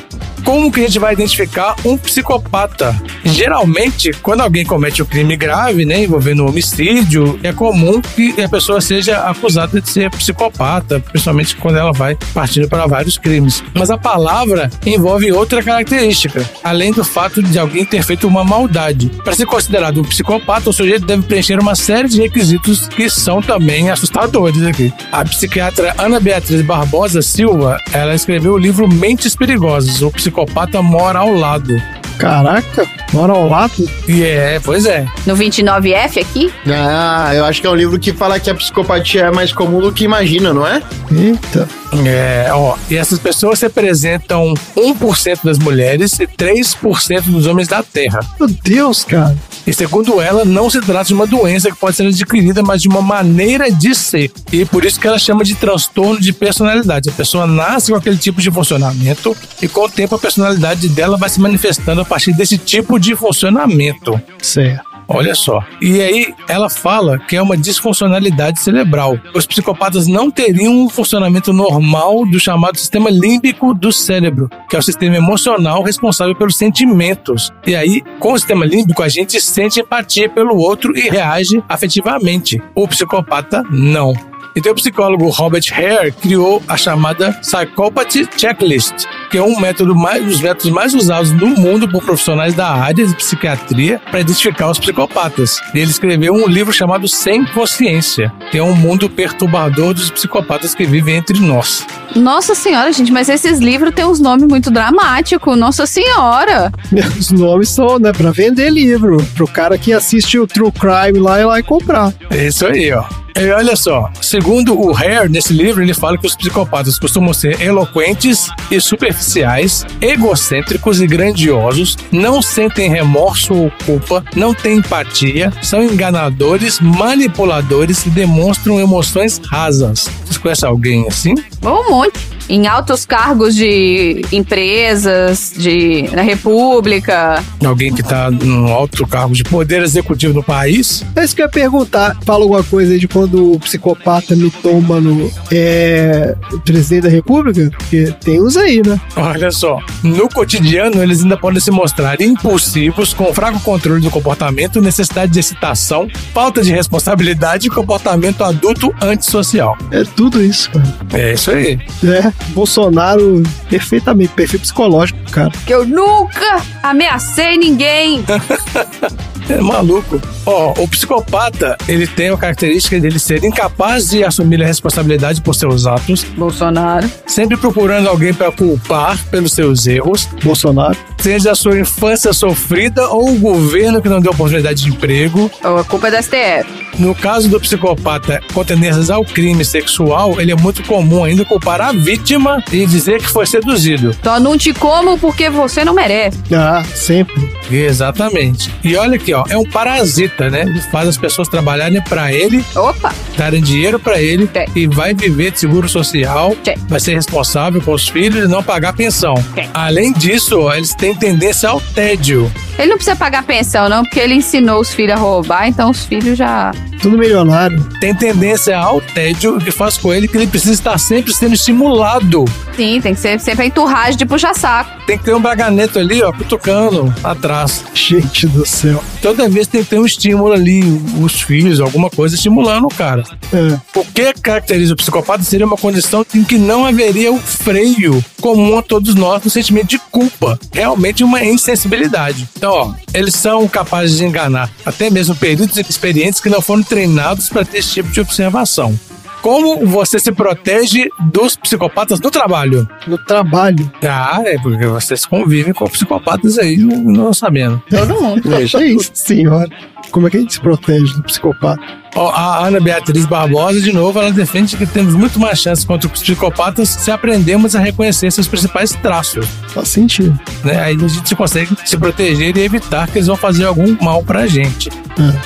[0.45, 2.95] Como que a gente vai identificar um psicopata?
[3.23, 8.47] Geralmente, quando alguém comete um crime grave, né, envolvendo um homicídio, é comum que a
[8.47, 13.63] pessoa seja acusada de ser psicopata, principalmente quando ela vai partindo para vários crimes.
[13.73, 19.09] Mas a palavra envolve outra característica, além do fato de alguém ter feito uma maldade.
[19.23, 23.41] Para ser considerado um psicopata, o sujeito deve preencher uma série de requisitos que são
[23.41, 24.93] também assustadores aqui.
[25.11, 31.19] A psiquiatra Ana Beatriz Barbosa Silva, ela escreveu o livro Mentes Perigosas, o psicopata mora
[31.19, 31.75] ao lado.
[32.17, 33.89] Caraca, mora ao lado?
[34.07, 35.05] E é, pois é.
[35.25, 36.51] No 29F aqui?
[36.67, 39.81] Ah, eu acho que é um livro que fala que a psicopatia é mais comum
[39.81, 40.81] do que imagina, não é?
[41.11, 41.67] Eita.
[42.05, 48.19] É, ó, e essas pessoas representam 1% das mulheres e 3% dos homens da Terra.
[48.39, 49.35] Meu Deus, cara.
[49.65, 52.87] E segundo ela, não se trata de uma doença que pode ser adquirida, mas de
[52.87, 54.31] uma maneira de ser.
[54.51, 57.09] E por isso que ela chama de transtorno de personalidade.
[57.09, 61.17] A pessoa nasce com aquele tipo de funcionamento e com o tempo a personalidade dela
[61.17, 64.19] vai se manifestando a partir desse tipo de funcionamento.
[64.41, 64.84] Certo.
[65.07, 65.63] Olha só.
[65.81, 69.19] E aí ela fala que é uma disfuncionalidade cerebral.
[69.33, 74.79] Os psicopatas não teriam um funcionamento normal do chamado sistema límbico do cérebro, que é
[74.79, 77.51] o sistema emocional responsável pelos sentimentos.
[77.65, 82.61] E aí, com o sistema límbico, a gente sente empatia pelo outro e reage afetivamente.
[82.73, 84.13] O psicopata não.
[84.55, 90.23] Então, o psicólogo Robert Hare criou a chamada Psychopathy Checklist, que é um método mais,
[90.23, 94.71] um dos métodos mais usados no mundo por profissionais da área de psiquiatria para identificar
[94.71, 95.59] os psicopatas.
[95.73, 100.73] E ele escreveu um livro chamado Sem Consciência, que é um mundo perturbador dos psicopatas
[100.73, 101.85] que vivem entre nós.
[102.15, 105.57] Nossa senhora, gente, mas esses livros têm uns nomes muito dramáticos.
[105.57, 106.71] Nossa senhora.
[107.19, 109.17] Os nomes são, né, pra vender livro.
[109.35, 112.13] Pro cara que assiste o True Crime lá ir lá e comprar.
[112.29, 113.03] É isso aí, ó.
[113.37, 117.61] E olha só, segundo o Hare, nesse livro, ele fala que os psicopatas costumam ser
[117.61, 125.83] eloquentes e superficiais, egocêntricos e grandiosos, não sentem remorso ou culpa, não têm empatia, são
[125.83, 130.09] enganadores, manipuladores e demonstram emoções rasas.
[130.23, 131.35] Vocês conhecem alguém assim?
[131.61, 132.35] Um monte.
[132.49, 137.43] Em altos cargos de empresas, de na República.
[137.63, 141.03] Alguém que tá num alto cargo de poder executivo no país.
[141.15, 142.17] É isso que eu ia perguntar.
[142.25, 147.69] Fala alguma coisa aí de quando o psicopata mitômano é presidente da república?
[147.77, 148.99] Porque tem uns aí, né?
[149.15, 154.81] Olha só, no cotidiano eles ainda podem se mostrar impulsivos, com fraco controle do comportamento,
[154.81, 159.77] necessidade de excitação, falta de responsabilidade e comportamento adulto antissocial.
[159.91, 160.95] É tudo isso, cara.
[161.13, 161.79] É isso aí.
[162.03, 165.51] É, Bolsonaro perfeitamente, perfil psicológico, cara.
[165.65, 168.23] Que eu nunca ameacei ninguém.
[169.47, 170.19] É maluco.
[170.45, 175.53] Ó, o psicopata, ele tem a característica dele ser incapaz de assumir a responsabilidade por
[175.53, 176.23] seus atos.
[176.35, 177.09] Bolsonaro.
[177.27, 180.27] Sempre procurando alguém para culpar pelos seus erros.
[180.43, 180.97] Bolsonaro.
[181.19, 185.49] Seja a sua infância sofrida ou o governo que não deu oportunidade de emprego.
[185.63, 186.85] Ou a culpa é da STF.
[186.97, 191.81] No caso do psicopata com tendências ao crime sexual, ele é muito comum ainda culpar
[191.81, 192.24] a vítima
[192.71, 194.15] e dizer que foi seduzido.
[194.23, 196.37] Só não te como porque você não merece.
[196.53, 197.49] Ah, sempre.
[197.71, 198.71] Exatamente.
[198.83, 200.61] E olha aqui, ó, é um parasita, né?
[200.61, 203.13] Ele faz as pessoas trabalharem para ele, Opa!
[203.37, 206.55] darem dinheiro para ele e vai viver de seguro social,
[206.87, 209.33] vai ser responsável com os filhos e não pagar pensão.
[209.73, 212.51] Além disso, ó, eles têm tendência ao tédio.
[212.77, 216.05] Ele não precisa pagar pensão, não, porque ele ensinou os filhos a roubar, então os
[216.05, 216.71] filhos já.
[217.01, 217.83] Tudo milionário.
[217.99, 222.45] Tem tendência ao tédio, que faz com ele que ele precisa estar sempre sendo estimulado.
[222.75, 224.91] Sim, tem que ser sempre a enturragem de puxa-saco.
[225.05, 227.83] Tem que ter um braganeto ali, ó, cutucando atrás.
[227.93, 229.03] Gente do céu.
[229.21, 230.81] Toda vez tem que ter um estímulo ali,
[231.21, 233.23] os filhos, alguma coisa estimulando o cara.
[233.53, 233.79] É.
[233.97, 238.77] O que caracteriza o psicopata seria uma condição em que não haveria o freio comum
[238.77, 240.59] a todos nós no sentimento de culpa.
[240.73, 242.47] Realmente uma insensibilidade.
[242.57, 247.49] Então, ó, eles são capazes de enganar até mesmo peritos experientes que não foram treinados
[247.49, 248.97] para ter esse tipo de observação.
[249.41, 252.89] Como você se protege dos psicopatas no trabalho?
[253.05, 253.91] No trabalho.
[254.01, 257.81] Ah, é porque vocês convivem com psicopatas aí, não, não sabendo.
[257.87, 258.41] Todo mundo.
[258.49, 259.69] Veja isso, senhora.
[260.11, 261.81] Como é que a gente se protege do psicopata?
[262.15, 266.07] Ó, a Ana Beatriz Barbosa, de novo, ela defende que temos muito mais chances contra
[266.09, 269.45] os psicopatas se aprendemos a reconhecer seus principais traços.
[269.67, 270.39] Faz sentido.
[270.63, 270.81] Né?
[270.81, 274.47] Aí a gente consegue se proteger e evitar que eles vão fazer algum mal pra
[274.47, 274.89] gente.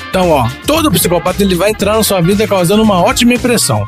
[0.09, 3.85] Então, ó, todo psicopata ele vai entrar na sua vida causando uma ótima impressão.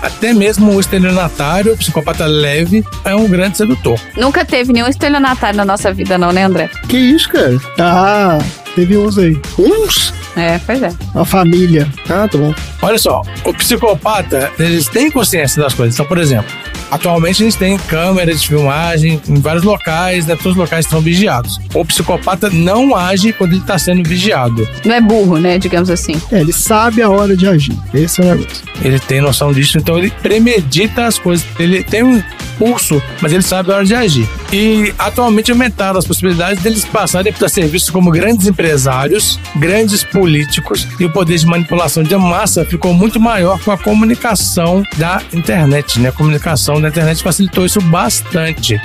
[0.00, 3.98] Até mesmo o estelionatário, o psicopata leve, é um grande sedutor.
[4.16, 6.70] Nunca teve nenhum estelionatário na nossa vida, não, né, André?
[6.88, 7.60] Que isso, cara?
[7.78, 8.38] Ah,
[8.74, 9.38] teve uns aí.
[9.58, 10.12] Uns?
[10.36, 10.92] É, pois é.
[11.14, 11.88] A família.
[12.08, 12.54] Ah, tá bom.
[12.82, 15.94] Olha só, o psicopata, eles têm consciência das coisas.
[15.94, 16.50] Então, por exemplo,
[16.90, 20.34] atualmente a gente tem câmeras de filmagem em vários locais, né?
[20.34, 21.60] Todos os locais estão vigiados.
[21.72, 24.68] O psicopata não age quando ele está sendo vigiado.
[24.84, 26.20] Não é burro, né, digamos assim.
[26.30, 27.76] É, ele sabe a hora de agir.
[27.92, 28.64] Esse é o negócio.
[28.82, 31.46] Ele tem noção disso, então ele premedita as coisas.
[31.58, 32.22] Ele tem um
[32.58, 34.28] pulso, mas ele sabe a hora de agir.
[34.52, 40.88] E atualmente aumentaram as possibilidades deles passarem a ser vistos como grandes empresários, grandes políticos,
[40.98, 46.00] e o poder de manipulação de massa ficou muito maior com a comunicação da internet,
[46.00, 46.08] né?
[46.08, 48.80] A comunicação da internet facilitou isso bastante.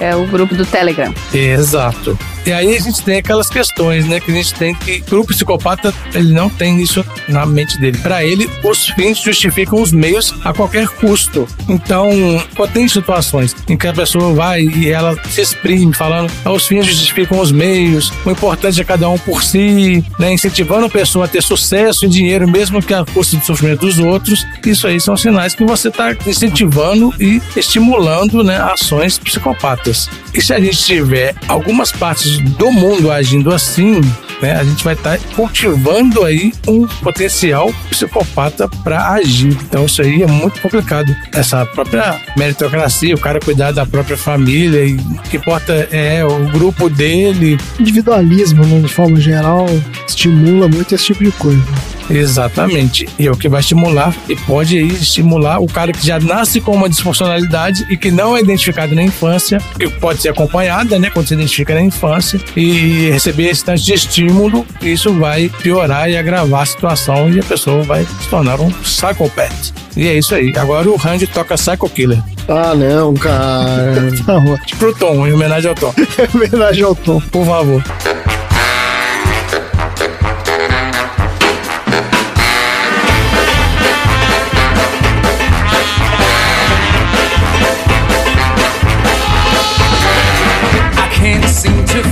[0.00, 0.08] É.
[0.10, 1.14] É o grupo do Telegram.
[1.32, 2.18] Exato.
[2.46, 4.20] E aí a gente tem aquelas questões, né?
[4.20, 5.02] Que a gente tem que.
[5.02, 7.98] Pro psicopata, ele não tem isso na mente dele.
[7.98, 11.46] Para ele, os fins justificam os meios a qualquer custo.
[11.68, 12.10] Então,
[12.72, 16.86] tem situações em que a pessoa vai e ela se exprime falando "Ah, os fins
[16.86, 20.32] justificam os meios, o importante é cada um por si, né?
[20.32, 23.98] Incentivando a pessoa a ter sucesso e dinheiro, mesmo que a custa do sofrimento dos
[23.98, 24.46] outros.
[24.64, 30.08] Isso aí são sinais que você está incentivando e estimulando né, ações psicopatas.
[30.32, 34.00] E se a gente tiver algumas partes do mundo agindo assim,
[34.40, 39.56] né, a gente vai estar cultivando aí um potencial psicopata para agir.
[39.62, 41.14] Então isso aí é muito complicado.
[41.32, 46.46] Essa própria meritocracia, o cara cuidar da própria família, e o que importa é o
[46.50, 47.58] grupo dele.
[47.78, 49.66] Individualismo, né, de forma geral,
[50.06, 51.93] estimula muito esse tipo de coisa.
[52.10, 53.08] Exatamente.
[53.18, 56.72] E é o que vai estimular e pode estimular o cara que já nasce com
[56.72, 61.28] uma disfuncionalidade e que não é identificado na infância, que pode ser acompanhada, né, quando
[61.28, 66.62] se identifica na infância, e receber esse tanto de estímulo, isso vai piorar e agravar
[66.62, 69.72] a situação e a pessoa vai se tornar um psychopath.
[69.96, 70.52] E é isso aí.
[70.56, 72.20] Agora o Randy toca Psycho Killer.
[72.48, 74.10] Ah, não, cara.
[74.26, 74.78] tá ótimo.
[74.78, 75.94] Pro Tom, em homenagem ao Tom.
[76.18, 77.20] em homenagem ao Tom.
[77.20, 77.82] Por favor.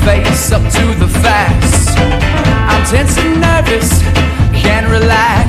[0.05, 1.95] face up to the facts.
[1.97, 4.03] I'm tense and nervous,
[4.53, 5.49] can't relax.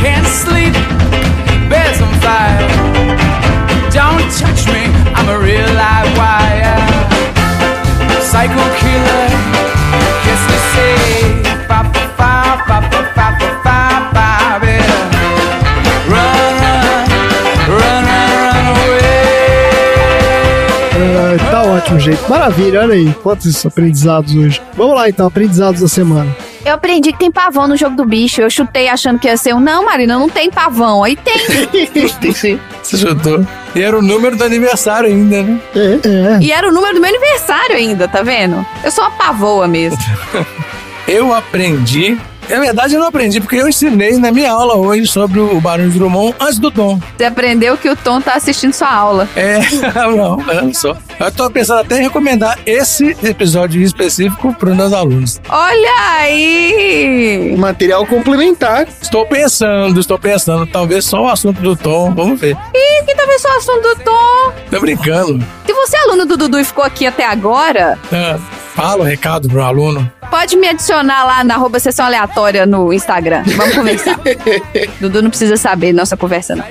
[0.00, 0.72] Can't sleep,
[1.68, 2.66] bed's on fire.
[3.90, 4.84] Don't touch me,
[5.14, 6.78] I'm a real live wire.
[8.22, 9.59] Psycho killer.
[21.90, 22.30] Ótimo jeito.
[22.30, 23.14] Maravilha, olha aí.
[23.22, 24.62] Quantos aprendizados hoje.
[24.74, 26.34] Vamos lá então, aprendizados da semana.
[26.64, 28.40] Eu aprendi que tem pavão no jogo do bicho.
[28.40, 29.60] Eu chutei achando que ia ser um.
[29.60, 31.02] Não, Marina, não tem pavão.
[31.02, 31.34] Aí tem.
[32.82, 33.44] Você chutou.
[33.74, 35.60] E era o número do aniversário ainda, né?
[35.74, 36.38] É, é.
[36.40, 38.64] E era o número do meu aniversário ainda, tá vendo?
[38.84, 39.98] Eu sou uma pavoa mesmo.
[41.08, 42.18] Eu aprendi.
[42.50, 45.88] Na verdade, eu não aprendi, porque eu ensinei na minha aula hoje sobre o Barão
[45.88, 47.00] de Drummond antes do Tom.
[47.16, 49.28] Você aprendeu que o Tom tá assistindo sua aula.
[49.36, 49.58] É,
[50.16, 50.96] não, não só.
[51.18, 55.40] Eu tô pensando até em recomendar esse episódio específico para os meus alunos.
[55.48, 57.54] Olha aí!
[57.58, 58.86] Material complementar.
[59.00, 60.66] Estou pensando, estou pensando.
[60.66, 62.56] Talvez só o assunto do Tom, vamos ver.
[62.74, 64.52] Ih, que talvez só o assunto do Tom.
[64.70, 65.44] Tô brincando.
[65.66, 68.38] Se você é aluno do Dudu e ficou aqui até agora, Ah,
[68.74, 70.10] fala o recado pro aluno.
[70.30, 73.42] pode me adicionar lá na arroba sessão aleatória no Instagram.
[73.56, 74.18] Vamos conversar.
[75.00, 76.64] Dudu não precisa saber nossa conversa, não.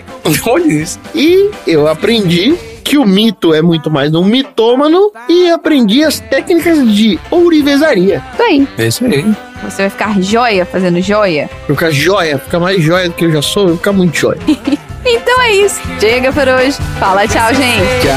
[0.46, 1.00] Olha isso.
[1.14, 6.92] E eu aprendi que o mito é muito mais um mitômano e aprendi as técnicas
[6.92, 8.24] de ourivesaria.
[8.34, 8.68] Isso aí.
[8.78, 9.36] É isso aí.
[9.64, 11.50] Você vai ficar joia fazendo joia?
[11.68, 14.40] Ficar joia, ficar mais joia do que eu já sou, eu vou ficar muito joia.
[15.06, 15.82] Então é isso.
[16.00, 16.78] Chega por hoje.
[17.00, 18.08] Fala tchau, gente.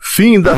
[0.00, 0.52] Fim da.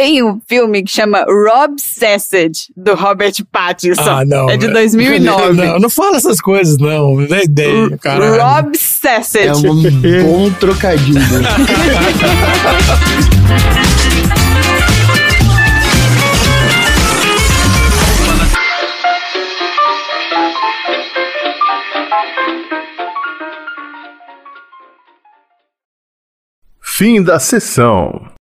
[0.00, 4.00] Tem um filme que chama Rob Sausage, do Robert Pattinson.
[4.00, 4.48] Ah, não.
[4.48, 4.72] É de velho.
[4.72, 5.52] 2009.
[5.52, 7.16] Não, não fala essas coisas, não.
[7.16, 8.42] Me dá ideia, caralho.
[8.42, 9.66] Rob Sausage.
[9.66, 11.20] É um bom trocadilho.
[26.80, 28.39] Fim da sessão.